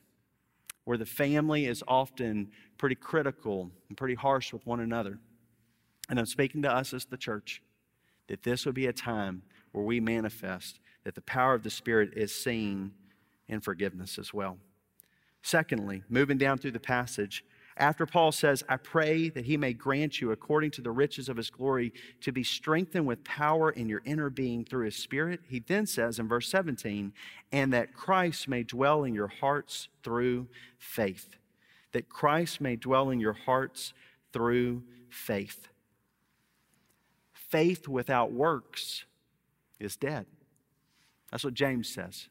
where 0.85 0.97
the 0.97 1.05
family 1.05 1.65
is 1.65 1.83
often 1.87 2.51
pretty 2.77 2.95
critical 2.95 3.71
and 3.87 3.97
pretty 3.97 4.15
harsh 4.15 4.51
with 4.51 4.65
one 4.65 4.79
another. 4.79 5.19
And 6.09 6.19
I'm 6.19 6.25
speaking 6.25 6.61
to 6.63 6.71
us 6.71 6.93
as 6.93 7.05
the 7.05 7.17
church 7.17 7.61
that 8.27 8.43
this 8.43 8.65
would 8.65 8.75
be 8.75 8.87
a 8.87 8.93
time 8.93 9.43
where 9.71 9.83
we 9.83 9.99
manifest 9.99 10.79
that 11.03 11.15
the 11.15 11.21
power 11.21 11.53
of 11.53 11.63
the 11.63 11.69
Spirit 11.69 12.11
is 12.15 12.33
seen 12.33 12.91
in 13.47 13.61
forgiveness 13.61 14.17
as 14.17 14.33
well. 14.33 14.57
Secondly, 15.41 16.03
moving 16.09 16.37
down 16.37 16.57
through 16.57 16.71
the 16.71 16.79
passage, 16.79 17.43
after 17.77 18.05
Paul 18.05 18.31
says, 18.31 18.63
I 18.69 18.77
pray 18.77 19.29
that 19.29 19.45
he 19.45 19.57
may 19.57 19.73
grant 19.73 20.21
you, 20.21 20.31
according 20.31 20.71
to 20.71 20.81
the 20.81 20.91
riches 20.91 21.27
of 21.27 21.37
his 21.37 21.49
glory, 21.49 21.91
to 22.21 22.31
be 22.31 22.43
strengthened 22.43 23.07
with 23.07 23.23
power 23.23 23.71
in 23.71 23.89
your 23.89 24.01
inner 24.05 24.29
being 24.29 24.63
through 24.63 24.85
his 24.85 24.95
spirit, 24.95 25.41
he 25.47 25.59
then 25.59 25.87
says 25.87 26.19
in 26.19 26.27
verse 26.27 26.49
17, 26.49 27.13
and 27.51 27.73
that 27.73 27.93
Christ 27.93 28.47
may 28.47 28.63
dwell 28.63 29.03
in 29.03 29.15
your 29.15 29.27
hearts 29.27 29.87
through 30.03 30.47
faith. 30.77 31.35
That 31.93 32.09
Christ 32.09 32.61
may 32.61 32.75
dwell 32.75 33.09
in 33.09 33.19
your 33.19 33.33
hearts 33.33 33.93
through 34.31 34.83
faith. 35.09 35.67
Faith 37.31 37.87
without 37.87 38.31
works 38.31 39.05
is 39.79 39.95
dead. 39.95 40.25
That's 41.31 41.43
what 41.43 41.53
James 41.55 41.91
says. 41.91 42.27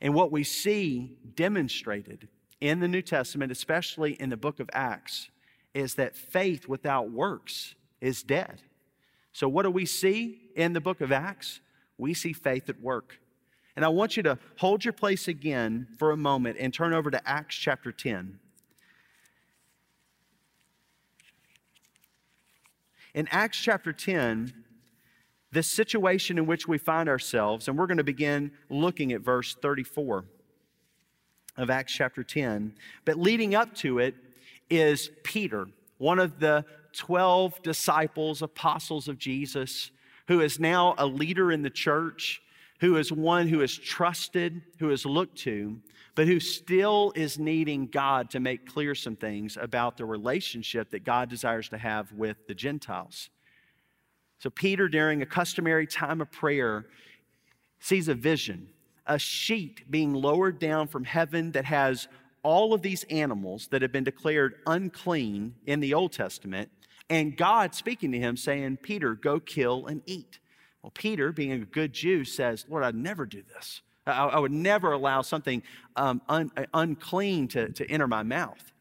And 0.00 0.12
what 0.12 0.32
we 0.32 0.44
see 0.44 1.16
demonstrated 1.34 2.28
in 2.60 2.80
the 2.80 2.88
New 2.88 3.02
Testament, 3.02 3.52
especially 3.52 4.12
in 4.12 4.30
the 4.30 4.36
book 4.36 4.60
of 4.60 4.70
Acts, 4.72 5.30
is 5.74 5.94
that 5.96 6.16
faith 6.16 6.68
without 6.68 7.10
works 7.10 7.74
is 8.00 8.22
dead. 8.22 8.62
So, 9.32 9.48
what 9.48 9.64
do 9.64 9.70
we 9.70 9.84
see 9.84 10.40
in 10.54 10.72
the 10.72 10.80
book 10.80 11.00
of 11.00 11.12
Acts? 11.12 11.60
We 11.98 12.14
see 12.14 12.32
faith 12.32 12.68
at 12.68 12.80
work. 12.80 13.18
And 13.74 13.84
I 13.84 13.88
want 13.88 14.16
you 14.16 14.22
to 14.22 14.38
hold 14.56 14.84
your 14.84 14.94
place 14.94 15.28
again 15.28 15.88
for 15.98 16.10
a 16.10 16.16
moment 16.16 16.56
and 16.58 16.72
turn 16.72 16.94
over 16.94 17.10
to 17.10 17.28
Acts 17.28 17.54
chapter 17.56 17.92
10. 17.92 18.38
In 23.14 23.28
Acts 23.30 23.58
chapter 23.58 23.92
10, 23.92 24.54
the 25.52 25.62
situation 25.62 26.38
in 26.38 26.46
which 26.46 26.66
we 26.66 26.78
find 26.78 27.08
ourselves, 27.08 27.68
and 27.68 27.78
we're 27.78 27.86
going 27.86 27.96
to 27.98 28.04
begin 28.04 28.52
looking 28.70 29.12
at 29.12 29.20
verse 29.20 29.54
34 29.60 30.24
of 31.56 31.70
Acts 31.70 31.92
chapter 31.92 32.22
10. 32.22 32.74
But 33.04 33.18
leading 33.18 33.54
up 33.54 33.74
to 33.76 33.98
it 33.98 34.14
is 34.70 35.10
Peter, 35.22 35.68
one 35.98 36.18
of 36.18 36.38
the 36.38 36.64
12 36.92 37.62
disciples, 37.62 38.42
apostles 38.42 39.08
of 39.08 39.18
Jesus, 39.18 39.90
who 40.28 40.40
is 40.40 40.58
now 40.58 40.94
a 40.98 41.06
leader 41.06 41.52
in 41.52 41.62
the 41.62 41.70
church, 41.70 42.42
who 42.80 42.96
is 42.96 43.10
one 43.12 43.48
who 43.48 43.60
is 43.62 43.76
trusted, 43.76 44.60
who 44.78 44.90
is 44.90 45.06
looked 45.06 45.38
to, 45.38 45.78
but 46.14 46.26
who 46.26 46.40
still 46.40 47.12
is 47.14 47.38
needing 47.38 47.86
God 47.86 48.30
to 48.30 48.40
make 48.40 48.66
clear 48.66 48.94
some 48.94 49.16
things 49.16 49.56
about 49.60 49.96
the 49.96 50.04
relationship 50.04 50.90
that 50.90 51.04
God 51.04 51.28
desires 51.28 51.68
to 51.70 51.78
have 51.78 52.12
with 52.12 52.46
the 52.46 52.54
Gentiles. 52.54 53.28
So, 54.38 54.50
Peter, 54.50 54.88
during 54.88 55.22
a 55.22 55.26
customary 55.26 55.86
time 55.86 56.20
of 56.20 56.30
prayer, 56.30 56.86
sees 57.80 58.08
a 58.08 58.14
vision 58.14 58.68
a 59.06 59.18
sheet 59.18 59.90
being 59.90 60.12
lowered 60.12 60.58
down 60.58 60.88
from 60.88 61.04
heaven 61.04 61.52
that 61.52 61.64
has 61.64 62.08
all 62.42 62.72
of 62.72 62.82
these 62.82 63.04
animals 63.04 63.68
that 63.68 63.82
have 63.82 63.92
been 63.92 64.04
declared 64.04 64.54
unclean 64.66 65.54
in 65.66 65.80
the 65.80 65.94
Old 65.94 66.12
Testament, 66.12 66.70
and 67.10 67.36
God 67.36 67.74
speaking 67.74 68.12
to 68.12 68.18
him 68.18 68.36
saying, 68.36 68.78
Peter, 68.78 69.14
go 69.14 69.40
kill 69.40 69.86
and 69.86 70.02
eat. 70.06 70.38
Well, 70.82 70.92
Peter, 70.92 71.32
being 71.32 71.52
a 71.52 71.58
good 71.58 71.92
Jew, 71.92 72.24
says, 72.24 72.64
Lord, 72.68 72.84
I'd 72.84 72.94
never 72.94 73.26
do 73.26 73.42
this. 73.54 73.82
I, 74.06 74.26
I 74.26 74.38
would 74.38 74.52
never 74.52 74.92
allow 74.92 75.22
something 75.22 75.62
um, 75.96 76.22
un, 76.28 76.50
unclean 76.72 77.48
to, 77.48 77.72
to 77.72 77.90
enter 77.90 78.06
my 78.06 78.22
mouth. 78.22 78.72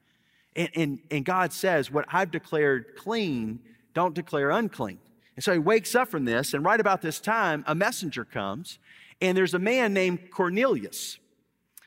And, 0.55 0.69
and, 0.75 0.99
and 1.09 1.25
God 1.25 1.51
says, 1.51 1.91
What 1.91 2.05
I've 2.09 2.31
declared 2.31 2.95
clean, 2.95 3.59
don't 3.93 4.13
declare 4.13 4.51
unclean. 4.51 4.99
And 5.35 5.43
so 5.43 5.51
he 5.51 5.59
wakes 5.59 5.95
up 5.95 6.07
from 6.09 6.25
this, 6.25 6.53
and 6.53 6.63
right 6.63 6.79
about 6.79 7.01
this 7.01 7.19
time, 7.19 7.63
a 7.67 7.75
messenger 7.75 8.23
comes 8.23 8.79
and 9.21 9.37
there's 9.37 9.53
a 9.53 9.59
man 9.59 9.93
named 9.93 10.31
Cornelius 10.31 11.17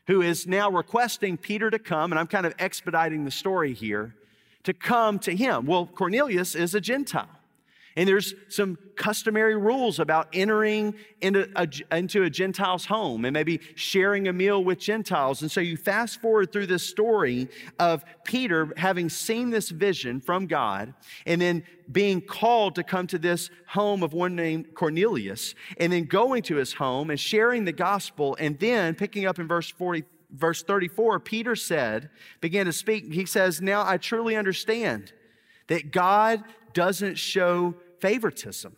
who 0.07 0.23
is 0.23 0.47
now 0.47 0.71
requesting 0.71 1.37
Peter 1.37 1.71
to 1.71 1.79
come, 1.79 2.13
and 2.13 2.19
I'm 2.19 2.27
kind 2.27 2.47
of 2.47 2.55
expediting 2.59 3.25
the 3.25 3.31
story 3.31 3.75
here, 3.75 4.15
to 4.65 4.73
come 4.73 5.19
to 5.21 5.37
him. 5.37 5.67
Well, 5.67 5.87
Cornelius 5.87 6.55
is 6.55 6.75
a 6.75 6.81
Gentile. 6.81 7.29
And 7.97 8.09
there's 8.09 8.35
some 8.49 8.79
customary 8.97 9.57
rules 9.57 9.99
about 9.99 10.29
entering 10.33 10.95
into 11.21 11.49
a, 11.57 11.69
into 11.97 12.23
a 12.23 12.31
Gentile's 12.31 12.87
home 12.87 13.25
and 13.25 13.33
maybe 13.33 13.61
sharing 13.75 14.29
a 14.29 14.33
meal 14.33 14.63
with 14.63 14.79
Gentiles. 14.79 15.43
And 15.43 15.51
so 15.51 15.61
you 15.61 15.77
fast 15.77 16.21
forward 16.21 16.53
through 16.53 16.67
this 16.67 16.83
story 16.83 17.49
of 17.79 18.05
Peter 18.25 18.73
having 18.77 19.09
seen 19.09 19.51
this 19.51 19.71
vision 19.71 20.21
from 20.21 20.47
God 20.47 20.95
and 21.27 21.41
then 21.41 21.65
being 21.91 22.21
called 22.21 22.75
to 22.75 22.83
come 22.83 23.07
to 23.09 23.19
this 23.19 23.51
home 23.69 24.03
of 24.03 24.13
one 24.13 24.37
named 24.37 24.75
Cornelius 24.75 25.55
and 25.79 25.93
then 25.93 26.05
going 26.05 26.43
to 26.43 26.57
his 26.57 26.75
home 26.75 27.11
and 27.11 27.19
sharing 27.19 27.65
the 27.65 27.73
gospel. 27.73 28.37
And 28.39 28.59
then 28.59 28.95
picking 28.95 29.27
up 29.27 29.39
in 29.39 29.49
verse 29.49 29.71
40, 29.71 30.05
verse 30.31 30.63
34, 30.63 31.21
Peter 31.21 31.57
said, 31.57 32.11
began 32.41 32.67
to 32.67 32.73
speak. 32.73 33.13
He 33.13 33.27
says, 33.27 33.61
Now 33.61 33.85
I 33.87 33.97
truly 33.97 34.37
understand 34.37 35.13
that 35.69 35.93
God 35.93 36.43
doesn't 36.79 37.19
show 37.19 37.75
favoritism. 37.99 38.77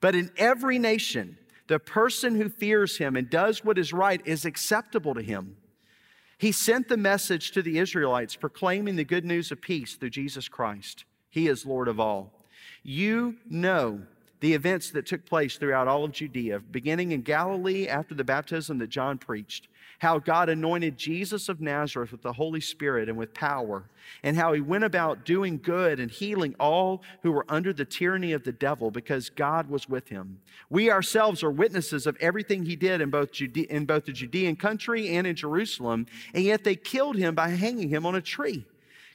But 0.00 0.14
in 0.14 0.30
every 0.36 0.78
nation, 0.78 1.36
the 1.66 1.80
person 1.80 2.36
who 2.36 2.48
fears 2.48 2.96
him 2.96 3.16
and 3.16 3.28
does 3.28 3.64
what 3.64 3.76
is 3.76 3.92
right 3.92 4.24
is 4.24 4.44
acceptable 4.44 5.14
to 5.14 5.20
him. 5.20 5.56
He 6.38 6.52
sent 6.52 6.88
the 6.88 6.96
message 6.96 7.50
to 7.50 7.60
the 7.60 7.80
Israelites 7.80 8.36
proclaiming 8.36 8.94
the 8.94 9.02
good 9.02 9.24
news 9.24 9.50
of 9.50 9.60
peace 9.60 9.96
through 9.96 10.10
Jesus 10.10 10.46
Christ. 10.48 11.06
He 11.28 11.48
is 11.48 11.66
Lord 11.66 11.88
of 11.88 11.98
all. 11.98 12.30
You 12.84 13.34
know 13.50 14.02
the 14.38 14.54
events 14.54 14.92
that 14.92 15.06
took 15.06 15.26
place 15.26 15.56
throughout 15.56 15.88
all 15.88 16.04
of 16.04 16.12
Judea, 16.12 16.60
beginning 16.60 17.10
in 17.10 17.22
Galilee 17.22 17.88
after 17.88 18.14
the 18.14 18.22
baptism 18.22 18.78
that 18.78 18.90
John 18.90 19.18
preached 19.18 19.66
how 19.98 20.18
God 20.18 20.48
anointed 20.48 20.96
Jesus 20.96 21.48
of 21.48 21.60
Nazareth 21.60 22.12
with 22.12 22.22
the 22.22 22.32
Holy 22.32 22.60
Spirit 22.60 23.08
and 23.08 23.16
with 23.16 23.34
power, 23.34 23.84
and 24.22 24.36
how 24.36 24.52
he 24.52 24.60
went 24.60 24.84
about 24.84 25.24
doing 25.24 25.58
good 25.62 25.98
and 26.00 26.10
healing 26.10 26.54
all 26.60 27.02
who 27.22 27.32
were 27.32 27.46
under 27.48 27.72
the 27.72 27.84
tyranny 27.84 28.32
of 28.32 28.44
the 28.44 28.52
devil 28.52 28.90
because 28.90 29.30
God 29.30 29.68
was 29.68 29.88
with 29.88 30.08
him. 30.08 30.40
We 30.68 30.90
ourselves 30.90 31.42
are 31.42 31.50
witnesses 31.50 32.06
of 32.06 32.16
everything 32.20 32.64
he 32.64 32.76
did 32.76 33.00
in 33.00 33.10
both, 33.10 33.30
in 33.40 33.86
both 33.86 34.04
the 34.04 34.12
Judean 34.12 34.56
country 34.56 35.16
and 35.16 35.26
in 35.26 35.36
Jerusalem, 35.36 36.06
and 36.34 36.44
yet 36.44 36.64
they 36.64 36.76
killed 36.76 37.16
him 37.16 37.34
by 37.34 37.48
hanging 37.48 37.88
him 37.88 38.04
on 38.06 38.14
a 38.14 38.20
tree. 38.20 38.64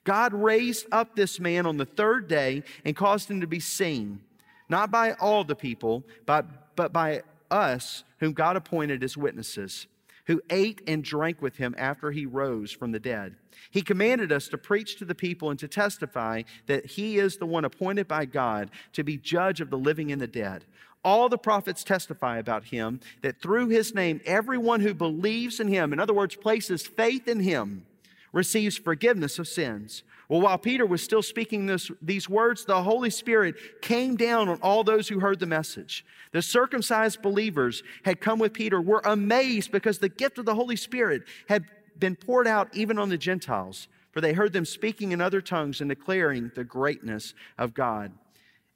God 0.04 0.34
raised 0.34 0.88
up 0.92 1.16
this 1.16 1.40
man 1.40 1.66
on 1.66 1.78
the 1.78 1.86
third 1.86 2.28
day 2.28 2.64
and 2.86 2.96
caused 2.96 3.30
him 3.30 3.42
to 3.42 3.48
be 3.48 3.60
seen, 3.60 4.22
not 4.70 4.92
by 4.92 5.14
all 5.14 5.44
the 5.44 5.56
people, 5.56 6.04
but, 6.26 6.76
but 6.76 6.94
by 6.94 7.22
us, 7.52 8.04
whom 8.20 8.34
God 8.34 8.56
appointed 8.56 9.04
as 9.04 9.18
witnesses, 9.18 9.88
who 10.30 10.40
ate 10.52 10.80
and 10.86 11.04
drank 11.04 11.42
with 11.42 11.58
him 11.58 11.74
after 11.76 12.12
he 12.12 12.24
rose 12.24 12.72
from 12.72 12.92
the 12.92 13.00
dead. 13.00 13.36
He 13.72 13.82
commanded 13.82 14.32
us 14.32 14.48
to 14.50 14.60
preach 14.60 14.96
to 14.98 15.06
the 15.06 15.16
people 15.16 15.50
and 15.50 15.58
to 15.58 15.68
testify 15.68 16.44
that 16.68 16.86
he 16.86 17.18
is 17.18 17.38
the 17.38 17.48
one 17.48 17.66
appointed 17.66 18.08
by 18.08 18.26
God 18.26 18.70
to 18.94 19.04
be 19.04 19.18
judge 19.18 19.60
of 19.60 19.72
the 19.72 19.78
living 19.78 20.12
and 20.12 20.22
the 20.22 20.28
dead. 20.28 20.66
All 21.04 21.30
the 21.30 21.40
prophets 21.40 21.84
testify 21.84 22.38
about 22.38 22.66
him 22.66 23.00
that 23.24 23.42
through 23.42 23.70
his 23.70 23.96
name, 23.96 24.22
everyone 24.24 24.82
who 24.82 24.94
believes 24.94 25.60
in 25.60 25.68
him, 25.68 25.94
in 25.94 26.00
other 26.00 26.14
words, 26.14 26.36
places 26.36 26.86
faith 26.86 27.28
in 27.28 27.40
him, 27.40 27.88
receives 28.32 28.78
forgiveness 28.78 29.40
of 29.40 29.48
sins. 29.48 30.04
Well, 30.28 30.42
while 30.42 30.58
Peter 30.60 30.86
was 30.86 31.02
still 31.02 31.24
speaking 31.24 31.66
this, 31.66 31.90
these 32.02 32.30
words, 32.30 32.66
the 32.66 32.84
Holy 32.84 33.10
Spirit 33.10 33.82
came 33.82 34.16
down 34.16 34.48
on 34.48 34.60
all 34.62 34.84
those 34.84 35.08
who 35.08 35.20
heard 35.20 35.40
the 35.40 35.48
message. 35.48 36.06
The 36.32 36.42
circumcised 36.42 37.22
believers 37.22 37.82
had 38.06 38.22
come 38.22 38.38
with 38.38 38.54
Peter, 38.54 38.80
were 38.80 39.02
amazed 39.04 39.72
because 39.72 39.98
the 39.98 40.10
gift 40.10 40.38
of 40.38 40.46
the 40.46 40.54
Holy 40.54 40.76
Spirit 40.76 41.24
had 41.48 41.66
been 41.98 42.16
poured 42.16 42.48
out 42.48 42.70
even 42.76 43.00
on 43.00 43.10
the 43.10 43.18
Gentiles, 43.18 43.88
for 44.12 44.22
they 44.22 44.34
heard 44.34 44.54
them 44.54 44.66
speaking 44.66 45.12
in 45.12 45.22
other 45.22 45.42
tongues 45.42 45.82
and 45.82 45.90
declaring 45.90 46.52
the 46.54 46.64
greatness 46.64 47.34
of 47.58 47.74
God. 47.74 48.12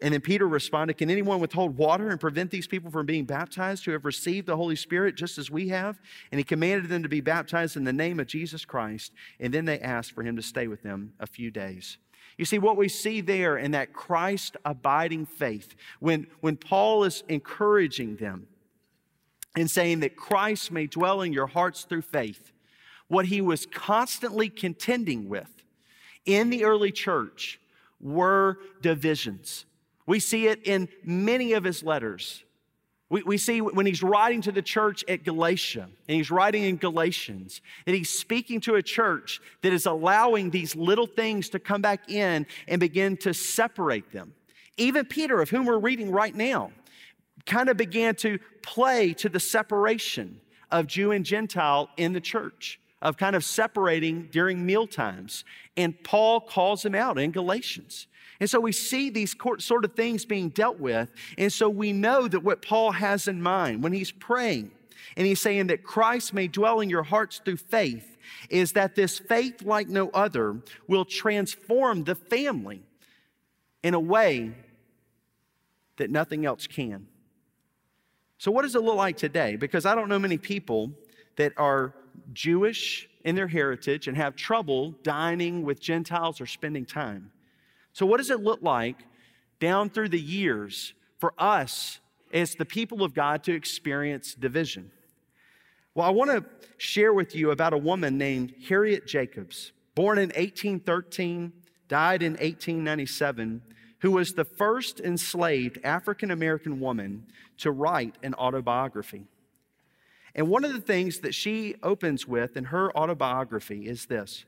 And 0.03 0.13
then 0.13 0.19
Peter 0.19 0.45
responded, 0.45 0.97
Can 0.97 1.09
anyone 1.09 1.39
withhold 1.39 1.77
water 1.77 2.09
and 2.09 2.19
prevent 2.19 2.51
these 2.51 2.67
people 2.67 2.91
from 2.91 3.05
being 3.05 3.23
baptized 3.23 3.85
who 3.85 3.91
have 3.91 4.03
received 4.03 4.47
the 4.47 4.57
Holy 4.57 4.75
Spirit 4.75 5.15
just 5.15 5.37
as 5.37 5.49
we 5.49 5.69
have? 5.69 5.97
And 6.29 6.39
he 6.39 6.43
commanded 6.43 6.89
them 6.89 7.03
to 7.03 7.09
be 7.09 7.21
baptized 7.21 7.77
in 7.77 7.85
the 7.85 7.93
name 7.93 8.19
of 8.19 8.27
Jesus 8.27 8.65
Christ. 8.65 9.13
And 9.39 9.53
then 9.53 9.63
they 9.63 9.79
asked 9.79 10.11
for 10.11 10.21
him 10.21 10.35
to 10.35 10.41
stay 10.41 10.67
with 10.67 10.83
them 10.83 11.13
a 11.21 11.25
few 11.25 11.51
days. 11.51 11.97
You 12.37 12.43
see, 12.43 12.59
what 12.59 12.75
we 12.75 12.89
see 12.89 13.21
there 13.21 13.57
in 13.57 13.71
that 13.71 13.93
Christ 13.93 14.57
abiding 14.65 15.25
faith, 15.25 15.73
when, 16.01 16.27
when 16.41 16.57
Paul 16.57 17.05
is 17.05 17.23
encouraging 17.29 18.17
them 18.17 18.47
and 19.55 19.71
saying 19.71 20.01
that 20.01 20.17
Christ 20.17 20.69
may 20.69 20.85
dwell 20.85 21.21
in 21.21 21.31
your 21.31 21.47
hearts 21.47 21.83
through 21.83 22.01
faith, 22.01 22.51
what 23.07 23.27
he 23.27 23.39
was 23.39 23.65
constantly 23.65 24.49
contending 24.49 25.29
with 25.29 25.63
in 26.25 26.49
the 26.49 26.65
early 26.65 26.91
church 26.91 27.61
were 28.01 28.57
divisions 28.81 29.63
we 30.05 30.19
see 30.19 30.47
it 30.47 30.67
in 30.67 30.89
many 31.03 31.53
of 31.53 31.63
his 31.63 31.83
letters. 31.83 32.43
We, 33.09 33.23
we 33.23 33.37
see 33.37 33.61
when 33.61 33.85
he's 33.85 34.01
writing 34.01 34.41
to 34.41 34.51
the 34.51 34.61
church 34.61 35.03
at 35.07 35.23
Galatia, 35.23 35.83
and 36.07 36.17
he's 36.17 36.31
writing 36.31 36.63
in 36.63 36.77
Galatians, 36.77 37.61
that 37.85 37.93
he's 37.93 38.09
speaking 38.09 38.59
to 38.61 38.75
a 38.75 38.81
church 38.81 39.39
that 39.61 39.71
is 39.71 39.85
allowing 39.85 40.49
these 40.49 40.75
little 40.75 41.05
things 41.05 41.49
to 41.49 41.59
come 41.59 41.81
back 41.81 42.09
in 42.09 42.47
and 42.67 42.79
begin 42.79 43.15
to 43.17 43.33
separate 43.33 44.11
them. 44.11 44.33
Even 44.77 45.05
Peter, 45.05 45.41
of 45.41 45.49
whom 45.49 45.65
we're 45.65 45.77
reading 45.77 46.11
right 46.11 46.33
now, 46.33 46.71
kind 47.45 47.69
of 47.69 47.77
began 47.77 48.15
to 48.15 48.39
play 48.61 49.13
to 49.13 49.29
the 49.29 49.39
separation 49.39 50.39
of 50.71 50.87
Jew 50.87 51.11
and 51.11 51.23
Gentile 51.23 51.89
in 51.97 52.13
the 52.13 52.21
church, 52.21 52.79
of 53.01 53.17
kind 53.17 53.35
of 53.35 53.43
separating 53.43 54.29
during 54.31 54.65
meal 54.65 54.87
times. 54.87 55.45
And 55.77 56.01
Paul 56.03 56.41
calls 56.41 56.83
him 56.83 56.95
out 56.95 57.19
in 57.19 57.31
Galatians. 57.31 58.07
And 58.39 58.49
so 58.49 58.59
we 58.59 58.71
see 58.71 59.09
these 59.09 59.35
sort 59.59 59.85
of 59.85 59.93
things 59.93 60.25
being 60.25 60.49
dealt 60.49 60.79
with. 60.79 61.09
And 61.37 61.51
so 61.51 61.69
we 61.69 61.93
know 61.93 62.27
that 62.27 62.41
what 62.41 62.61
Paul 62.61 62.91
has 62.91 63.27
in 63.27 63.41
mind 63.41 63.83
when 63.83 63.93
he's 63.93 64.11
praying 64.11 64.71
and 65.15 65.27
he's 65.27 65.41
saying 65.41 65.67
that 65.67 65.83
Christ 65.83 66.33
may 66.33 66.47
dwell 66.47 66.79
in 66.79 66.89
your 66.89 67.03
hearts 67.03 67.41
through 67.43 67.57
faith 67.57 68.17
is 68.49 68.73
that 68.73 68.95
this 68.95 69.19
faith, 69.19 69.61
like 69.63 69.87
no 69.87 70.09
other, 70.09 70.61
will 70.87 71.05
transform 71.05 72.03
the 72.03 72.15
family 72.15 72.81
in 73.83 73.93
a 73.93 73.99
way 73.99 74.51
that 75.97 76.09
nothing 76.09 76.45
else 76.45 76.67
can. 76.67 77.07
So, 78.37 78.51
what 78.51 78.63
does 78.63 78.75
it 78.75 78.81
look 78.81 78.95
like 78.95 79.17
today? 79.17 79.55
Because 79.55 79.85
I 79.85 79.95
don't 79.95 80.09
know 80.09 80.19
many 80.19 80.37
people 80.37 80.91
that 81.35 81.53
are 81.57 81.93
Jewish 82.33 83.09
in 83.23 83.35
their 83.35 83.47
heritage 83.47 84.07
and 84.07 84.17
have 84.17 84.35
trouble 84.35 84.91
dining 85.03 85.63
with 85.63 85.79
Gentiles 85.79 86.41
or 86.41 86.45
spending 86.45 86.85
time. 86.85 87.31
So, 87.93 88.05
what 88.05 88.17
does 88.17 88.31
it 88.31 88.41
look 88.41 88.61
like 88.61 88.97
down 89.59 89.89
through 89.89 90.09
the 90.09 90.19
years 90.19 90.93
for 91.19 91.33
us 91.37 91.99
as 92.33 92.55
the 92.55 92.65
people 92.65 93.03
of 93.03 93.13
God 93.13 93.43
to 93.43 93.53
experience 93.53 94.33
division? 94.33 94.91
Well, 95.95 96.07
I 96.07 96.09
want 96.09 96.31
to 96.31 96.43
share 96.77 97.13
with 97.13 97.35
you 97.35 97.51
about 97.51 97.71
a 97.71 97.77
woman 97.77 98.17
named 98.17 98.55
Harriet 98.67 99.05
Jacobs, 99.05 99.71
born 99.93 100.17
in 100.17 100.29
1813, 100.29 101.53
died 101.87 102.23
in 102.23 102.33
1897, 102.33 103.61
who 103.99 104.11
was 104.11 104.33
the 104.33 104.43
first 104.43 104.99
enslaved 104.99 105.77
African 105.83 106.31
American 106.31 106.79
woman 106.79 107.27
to 107.59 107.71
write 107.71 108.17
an 108.23 108.33
autobiography. 108.33 109.27
And 110.33 110.49
one 110.49 110.65
of 110.65 110.73
the 110.73 110.81
things 110.81 111.19
that 111.19 111.35
she 111.35 111.75
opens 111.83 112.27
with 112.27 112.57
in 112.57 112.65
her 112.65 112.95
autobiography 112.97 113.87
is 113.87 114.07
this 114.07 114.45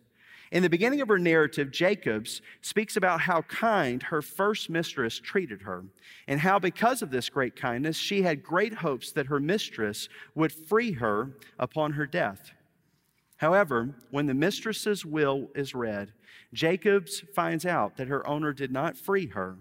in 0.52 0.64
the 0.64 0.70
beginning 0.70 1.02
of 1.02 1.08
her 1.08 1.18
narrative, 1.18 1.72
Jacobs 1.72 2.42
speaks 2.62 2.96
about 2.96 3.22
how 3.22 3.42
kind 3.44 4.04
her 4.04 4.22
first 4.22 4.70
mistress 4.70 5.20
treated 5.20 5.64
her, 5.64 5.84
and 6.28 6.40
how 6.40 6.60
because 6.60 7.02
of 7.02 7.12
this 7.12 7.30
great 7.30 7.56
kindness, 7.56 7.98
she 7.98 8.22
had 8.22 8.44
great 8.44 8.76
hopes 8.76 9.12
that 9.12 9.28
her 9.28 9.40
mistress 9.40 10.08
would 10.36 10.52
free 10.52 10.94
her 10.94 11.32
upon 11.60 11.94
her 11.94 12.06
death. 12.06 12.52
However, 13.38 13.96
when 14.12 14.28
the 14.28 14.34
mistress's 14.34 15.06
will 15.06 15.50
is 15.56 15.76
read, 15.76 16.14
Jacobs 16.54 17.24
finds 17.34 17.66
out 17.66 17.98
that 17.98 18.08
her 18.08 18.26
owner 18.28 18.54
did 18.54 18.72
not 18.72 18.98
free 18.98 19.28
her, 19.28 19.58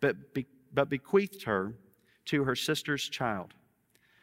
but, 0.00 0.32
be, 0.32 0.46
but 0.72 0.88
bequeathed 0.88 1.42
her 1.42 1.74
to 2.26 2.44
her 2.44 2.56
sister's 2.56 3.08
child. 3.08 3.54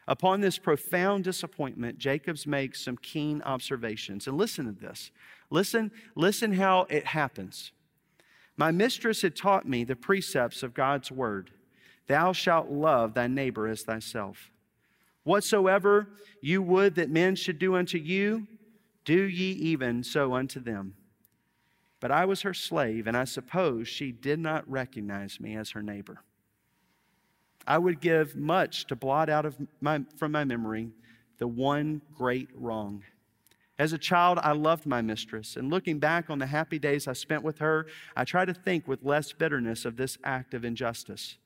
Upon 0.08 0.40
this 0.40 0.58
profound 0.58 1.26
disappointment, 1.26 1.98
Jacobs 1.98 2.48
makes 2.48 2.82
some 2.82 2.98
keen 2.98 3.42
observations. 3.42 4.26
And 4.26 4.38
listen 4.38 4.66
to 4.66 4.72
this. 4.72 5.12
Listen, 5.50 5.92
listen 6.16 6.54
how 6.54 6.88
it 6.90 7.06
happens. 7.08 7.72
My 8.58 8.72
mistress 8.72 9.22
had 9.22 9.36
taught 9.36 9.68
me 9.68 9.84
the 9.84 9.96
precepts 9.96 10.64
of 10.64 10.74
God's 10.74 11.12
word. 11.12 11.52
Thou 12.08 12.34
shalt 12.34 12.70
love 12.70 13.14
thy 13.14 13.28
neighbor 13.28 13.68
as 13.68 13.84
thyself. 13.84 14.52
Whatsoever 15.24 16.08
you 16.42 16.62
would 16.62 16.96
that 16.96 17.10
men 17.10 17.36
should 17.36 17.60
do 17.60 17.76
unto 17.76 17.98
you, 17.98 18.48
do 19.06 19.24
ye 19.24 19.52
even 19.52 20.04
so 20.04 20.34
unto 20.34 20.60
them. 20.60 20.96
But 22.00 22.12
I 22.12 22.26
was 22.26 22.42
her 22.42 22.54
slave, 22.54 23.08
and 23.08 23.18
I 23.18 23.24
suppose 23.24 23.88
she 23.88 24.12
did 24.12 24.40
not 24.40 24.70
recognize 24.70 25.40
me 25.40 25.56
as 25.56 25.72
her 25.72 25.82
neighbor. 25.82 26.22
I 27.66 27.78
would 27.78 28.00
give 28.00 28.36
much 28.36 28.86
to 28.88 28.96
blot 28.96 29.30
out 29.30 29.46
of 29.46 29.58
my, 29.82 30.02
from 30.18 30.32
my 30.32 30.44
memory 30.44 30.92
the 31.38 31.48
one 31.48 32.02
great 32.16 32.50
wrong 32.54 33.04
as 33.80 33.94
a 33.94 33.98
child, 33.98 34.40
I 34.42 34.54
loved 34.54 34.88
my 34.88 35.02
mistress, 35.02 35.56
and 35.56 35.70
looking 35.70 36.00
back 36.00 36.30
on 36.30 36.40
the 36.40 36.48
happy 36.48 36.80
days 36.80 37.08
I 37.08 37.14
spent 37.14 37.44
with 37.44 37.60
her, 37.60 37.86
I 38.16 38.24
try 38.24 38.44
to 38.44 38.54
think 38.54 38.88
with 38.88 39.04
less 39.04 39.34
bitterness 39.34 39.86
of 39.86 39.98
this 39.98 40.18
act 40.24 40.56
of 40.56 40.66
injustice. 40.66 41.38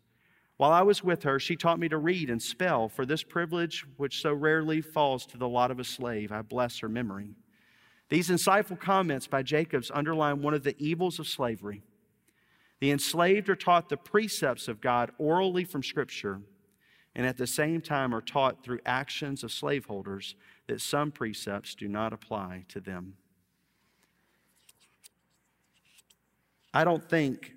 While 0.56 0.72
I 0.72 0.82
was 0.84 1.04
with 1.04 1.24
her, 1.24 1.39
she 1.39 1.56
taught 1.56 1.80
me 1.80 1.89
to 1.89 1.98
read 1.98 2.30
and 2.30 2.41
spell, 2.41 2.88
for 2.88 3.06
this 3.06 3.24
privilege 3.24 3.86
which 3.98 4.22
so 4.22 4.32
rarely 4.32 4.80
falls 4.80 5.26
to 5.28 5.38
the 5.38 5.50
lot 5.50 5.72
of 5.72 5.80
a 5.80 5.84
slave. 5.84 6.32
I 6.32 6.41
bless 6.41 6.80
her 6.80 6.88
memory. 6.88 7.36
These 8.10 8.30
insightful 8.30 8.80
comments 8.80 9.28
by 9.28 9.41
Jacobs 9.41 9.91
underline 9.94 10.41
one 10.41 10.54
of 10.54 10.63
the 10.63 10.76
evils 10.78 11.17
of 11.17 11.28
slavery. 11.28 11.82
The 12.80 12.91
enslaved 12.91 13.50
are 13.50 13.56
taught 13.56 13.89
the 13.89 13.98
precepts 13.98 14.67
of 14.67 14.82
God 14.82 15.12
orally 15.17 15.63
from 15.63 15.84
Scripture, 15.84 16.41
and 17.15 17.26
at 17.26 17.38
the 17.38 17.47
same 17.47 17.82
time 17.82 18.15
are 18.15 18.21
taught 18.21 18.63
through 18.63 18.80
actions 18.86 19.43
of 19.43 19.52
slaveholders 19.52 20.36
that 20.67 20.82
some 20.82 21.12
precepts 21.12 21.76
do 21.76 21.88
not 21.88 22.13
apply 22.13 22.65
to 22.69 22.80
them. 22.80 23.15
I 26.74 26.84
don't 26.86 27.04
think 27.04 27.54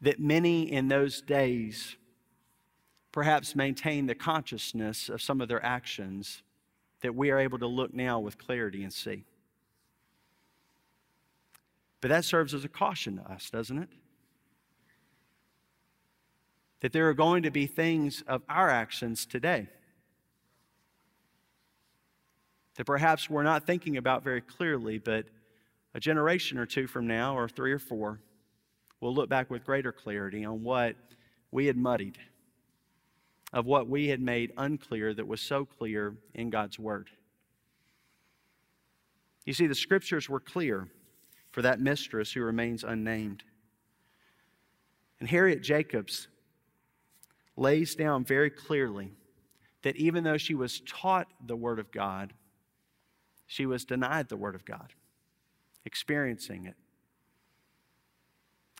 that 0.00 0.20
many 0.20 0.70
in 0.70 0.88
those 0.88 1.20
days 1.20 1.96
perhaps 3.12 3.56
maintained 3.56 4.08
the 4.08 4.14
consciousness 4.14 5.08
of 5.08 5.20
some 5.20 5.40
of 5.40 5.48
their 5.48 5.64
actions 5.64 6.42
that 7.00 7.14
we 7.14 7.30
are 7.30 7.38
able 7.38 7.58
to 7.58 7.66
look 7.66 7.92
now 7.92 8.20
with 8.20 8.38
clarity 8.38 8.84
and 8.84 8.92
see. 8.92 9.24
But 12.00 12.08
that 12.08 12.24
serves 12.24 12.54
as 12.54 12.64
a 12.64 12.68
caution 12.68 13.16
to 13.16 13.30
us, 13.30 13.50
doesn't 13.50 13.78
it? 13.78 13.88
That 16.80 16.92
there 16.92 17.08
are 17.08 17.14
going 17.14 17.42
to 17.42 17.50
be 17.50 17.66
things 17.66 18.22
of 18.26 18.42
our 18.48 18.70
actions 18.70 19.26
today 19.26 19.68
that 22.80 22.86
perhaps 22.86 23.28
we're 23.28 23.42
not 23.42 23.66
thinking 23.66 23.98
about 23.98 24.24
very 24.24 24.40
clearly, 24.40 24.96
but 24.96 25.26
a 25.92 26.00
generation 26.00 26.56
or 26.56 26.64
two 26.64 26.86
from 26.86 27.06
now, 27.06 27.36
or 27.36 27.46
three 27.46 27.72
or 27.72 27.78
four, 27.78 28.20
we'll 29.02 29.14
look 29.14 29.28
back 29.28 29.50
with 29.50 29.66
greater 29.66 29.92
clarity 29.92 30.46
on 30.46 30.62
what 30.62 30.96
we 31.50 31.66
had 31.66 31.76
muddied, 31.76 32.16
of 33.52 33.66
what 33.66 33.86
we 33.86 34.08
had 34.08 34.18
made 34.18 34.54
unclear 34.56 35.12
that 35.12 35.26
was 35.26 35.42
so 35.42 35.66
clear 35.66 36.16
in 36.32 36.48
God's 36.48 36.78
Word. 36.78 37.10
You 39.44 39.52
see, 39.52 39.66
the 39.66 39.74
scriptures 39.74 40.30
were 40.30 40.40
clear 40.40 40.88
for 41.50 41.60
that 41.60 41.80
mistress 41.80 42.32
who 42.32 42.40
remains 42.40 42.82
unnamed. 42.82 43.42
And 45.18 45.28
Harriet 45.28 45.62
Jacobs 45.62 46.28
lays 47.60 47.94
down 47.94 48.24
very 48.24 48.48
clearly 48.48 49.12
that 49.82 49.94
even 49.96 50.24
though 50.24 50.38
she 50.38 50.54
was 50.54 50.80
taught 50.80 51.28
the 51.46 51.54
Word 51.54 51.78
of 51.78 51.92
God, 51.92 52.32
she 53.46 53.66
was 53.66 53.84
denied 53.84 54.28
the 54.28 54.36
Word 54.36 54.54
of 54.54 54.64
God, 54.64 54.94
experiencing 55.84 56.64
it. 56.64 56.76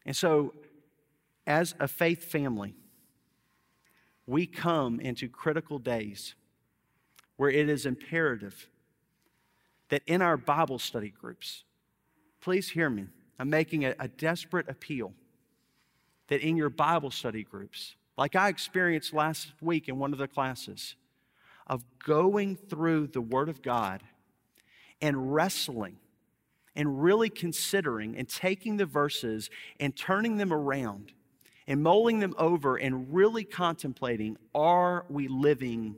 And 0.07 0.17
so, 0.17 0.55
as 1.47 1.75
a 1.79 1.87
faith 1.87 2.25
family, 2.25 2.75
we 4.27 4.47
come 4.47 4.99
into 4.99 5.29
critical 5.29 5.79
days 5.79 6.35
where 7.37 7.51
it 7.51 7.69
is 7.69 7.85
imperative 7.85 8.69
that 9.91 10.03
in 10.07 10.23
our 10.23 10.37
Bible 10.37 10.79
study 10.79 11.11
groups, 11.11 11.65
please 12.41 12.71
hear 12.71 12.89
me, 12.89 13.07
I'm 13.39 13.51
making 13.51 13.85
a, 13.85 13.95
a 13.99 14.09
desperate 14.09 14.69
appeal 14.69 15.13
that 16.29 16.41
in 16.41 16.57
your 16.57 16.71
Bible 16.71 17.11
study 17.11 17.43
groups, 17.43 17.97
like 18.21 18.37
I 18.37 18.51
experienced 18.51 19.15
last 19.15 19.51
week 19.63 19.89
in 19.89 19.99
one 19.99 20.13
of 20.13 20.19
the 20.19 20.29
classes, 20.29 20.95
of 21.67 21.83
going 22.05 22.55
through 22.55 23.07
the 23.07 23.21
Word 23.23 23.49
of 23.49 23.63
God 23.63 24.03
and 25.01 25.33
wrestling 25.33 25.97
and 26.77 27.03
really 27.03 27.31
considering 27.31 28.15
and 28.19 28.29
taking 28.29 28.77
the 28.77 28.85
verses 28.85 29.49
and 29.81 29.97
turning 29.97 30.37
them 30.37 30.53
around 30.53 31.13
and 31.67 31.83
mulling 31.83 32.21
them 32.21 32.35
over 32.37 32.77
and 32.77 33.15
really 33.15 33.43
contemplating 33.43 34.37
are 34.55 35.07
we 35.09 35.27
living 35.27 35.97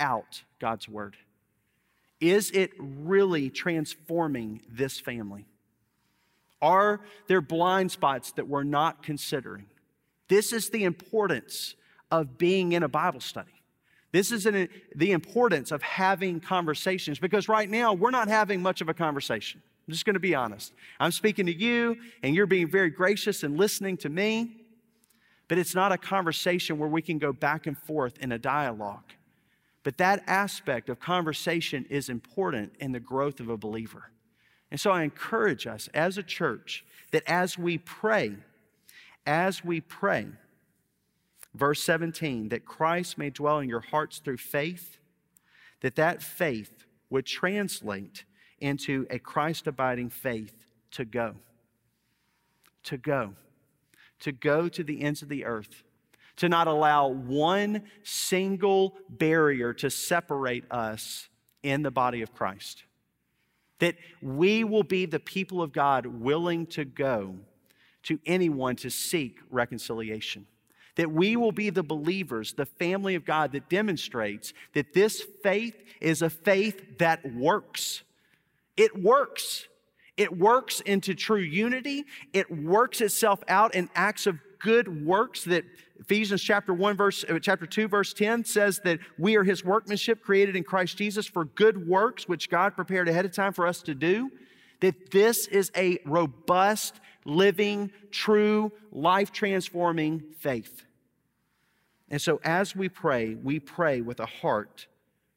out 0.00 0.44
God's 0.58 0.88
Word? 0.88 1.14
Is 2.22 2.50
it 2.52 2.70
really 2.78 3.50
transforming 3.50 4.62
this 4.66 4.98
family? 4.98 5.44
Are 6.62 7.02
there 7.26 7.42
blind 7.42 7.92
spots 7.92 8.32
that 8.32 8.48
we're 8.48 8.62
not 8.62 9.02
considering? 9.02 9.66
This 10.28 10.52
is 10.52 10.70
the 10.70 10.84
importance 10.84 11.74
of 12.10 12.38
being 12.38 12.72
in 12.72 12.82
a 12.82 12.88
Bible 12.88 13.20
study. 13.20 13.50
This 14.12 14.30
is 14.30 14.46
an, 14.46 14.68
the 14.94 15.10
importance 15.10 15.72
of 15.72 15.82
having 15.82 16.38
conversations 16.38 17.18
because 17.18 17.48
right 17.48 17.68
now 17.68 17.92
we're 17.92 18.12
not 18.12 18.28
having 18.28 18.62
much 18.62 18.80
of 18.80 18.88
a 18.88 18.94
conversation. 18.94 19.60
I'm 19.86 19.92
just 19.92 20.04
going 20.04 20.14
to 20.14 20.20
be 20.20 20.34
honest. 20.34 20.72
I'm 21.00 21.10
speaking 21.10 21.46
to 21.46 21.54
you 21.54 21.96
and 22.22 22.34
you're 22.34 22.46
being 22.46 22.70
very 22.70 22.90
gracious 22.90 23.42
and 23.42 23.58
listening 23.58 23.96
to 23.98 24.08
me, 24.08 24.60
but 25.48 25.58
it's 25.58 25.74
not 25.74 25.92
a 25.92 25.98
conversation 25.98 26.78
where 26.78 26.88
we 26.88 27.02
can 27.02 27.18
go 27.18 27.32
back 27.32 27.66
and 27.66 27.76
forth 27.76 28.16
in 28.18 28.32
a 28.32 28.38
dialogue. 28.38 29.02
But 29.82 29.98
that 29.98 30.22
aspect 30.26 30.88
of 30.88 31.00
conversation 31.00 31.84
is 31.90 32.08
important 32.08 32.72
in 32.80 32.92
the 32.92 33.00
growth 33.00 33.40
of 33.40 33.48
a 33.48 33.56
believer. 33.56 34.10
And 34.70 34.80
so 34.80 34.90
I 34.90 35.02
encourage 35.02 35.66
us 35.66 35.88
as 35.92 36.16
a 36.18 36.22
church 36.22 36.84
that 37.10 37.22
as 37.26 37.58
we 37.58 37.78
pray, 37.78 38.34
as 39.26 39.64
we 39.64 39.80
pray, 39.80 40.26
verse 41.54 41.82
17, 41.82 42.50
that 42.50 42.64
Christ 42.64 43.16
may 43.18 43.30
dwell 43.30 43.58
in 43.58 43.68
your 43.68 43.80
hearts 43.80 44.18
through 44.18 44.36
faith, 44.38 44.98
that 45.80 45.96
that 45.96 46.22
faith 46.22 46.84
would 47.10 47.26
translate 47.26 48.24
into 48.60 49.06
a 49.10 49.18
Christ 49.18 49.66
abiding 49.66 50.10
faith 50.10 50.66
to 50.92 51.04
go. 51.04 51.34
To 52.84 52.96
go. 52.96 53.34
To 54.20 54.32
go 54.32 54.68
to 54.68 54.82
the 54.82 55.02
ends 55.02 55.22
of 55.22 55.28
the 55.28 55.44
earth. 55.44 55.82
To 56.38 56.48
not 56.48 56.66
allow 56.66 57.08
one 57.08 57.82
single 58.02 58.94
barrier 59.08 59.72
to 59.74 59.90
separate 59.90 60.64
us 60.70 61.28
in 61.62 61.82
the 61.82 61.90
body 61.90 62.22
of 62.22 62.34
Christ. 62.34 62.84
That 63.78 63.96
we 64.22 64.64
will 64.64 64.82
be 64.82 65.06
the 65.06 65.20
people 65.20 65.62
of 65.62 65.72
God 65.72 66.06
willing 66.06 66.66
to 66.68 66.84
go 66.84 67.36
to 68.04 68.18
anyone 68.26 68.76
to 68.76 68.90
seek 68.90 69.38
reconciliation 69.50 70.46
that 70.96 71.10
we 71.10 71.36
will 71.36 71.52
be 71.52 71.70
the 71.70 71.82
believers, 71.82 72.52
the 72.52 72.66
family 72.66 73.14
of 73.14 73.24
God 73.24 73.52
that 73.52 73.68
demonstrates 73.68 74.52
that 74.74 74.92
this 74.92 75.22
faith 75.42 75.74
is 76.00 76.22
a 76.22 76.30
faith 76.30 76.98
that 76.98 77.34
works. 77.34 78.02
It 78.76 79.02
works. 79.02 79.66
It 80.16 80.36
works 80.36 80.80
into 80.80 81.14
true 81.14 81.40
unity. 81.40 82.04
It 82.32 82.50
works 82.50 83.00
itself 83.00 83.42
out 83.48 83.74
in 83.74 83.90
acts 83.94 84.26
of 84.26 84.38
good 84.60 85.04
works 85.04 85.44
that 85.44 85.64
Ephesians 86.00 86.42
chapter 86.42 86.72
1 86.72 86.96
verse 86.96 87.24
uh, 87.28 87.38
chapter 87.38 87.66
2 87.66 87.86
verse 87.86 88.14
10 88.14 88.44
says 88.44 88.80
that 88.84 88.98
we 89.18 89.36
are 89.36 89.44
his 89.44 89.64
workmanship 89.64 90.22
created 90.22 90.56
in 90.56 90.64
Christ 90.64 90.96
Jesus 90.96 91.26
for 91.26 91.44
good 91.44 91.86
works 91.86 92.26
which 92.26 92.48
God 92.48 92.74
prepared 92.74 93.08
ahead 93.08 93.26
of 93.26 93.32
time 93.32 93.52
for 93.52 93.66
us 93.66 93.82
to 93.82 93.94
do 93.94 94.30
that 94.80 95.10
this 95.10 95.46
is 95.46 95.70
a 95.76 95.98
robust 96.06 97.00
living, 97.24 97.90
true, 98.10 98.72
life 98.92 99.32
transforming 99.32 100.22
faith. 100.38 100.84
And 102.10 102.20
so, 102.20 102.40
as 102.44 102.76
we 102.76 102.88
pray, 102.88 103.34
we 103.34 103.58
pray 103.58 104.00
with 104.00 104.20
a 104.20 104.26
heart 104.26 104.86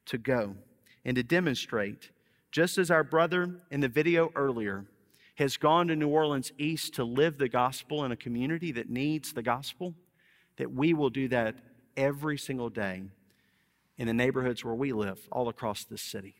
to 0.06 0.18
go 0.18 0.54
and 1.04 1.16
to 1.16 1.22
demonstrate, 1.22 2.10
just 2.52 2.78
as 2.78 2.90
our 2.90 3.04
brother 3.04 3.56
in 3.70 3.80
the 3.80 3.88
video 3.88 4.30
earlier 4.34 4.84
has 5.36 5.56
gone 5.56 5.88
to 5.88 5.96
New 5.96 6.08
Orleans 6.08 6.52
East 6.58 6.94
to 6.94 7.04
live 7.04 7.38
the 7.38 7.48
gospel 7.48 8.04
in 8.04 8.12
a 8.12 8.16
community 8.16 8.72
that 8.72 8.90
needs 8.90 9.32
the 9.32 9.42
gospel, 9.42 9.94
that 10.56 10.72
we 10.72 10.92
will 10.92 11.10
do 11.10 11.28
that 11.28 11.54
every 11.96 12.36
single 12.36 12.68
day 12.68 13.02
in 13.96 14.06
the 14.06 14.14
neighborhoods 14.14 14.64
where 14.64 14.74
we 14.74 14.92
live 14.92 15.20
all 15.30 15.48
across 15.48 15.84
this 15.84 16.02
city. 16.02 16.34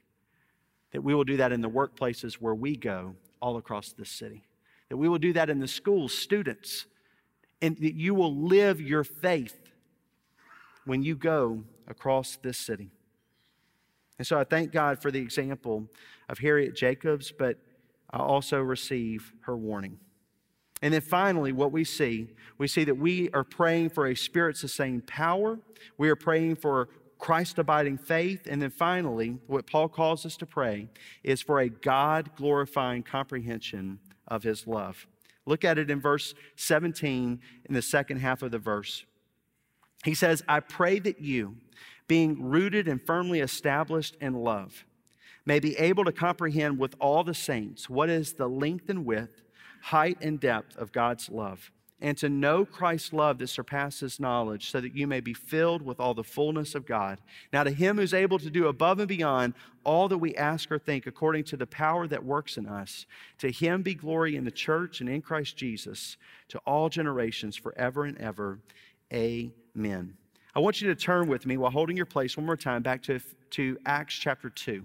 That 0.93 1.03
we 1.03 1.15
will 1.15 1.25
do 1.25 1.37
that 1.37 1.53
in 1.53 1.61
the 1.61 1.71
workplaces 1.71 2.35
where 2.35 2.55
we 2.55 2.77
go 2.77 3.15
all 3.41 3.57
across 3.57 3.93
this 3.93 4.11
city 4.11 4.48
that 4.89 4.97
we 4.97 5.09
will 5.09 5.19
do 5.19 5.33
that 5.35 5.51
in 5.51 5.59
the 5.59 5.69
schools, 5.69 6.17
students, 6.17 6.87
and 7.61 7.77
that 7.79 7.95
you 7.95 8.15
will 8.15 8.35
live 8.35 8.81
your 8.81 9.05
faith 9.05 9.59
when 10.85 11.03
you 11.03 11.15
go 11.17 11.65
across 11.87 12.37
this 12.37 12.59
city. 12.59 12.91
And 14.19 14.27
so 14.27 14.39
I 14.39 14.45
thank 14.45 14.73
God 14.73 15.01
for 15.01 15.11
the 15.11 15.21
example 15.21 15.87
of 16.29 16.39
Harriet 16.39 16.75
Jacobs, 16.75 17.33
but 17.37 17.59
I 18.11 18.19
also 18.19 18.61
receive 18.61 19.33
her 19.43 19.57
warning. 19.57 19.99
And 20.81 20.95
then 20.95 21.01
finally, 21.01 21.53
what 21.53 21.73
we 21.73 21.85
see, 21.85 22.29
we 22.57 22.69
see 22.69 22.85
that 22.85 22.97
we 22.97 23.31
are 23.31 23.45
praying 23.45 23.91
for 23.91 24.07
a 24.07 24.15
spirit 24.15 24.57
sustained 24.57 25.07
power. 25.07 25.59
We 25.99 26.09
are 26.09 26.17
praying 26.17 26.57
for 26.57 26.89
Christ 27.19 27.59
abiding 27.59 27.99
faith. 27.99 28.47
And 28.49 28.63
then 28.63 28.71
finally, 28.71 29.39
what 29.47 29.67
Paul 29.67 29.89
calls 29.89 30.25
us 30.25 30.37
to 30.37 30.47
pray 30.47 30.89
is 31.25 31.43
for 31.43 31.59
a 31.59 31.69
God 31.69 32.31
glorifying 32.37 33.03
comprehension 33.03 33.99
of 34.29 34.43
his 34.43 34.67
love. 34.67 35.07
Look 35.47 35.65
at 35.65 35.79
it 35.79 35.91
in 35.91 36.01
verse 36.01 36.35
17 36.57 37.41
in 37.65 37.75
the 37.75 37.83
second 37.83 38.19
half 38.19 38.43
of 38.43 38.51
the 38.51 38.59
verse. 38.59 39.05
He 40.05 40.15
says, 40.15 40.43
I 40.49 40.61
pray 40.61 40.99
that 41.01 41.21
you, 41.21 41.57
being 42.07 42.43
rooted 42.43 42.87
and 42.87 43.05
firmly 43.05 43.41
established 43.41 44.17
in 44.21 44.35
love, 44.35 44.85
may 45.45 45.59
be 45.59 45.77
able 45.77 46.05
to 46.05 46.13
comprehend 46.13 46.79
with 46.79 46.95
all 47.01 47.25
the 47.25 47.35
saints 47.35 47.89
what 47.89 48.11
is 48.11 48.35
the 48.35 48.49
length 48.49 48.89
and 48.89 49.05
width, 49.05 49.43
height 49.83 50.19
and 50.21 50.39
depth 50.39 50.77
of 50.77 50.93
God's 50.93 51.31
love 51.31 51.73
and 52.01 52.17
to 52.19 52.29
know 52.29 52.65
Christ's 52.65 53.13
love 53.13 53.39
that 53.39 53.49
surpasses 53.49 54.21
knowledge, 54.21 54.71
so 54.71 54.81
that 54.81 54.95
you 54.95 55.07
may 55.07 55.21
be 55.21 55.35
filled 55.35 55.83
with 55.83 55.99
all 55.99 56.15
the 56.15 56.23
fullness 56.23 56.75
of 56.75 56.87
God. 56.87 57.19
Now, 57.53 57.65
to 57.65 57.71
him 57.71 57.97
who's 57.97 58.15
able 58.15 58.39
to 58.39 58.51
do 58.51 58.69
above 58.69 59.01
and 59.01 59.09
beyond 59.09 59.55
all 59.85 60.09
that 60.09 60.19
we 60.19 60.35
ask 60.37 60.71
or 60.71 60.79
think, 60.79 61.07
according 61.07 61.45
to 61.45 61.57
the 61.57 61.67
power 61.67 62.07
that 62.07 62.25
works 62.25 62.57
in 62.57 62.67
us, 62.67 63.07
to 63.39 63.51
him 63.51 63.83
be 63.83 63.95
glory 63.95 64.37
in 64.37 64.45
the 64.45 64.51
church 64.51 65.01
and 65.01 65.09
in 65.09 65.23
Christ 65.23 65.57
Jesus 65.57 66.17
to 66.49 66.59
all 66.59 66.89
generations 66.89 67.57
forever 67.57 68.05
and 68.05 68.17
ever. 68.19 68.61
Amen. 69.13 70.17
I 70.55 70.61
want 70.61 70.81
you 70.81 70.89
to 70.89 70.95
turn 70.95 71.29
with 71.29 71.47
me 71.47 71.57
while 71.57 71.71
holding 71.71 71.97
your 71.97 72.07
place 72.07 72.37
one 72.37 72.47
more 72.47 72.57
time 72.57 72.83
back 72.83 73.03
to, 73.05 73.21
to 73.51 73.79
Acts 73.87 74.15
chapter 74.15 74.51
2. 74.51 74.85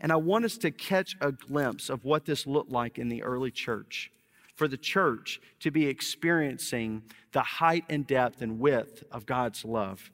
And 0.00 0.12
I 0.12 0.16
want 0.16 0.44
us 0.44 0.58
to 0.58 0.70
catch 0.70 1.16
a 1.20 1.32
glimpse 1.32 1.88
of 1.88 2.04
what 2.04 2.26
this 2.26 2.46
looked 2.46 2.70
like 2.70 2.98
in 2.98 3.08
the 3.08 3.22
early 3.22 3.50
church 3.50 4.10
for 4.54 4.68
the 4.68 4.76
church 4.76 5.40
to 5.60 5.70
be 5.70 5.86
experiencing 5.86 7.02
the 7.32 7.42
height 7.42 7.84
and 7.88 8.06
depth 8.06 8.42
and 8.42 8.60
width 8.60 9.02
of 9.10 9.26
God's 9.26 9.64
love. 9.64 10.10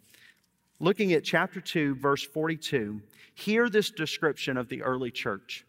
Looking 0.79 1.13
at 1.13 1.25
chapter 1.25 1.61
2, 1.61 1.97
verse 1.97 2.23
42, 2.23 3.03
hear 3.35 3.69
this 3.69 3.91
description 3.91 4.57
of 4.57 4.69
the 4.69 4.83
early 4.83 5.11
church. 5.11 5.67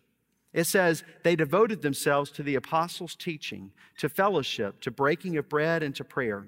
It 0.54 0.66
says, 0.66 1.04
They 1.24 1.36
devoted 1.36 1.82
themselves 1.82 2.32
to 2.32 2.44
the 2.44 2.56
apostles' 2.56 3.16
teaching, 3.16 3.72
to 3.98 4.10
fellowship, 4.10 4.82
to 4.82 4.92
breaking 4.92 5.38
of 5.38 5.50
bread, 5.50 5.84
and 5.84 5.96
to 5.96 6.04
prayer. 6.04 6.48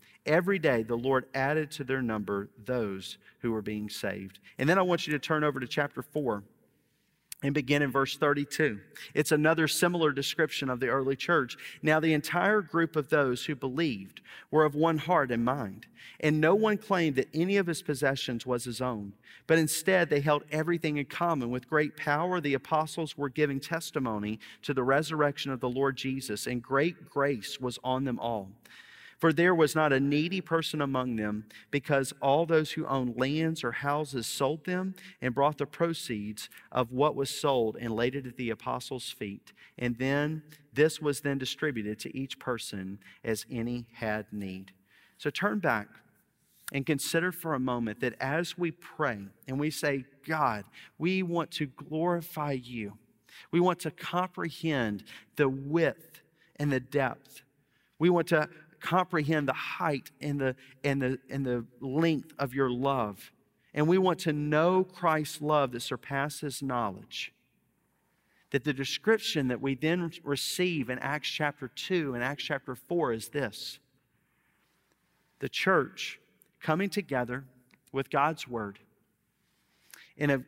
Every 0.25 0.59
day, 0.59 0.83
the 0.83 0.97
Lord 0.97 1.25
added 1.33 1.71
to 1.71 1.83
their 1.83 2.01
number 2.01 2.49
those 2.63 3.17
who 3.39 3.51
were 3.51 3.61
being 3.61 3.89
saved. 3.89 4.39
And 4.57 4.69
then 4.69 4.77
I 4.77 4.83
want 4.83 5.07
you 5.07 5.13
to 5.13 5.19
turn 5.19 5.43
over 5.43 5.59
to 5.59 5.67
chapter 5.67 6.01
4 6.01 6.43
and 7.43 7.55
begin 7.55 7.81
in 7.81 7.91
verse 7.91 8.17
32. 8.17 8.79
It's 9.15 9.31
another 9.31 9.67
similar 9.67 10.11
description 10.11 10.69
of 10.69 10.79
the 10.79 10.89
early 10.89 11.15
church. 11.15 11.57
Now, 11.81 11.99
the 11.99 12.13
entire 12.13 12.61
group 12.61 12.95
of 12.95 13.09
those 13.09 13.45
who 13.45 13.55
believed 13.55 14.21
were 14.51 14.63
of 14.63 14.75
one 14.75 14.99
heart 14.99 15.31
and 15.31 15.43
mind, 15.43 15.87
and 16.19 16.39
no 16.39 16.53
one 16.53 16.77
claimed 16.77 17.15
that 17.15 17.29
any 17.33 17.57
of 17.57 17.65
his 17.65 17.81
possessions 17.81 18.45
was 18.45 18.63
his 18.63 18.79
own, 18.79 19.13
but 19.47 19.57
instead 19.57 20.09
they 20.09 20.19
held 20.19 20.43
everything 20.51 20.97
in 20.97 21.05
common. 21.05 21.49
With 21.49 21.69
great 21.69 21.97
power, 21.97 22.39
the 22.39 22.53
apostles 22.53 23.17
were 23.17 23.29
giving 23.29 23.59
testimony 23.59 24.39
to 24.61 24.73
the 24.73 24.83
resurrection 24.83 25.51
of 25.51 25.61
the 25.61 25.69
Lord 25.69 25.97
Jesus, 25.97 26.45
and 26.45 26.61
great 26.61 27.09
grace 27.09 27.59
was 27.59 27.79
on 27.83 28.03
them 28.03 28.19
all. 28.19 28.49
For 29.21 29.31
there 29.31 29.53
was 29.53 29.75
not 29.75 29.93
a 29.93 29.99
needy 29.99 30.41
person 30.41 30.81
among 30.81 31.15
them, 31.15 31.45
because 31.69 32.11
all 32.23 32.47
those 32.47 32.71
who 32.71 32.87
owned 32.87 33.17
lands 33.17 33.63
or 33.63 33.71
houses 33.71 34.25
sold 34.25 34.65
them 34.65 34.95
and 35.21 35.35
brought 35.35 35.59
the 35.59 35.67
proceeds 35.67 36.49
of 36.71 36.91
what 36.91 37.15
was 37.15 37.29
sold 37.29 37.77
and 37.79 37.95
laid 37.95 38.15
it 38.15 38.25
at 38.25 38.35
the 38.35 38.49
apostles' 38.49 39.11
feet. 39.11 39.53
And 39.77 39.95
then 39.99 40.41
this 40.73 40.99
was 40.99 41.21
then 41.21 41.37
distributed 41.37 41.99
to 41.99 42.17
each 42.17 42.39
person 42.39 42.97
as 43.23 43.45
any 43.51 43.85
had 43.93 44.25
need. 44.31 44.71
So 45.19 45.29
turn 45.29 45.59
back 45.59 45.87
and 46.73 46.83
consider 46.83 47.31
for 47.31 47.53
a 47.53 47.59
moment 47.59 47.99
that 47.99 48.15
as 48.19 48.57
we 48.57 48.71
pray 48.71 49.19
and 49.47 49.59
we 49.59 49.69
say, 49.69 50.05
God, 50.27 50.65
we 50.97 51.21
want 51.21 51.51
to 51.51 51.67
glorify 51.67 52.53
you, 52.53 52.97
we 53.51 53.59
want 53.59 53.81
to 53.81 53.91
comprehend 53.91 55.03
the 55.35 55.47
width 55.47 56.21
and 56.55 56.71
the 56.71 56.79
depth. 56.79 57.43
We 57.99 58.09
want 58.09 58.27
to 58.29 58.49
comprehend 58.81 59.47
the 59.47 59.53
height 59.53 60.11
and 60.19 60.39
the, 60.39 60.55
and, 60.83 61.01
the, 61.01 61.19
and 61.29 61.45
the 61.45 61.65
length 61.79 62.33
of 62.39 62.53
your 62.53 62.69
love. 62.69 63.31
And 63.73 63.87
we 63.87 63.97
want 63.97 64.19
to 64.19 64.33
know 64.33 64.83
Christ's 64.83 65.41
love 65.41 65.71
that 65.71 65.81
surpasses 65.81 66.61
knowledge. 66.61 67.33
That 68.49 68.65
the 68.65 68.73
description 68.73 69.47
that 69.47 69.61
we 69.61 69.75
then 69.75 70.11
receive 70.23 70.89
in 70.89 70.99
Acts 70.99 71.29
chapter 71.29 71.69
2 71.69 72.15
and 72.15 72.23
Acts 72.23 72.43
chapter 72.43 72.75
4 72.75 73.13
is 73.13 73.29
this 73.29 73.79
the 75.39 75.49
church 75.49 76.19
coming 76.61 76.89
together 76.89 77.45
with 77.91 78.09
God's 78.09 78.47
word 78.47 78.77
and 80.17 80.45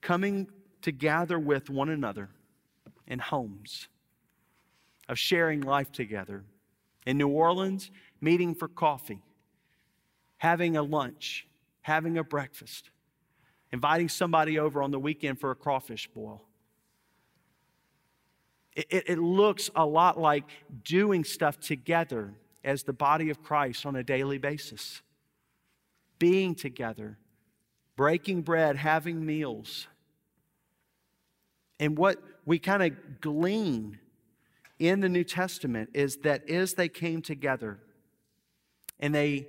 coming 0.00 0.48
together 0.80 1.38
with 1.38 1.70
one 1.70 1.88
another 1.88 2.28
in 3.06 3.18
homes, 3.18 3.88
of 5.08 5.18
sharing 5.18 5.60
life 5.60 5.92
together, 5.92 6.44
in 7.06 7.18
New 7.18 7.28
Orleans, 7.28 7.90
meeting 8.20 8.54
for 8.54 8.68
coffee, 8.68 9.22
having 10.38 10.76
a 10.76 10.82
lunch, 10.82 11.46
having 11.82 12.18
a 12.18 12.24
breakfast, 12.24 12.90
inviting 13.72 14.08
somebody 14.08 14.58
over 14.58 14.82
on 14.82 14.90
the 14.90 14.98
weekend 14.98 15.40
for 15.40 15.50
a 15.50 15.54
crawfish 15.54 16.08
boil. 16.08 16.44
It, 18.74 18.86
it, 18.90 19.04
it, 19.08 19.18
looks 19.18 19.70
a 19.74 19.84
lot 19.84 20.18
like 20.18 20.44
doing 20.84 21.24
stuff 21.24 21.60
together 21.60 22.34
as 22.64 22.84
the 22.84 22.92
body 22.92 23.28
of 23.28 23.42
Christ 23.42 23.84
on 23.84 23.96
a 23.96 24.02
daily 24.02 24.38
basis. 24.38 25.02
Being 26.18 26.54
together, 26.54 27.18
breaking 27.96 28.42
bread, 28.42 28.76
having 28.76 29.26
meals. 29.26 29.88
And 31.80 31.98
what 31.98 32.22
we 32.46 32.58
kind 32.58 32.82
of 32.82 33.20
glean 33.20 33.98
in 34.82 35.00
the 35.00 35.08
New 35.08 35.22
Testament 35.22 35.90
is 35.94 36.16
that 36.18 36.48
as 36.50 36.74
they 36.74 36.88
came 36.88 37.22
together 37.22 37.78
and 38.98 39.14
they 39.14 39.46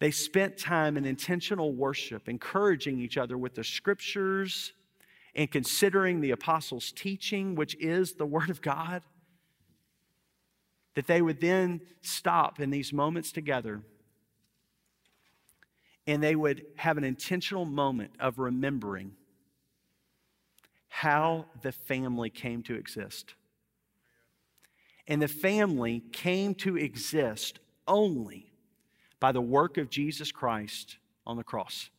they 0.00 0.10
spent 0.10 0.58
time 0.58 0.96
in 0.96 1.04
intentional 1.04 1.72
worship, 1.72 2.28
encouraging 2.28 2.98
each 2.98 3.16
other 3.16 3.38
with 3.38 3.54
the 3.54 3.62
scriptures 3.62 4.72
and 5.36 5.48
considering 5.48 6.20
the 6.20 6.32
apostles' 6.32 6.90
teaching, 6.90 7.54
which 7.54 7.76
is 7.76 8.14
the 8.14 8.26
Word 8.26 8.50
of 8.50 8.60
God. 8.60 9.02
That 10.96 11.06
they 11.06 11.22
would 11.22 11.40
then 11.40 11.82
stop 12.00 12.58
in 12.58 12.70
these 12.70 12.92
moments 12.92 13.30
together 13.30 13.82
and 16.08 16.20
they 16.20 16.34
would 16.34 16.66
have 16.74 16.98
an 16.98 17.04
intentional 17.04 17.64
moment 17.64 18.10
of 18.18 18.40
remembering 18.40 19.12
how 20.88 21.46
the 21.62 21.70
family 21.70 22.28
came 22.28 22.64
to 22.64 22.74
exist. 22.74 23.34
And 25.08 25.20
the 25.20 25.28
family 25.28 26.02
came 26.12 26.54
to 26.56 26.76
exist 26.76 27.58
only 27.88 28.52
by 29.20 29.32
the 29.32 29.40
work 29.40 29.78
of 29.78 29.90
Jesus 29.90 30.32
Christ 30.32 30.96
on 31.26 31.36
the 31.36 31.44
cross. 31.44 31.90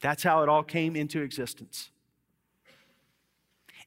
That's 0.00 0.22
how 0.22 0.42
it 0.42 0.48
all 0.48 0.62
came 0.62 0.96
into 0.96 1.20
existence. 1.20 1.90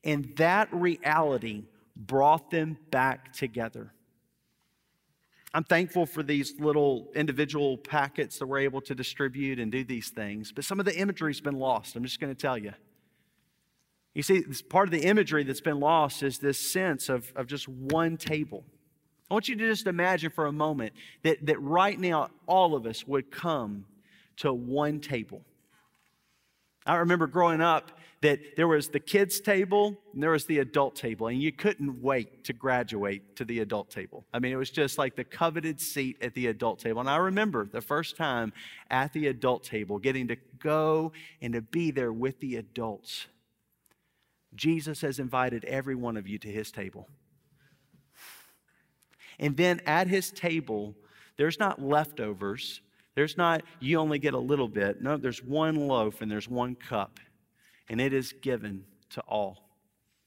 And 0.03 0.36
that 0.38 0.74
reality 0.74 1.64
brought 1.95 2.51
them 2.51 2.78
back 2.91 3.34
together. 3.34 3.93
I'm 5.53 5.64
thankful 5.64 6.05
for 6.05 6.24
these 6.24 6.59
little 6.59 7.11
individual 7.16 7.78
packets 7.78 8.39
that 8.39 8.47
we're 8.47 8.59
able 8.59 8.82
to 8.82 8.95
distribute 8.95 9.59
and 9.59 9.72
do 9.72 9.84
these 9.84 10.09
things, 10.09 10.51
but 10.51 10.66
some 10.66 10.80
of 10.80 10.86
the 10.86 10.97
imagery's 10.97 11.41
been 11.41 11.59
lost. 11.59 11.95
I'm 11.95 12.03
just 12.03 12.20
going 12.20 12.34
to 12.34 12.39
tell 12.39 12.57
you. 12.57 12.74
You 14.14 14.22
see, 14.22 14.43
part 14.70 14.88
of 14.88 14.91
the 14.91 15.03
imagery 15.07 15.43
that's 15.43 15.61
been 15.61 15.80
lost 15.80 16.22
is 16.22 16.38
this 16.38 16.59
sense 16.59 17.09
of, 17.09 17.32
of 17.36 17.47
just 17.47 17.68
one 17.68 18.18
table. 18.18 18.64
I 19.30 19.34
want 19.34 19.47
you 19.47 19.55
to 19.55 19.68
just 19.68 19.88
imagine 19.88 20.30
for 20.30 20.45
a 20.45 20.51
moment 20.51 20.93
that, 21.24 21.43
that 21.47 21.59
right 21.59 21.99
now 21.99 22.30
all 22.45 22.76
of 22.76 22.86
us 22.86 23.07
would 23.07 23.32
come 23.32 23.86
to 24.38 24.53
one 24.53 24.99
table. 24.99 25.41
I 26.86 26.97
remember 26.97 27.28
growing 27.28 27.61
up 27.61 27.91
that 28.22 28.55
there 28.55 28.68
was 28.68 28.89
the 28.89 28.99
kids' 28.99 29.39
table 29.39 29.97
and 30.14 30.22
there 30.22 30.32
was 30.32 30.45
the 30.45 30.59
adult 30.59 30.95
table, 30.95 31.28
and 31.28 31.41
you 31.41 31.51
couldn't 31.51 32.01
wait 32.01 32.43
to 32.45 32.53
graduate 32.53 33.36
to 33.38 33.45
the 33.45 33.59
adult 33.59 33.89
table. 33.89 34.26
I 34.34 34.39
mean, 34.39 34.51
it 34.51 34.57
was 34.57 34.70
just 34.70 34.97
like 34.97 35.16
the 35.16 35.24
coveted 35.24 35.82
seat 35.82 36.18
at 36.22 36.34
the 36.34 36.47
adult 36.47 36.80
table. 36.80 37.01
And 37.01 37.09
I 37.09 37.18
remember 37.18 37.66
the 37.66 37.82
first 37.82 38.16
time 38.16 38.53
at 38.89 39.11
the 39.14 39.28
adult 39.28 39.64
table 39.64 39.97
getting 39.97 40.28
to 40.28 40.38
go 40.59 41.11
and 41.41 41.53
to 41.53 41.61
be 41.61 41.91
there 41.91 42.14
with 42.14 42.39
the 42.39 42.57
adults 42.57 43.28
Jesus 44.56 45.01
has 45.01 45.20
invited 45.20 45.66
every 45.66 45.95
one 45.95 46.18
of 46.18 46.28
you 46.28 46.38
to 46.39 46.47
his 46.47 46.72
table. 46.72 47.08
And 49.39 49.58
then 49.58 49.82
at 49.86 50.08
his 50.08 50.32
table, 50.32 50.95
there's 51.38 51.60
not 51.60 51.82
leftovers. 51.82 52.82
There's 53.16 53.38
not, 53.38 53.64
you 53.80 53.99
only 53.99 54.20
get 54.20 54.34
a 54.34 54.39
little 54.39 54.68
bit. 54.68 55.01
No, 55.01 55.18
there's 55.18 55.43
one 55.43 55.88
loaf 55.88 56.22
and 56.22 56.32
there's 56.32 56.49
one 56.49 56.76
cup, 56.76 57.20
and 57.89 57.99
it 57.99 58.14
is 58.14 58.34
given 58.34 58.86
to 59.12 59.22
all. 59.22 59.70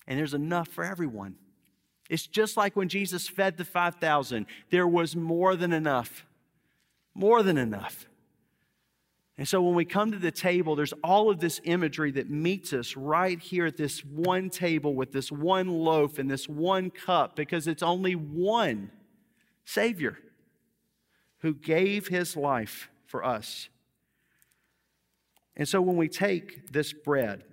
And 0.06 0.18
there's 0.18 0.34
enough 0.34 0.68
for 0.68 0.84
everyone. 0.84 1.36
It's 2.08 2.26
just 2.26 2.56
like 2.56 2.76
when 2.76 2.88
Jesus 2.88 3.28
fed 3.28 3.56
the 3.56 3.64
5,000, 3.64 4.46
there 4.70 4.86
was 4.86 5.16
more 5.16 5.56
than 5.56 5.72
enough. 5.72 6.24
More 7.14 7.42
than 7.42 7.58
enough. 7.58 8.06
And 9.38 9.46
so 9.46 9.60
when 9.60 9.74
we 9.74 9.84
come 9.84 10.12
to 10.12 10.18
the 10.18 10.30
table, 10.30 10.76
there's 10.76 10.94
all 11.04 11.30
of 11.30 11.40
this 11.40 11.60
imagery 11.64 12.10
that 12.12 12.30
meets 12.30 12.72
us 12.72 12.96
right 12.96 13.38
here 13.38 13.66
at 13.66 13.76
this 13.76 14.02
one 14.04 14.48
table 14.48 14.94
with 14.94 15.12
this 15.12 15.30
one 15.30 15.68
loaf 15.68 16.18
and 16.18 16.30
this 16.30 16.48
one 16.48 16.90
cup 16.90 17.36
because 17.36 17.66
it's 17.66 17.82
only 17.82 18.14
one 18.14 18.90
Savior 19.66 20.16
who 21.40 21.52
gave 21.52 22.08
his 22.08 22.34
life 22.34 22.88
for 23.06 23.24
us. 23.24 23.68
And 25.54 25.68
so 25.68 25.82
when 25.82 25.96
we 25.96 26.08
take 26.08 26.72
this 26.72 26.92
bread, 26.92 27.44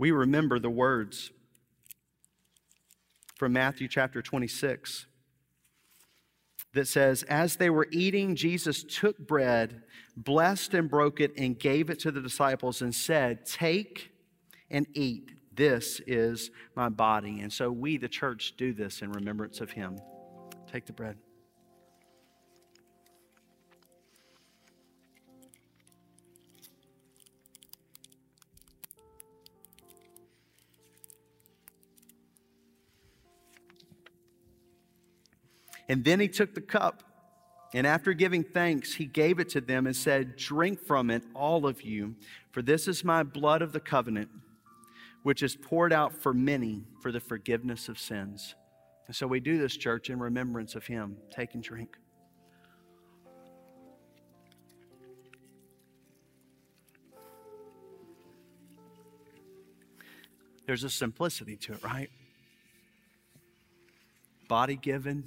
we 0.00 0.12
remember 0.12 0.58
the 0.58 0.70
words 0.70 1.30
from 3.36 3.52
Matthew 3.52 3.86
chapter 3.86 4.22
26 4.22 5.04
that 6.72 6.88
says, 6.88 7.22
As 7.24 7.56
they 7.56 7.68
were 7.68 7.86
eating, 7.90 8.34
Jesus 8.34 8.82
took 8.82 9.18
bread, 9.18 9.82
blessed 10.16 10.72
and 10.72 10.88
broke 10.88 11.20
it, 11.20 11.34
and 11.36 11.58
gave 11.58 11.90
it 11.90 11.98
to 11.98 12.10
the 12.10 12.22
disciples 12.22 12.80
and 12.80 12.94
said, 12.94 13.44
Take 13.44 14.10
and 14.70 14.86
eat. 14.94 15.32
This 15.52 16.00
is 16.06 16.50
my 16.74 16.88
body. 16.88 17.40
And 17.40 17.52
so 17.52 17.70
we, 17.70 17.98
the 17.98 18.08
church, 18.08 18.54
do 18.56 18.72
this 18.72 19.02
in 19.02 19.12
remembrance 19.12 19.60
of 19.60 19.70
him. 19.70 19.98
Take 20.72 20.86
the 20.86 20.94
bread. 20.94 21.18
And 35.90 36.04
then 36.04 36.20
he 36.20 36.28
took 36.28 36.54
the 36.54 36.60
cup, 36.60 37.02
and 37.74 37.84
after 37.84 38.12
giving 38.12 38.44
thanks, 38.44 38.94
he 38.94 39.06
gave 39.06 39.40
it 39.40 39.48
to 39.48 39.60
them 39.60 39.88
and 39.88 39.96
said, 39.96 40.36
Drink 40.36 40.80
from 40.80 41.10
it, 41.10 41.24
all 41.34 41.66
of 41.66 41.82
you, 41.82 42.14
for 42.52 42.62
this 42.62 42.86
is 42.86 43.02
my 43.02 43.24
blood 43.24 43.60
of 43.60 43.72
the 43.72 43.80
covenant, 43.80 44.28
which 45.24 45.42
is 45.42 45.56
poured 45.56 45.92
out 45.92 46.12
for 46.12 46.32
many 46.32 46.84
for 47.02 47.10
the 47.10 47.18
forgiveness 47.18 47.88
of 47.88 47.98
sins. 47.98 48.54
And 49.08 49.16
so 49.16 49.26
we 49.26 49.40
do 49.40 49.58
this, 49.58 49.76
church, 49.76 50.10
in 50.10 50.20
remembrance 50.20 50.76
of 50.76 50.86
him. 50.86 51.16
Take 51.28 51.54
and 51.54 51.62
drink. 51.62 51.96
There's 60.66 60.84
a 60.84 60.90
simplicity 60.90 61.56
to 61.56 61.72
it, 61.72 61.82
right? 61.82 62.10
Body 64.46 64.76
given, 64.76 65.24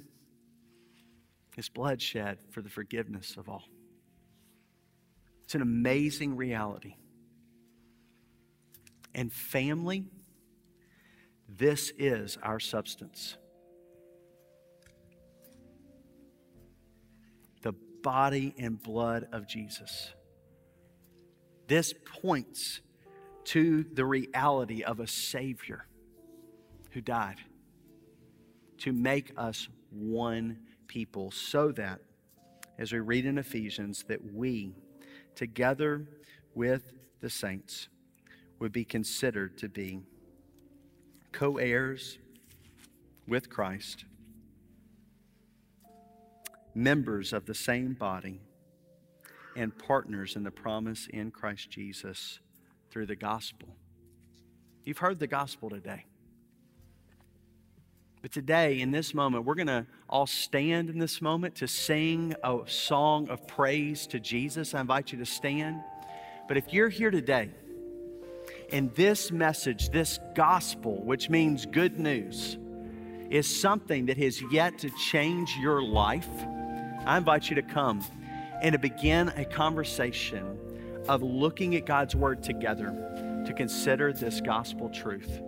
his 1.54 1.68
blood 1.68 2.02
shed 2.02 2.38
for 2.50 2.62
the 2.62 2.68
forgiveness 2.68 3.36
of 3.36 3.48
all. 3.48 3.64
It's 5.44 5.54
an 5.54 5.62
amazing 5.62 6.36
reality. 6.36 6.96
And 9.14 9.32
family, 9.32 10.06
this 11.48 11.92
is 11.98 12.38
our 12.42 12.58
substance. 12.58 13.36
The 17.62 17.74
body 18.02 18.54
and 18.58 18.82
blood 18.82 19.28
of 19.32 19.46
Jesus. 19.46 20.12
This 21.68 21.94
points 22.20 22.80
to 23.44 23.84
the 23.84 24.04
reality 24.04 24.82
of 24.82 25.00
a 25.00 25.06
Savior 25.06 25.86
who 26.90 27.00
died 27.00 27.36
to 28.78 28.92
make 28.92 29.32
us 29.36 29.68
one 29.90 30.58
people 30.94 31.32
so 31.32 31.72
that, 31.72 31.98
as 32.78 32.92
we 32.92 33.00
read 33.00 33.26
in 33.26 33.36
Ephesians, 33.36 34.04
that 34.06 34.32
we, 34.32 34.72
together 35.34 36.06
with 36.54 36.92
the 37.20 37.28
saints, 37.28 37.88
would 38.60 38.70
be 38.70 38.84
considered 38.84 39.58
to 39.58 39.68
be 39.68 39.98
co 41.32 41.56
heirs 41.56 42.18
with 43.26 43.50
Christ, 43.50 44.04
members 46.76 47.32
of 47.32 47.44
the 47.44 47.54
same 47.54 47.94
body, 47.94 48.40
and 49.56 49.76
partners 49.76 50.36
in 50.36 50.44
the 50.44 50.52
promise 50.52 51.08
in 51.10 51.32
Christ 51.32 51.70
Jesus 51.70 52.38
through 52.90 53.06
the 53.06 53.16
gospel. 53.16 53.68
You've 54.84 54.98
heard 54.98 55.18
the 55.18 55.26
gospel 55.26 55.70
today. 55.70 56.04
But 58.24 58.32
today, 58.32 58.80
in 58.80 58.90
this 58.90 59.12
moment, 59.12 59.44
we're 59.44 59.54
going 59.54 59.66
to 59.66 59.84
all 60.08 60.26
stand 60.26 60.88
in 60.88 60.98
this 60.98 61.20
moment 61.20 61.56
to 61.56 61.68
sing 61.68 62.34
a 62.42 62.60
song 62.64 63.28
of 63.28 63.46
praise 63.46 64.06
to 64.06 64.18
Jesus. 64.18 64.72
I 64.72 64.80
invite 64.80 65.12
you 65.12 65.18
to 65.18 65.26
stand. 65.26 65.82
But 66.48 66.56
if 66.56 66.72
you're 66.72 66.88
here 66.88 67.10
today 67.10 67.50
and 68.72 68.90
this 68.94 69.30
message, 69.30 69.90
this 69.90 70.18
gospel, 70.34 71.04
which 71.04 71.28
means 71.28 71.66
good 71.66 72.00
news, 72.00 72.56
is 73.28 73.46
something 73.46 74.06
that 74.06 74.16
has 74.16 74.40
yet 74.50 74.78
to 74.78 74.90
change 75.10 75.54
your 75.58 75.82
life, 75.82 76.30
I 77.04 77.18
invite 77.18 77.50
you 77.50 77.56
to 77.56 77.62
come 77.62 78.02
and 78.62 78.72
to 78.72 78.78
begin 78.78 79.28
a 79.36 79.44
conversation 79.44 80.58
of 81.08 81.22
looking 81.22 81.74
at 81.74 81.84
God's 81.84 82.16
word 82.16 82.42
together 82.42 83.42
to 83.44 83.52
consider 83.52 84.14
this 84.14 84.40
gospel 84.40 84.88
truth. 84.88 85.42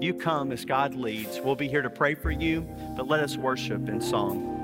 You 0.00 0.14
come 0.14 0.52
as 0.52 0.64
God 0.64 0.94
leads. 0.94 1.40
We'll 1.40 1.54
be 1.54 1.68
here 1.68 1.82
to 1.82 1.90
pray 1.90 2.14
for 2.14 2.30
you, 2.30 2.62
but 2.96 3.08
let 3.08 3.20
us 3.20 3.36
worship 3.36 3.88
in 3.88 4.00
song. 4.00 4.63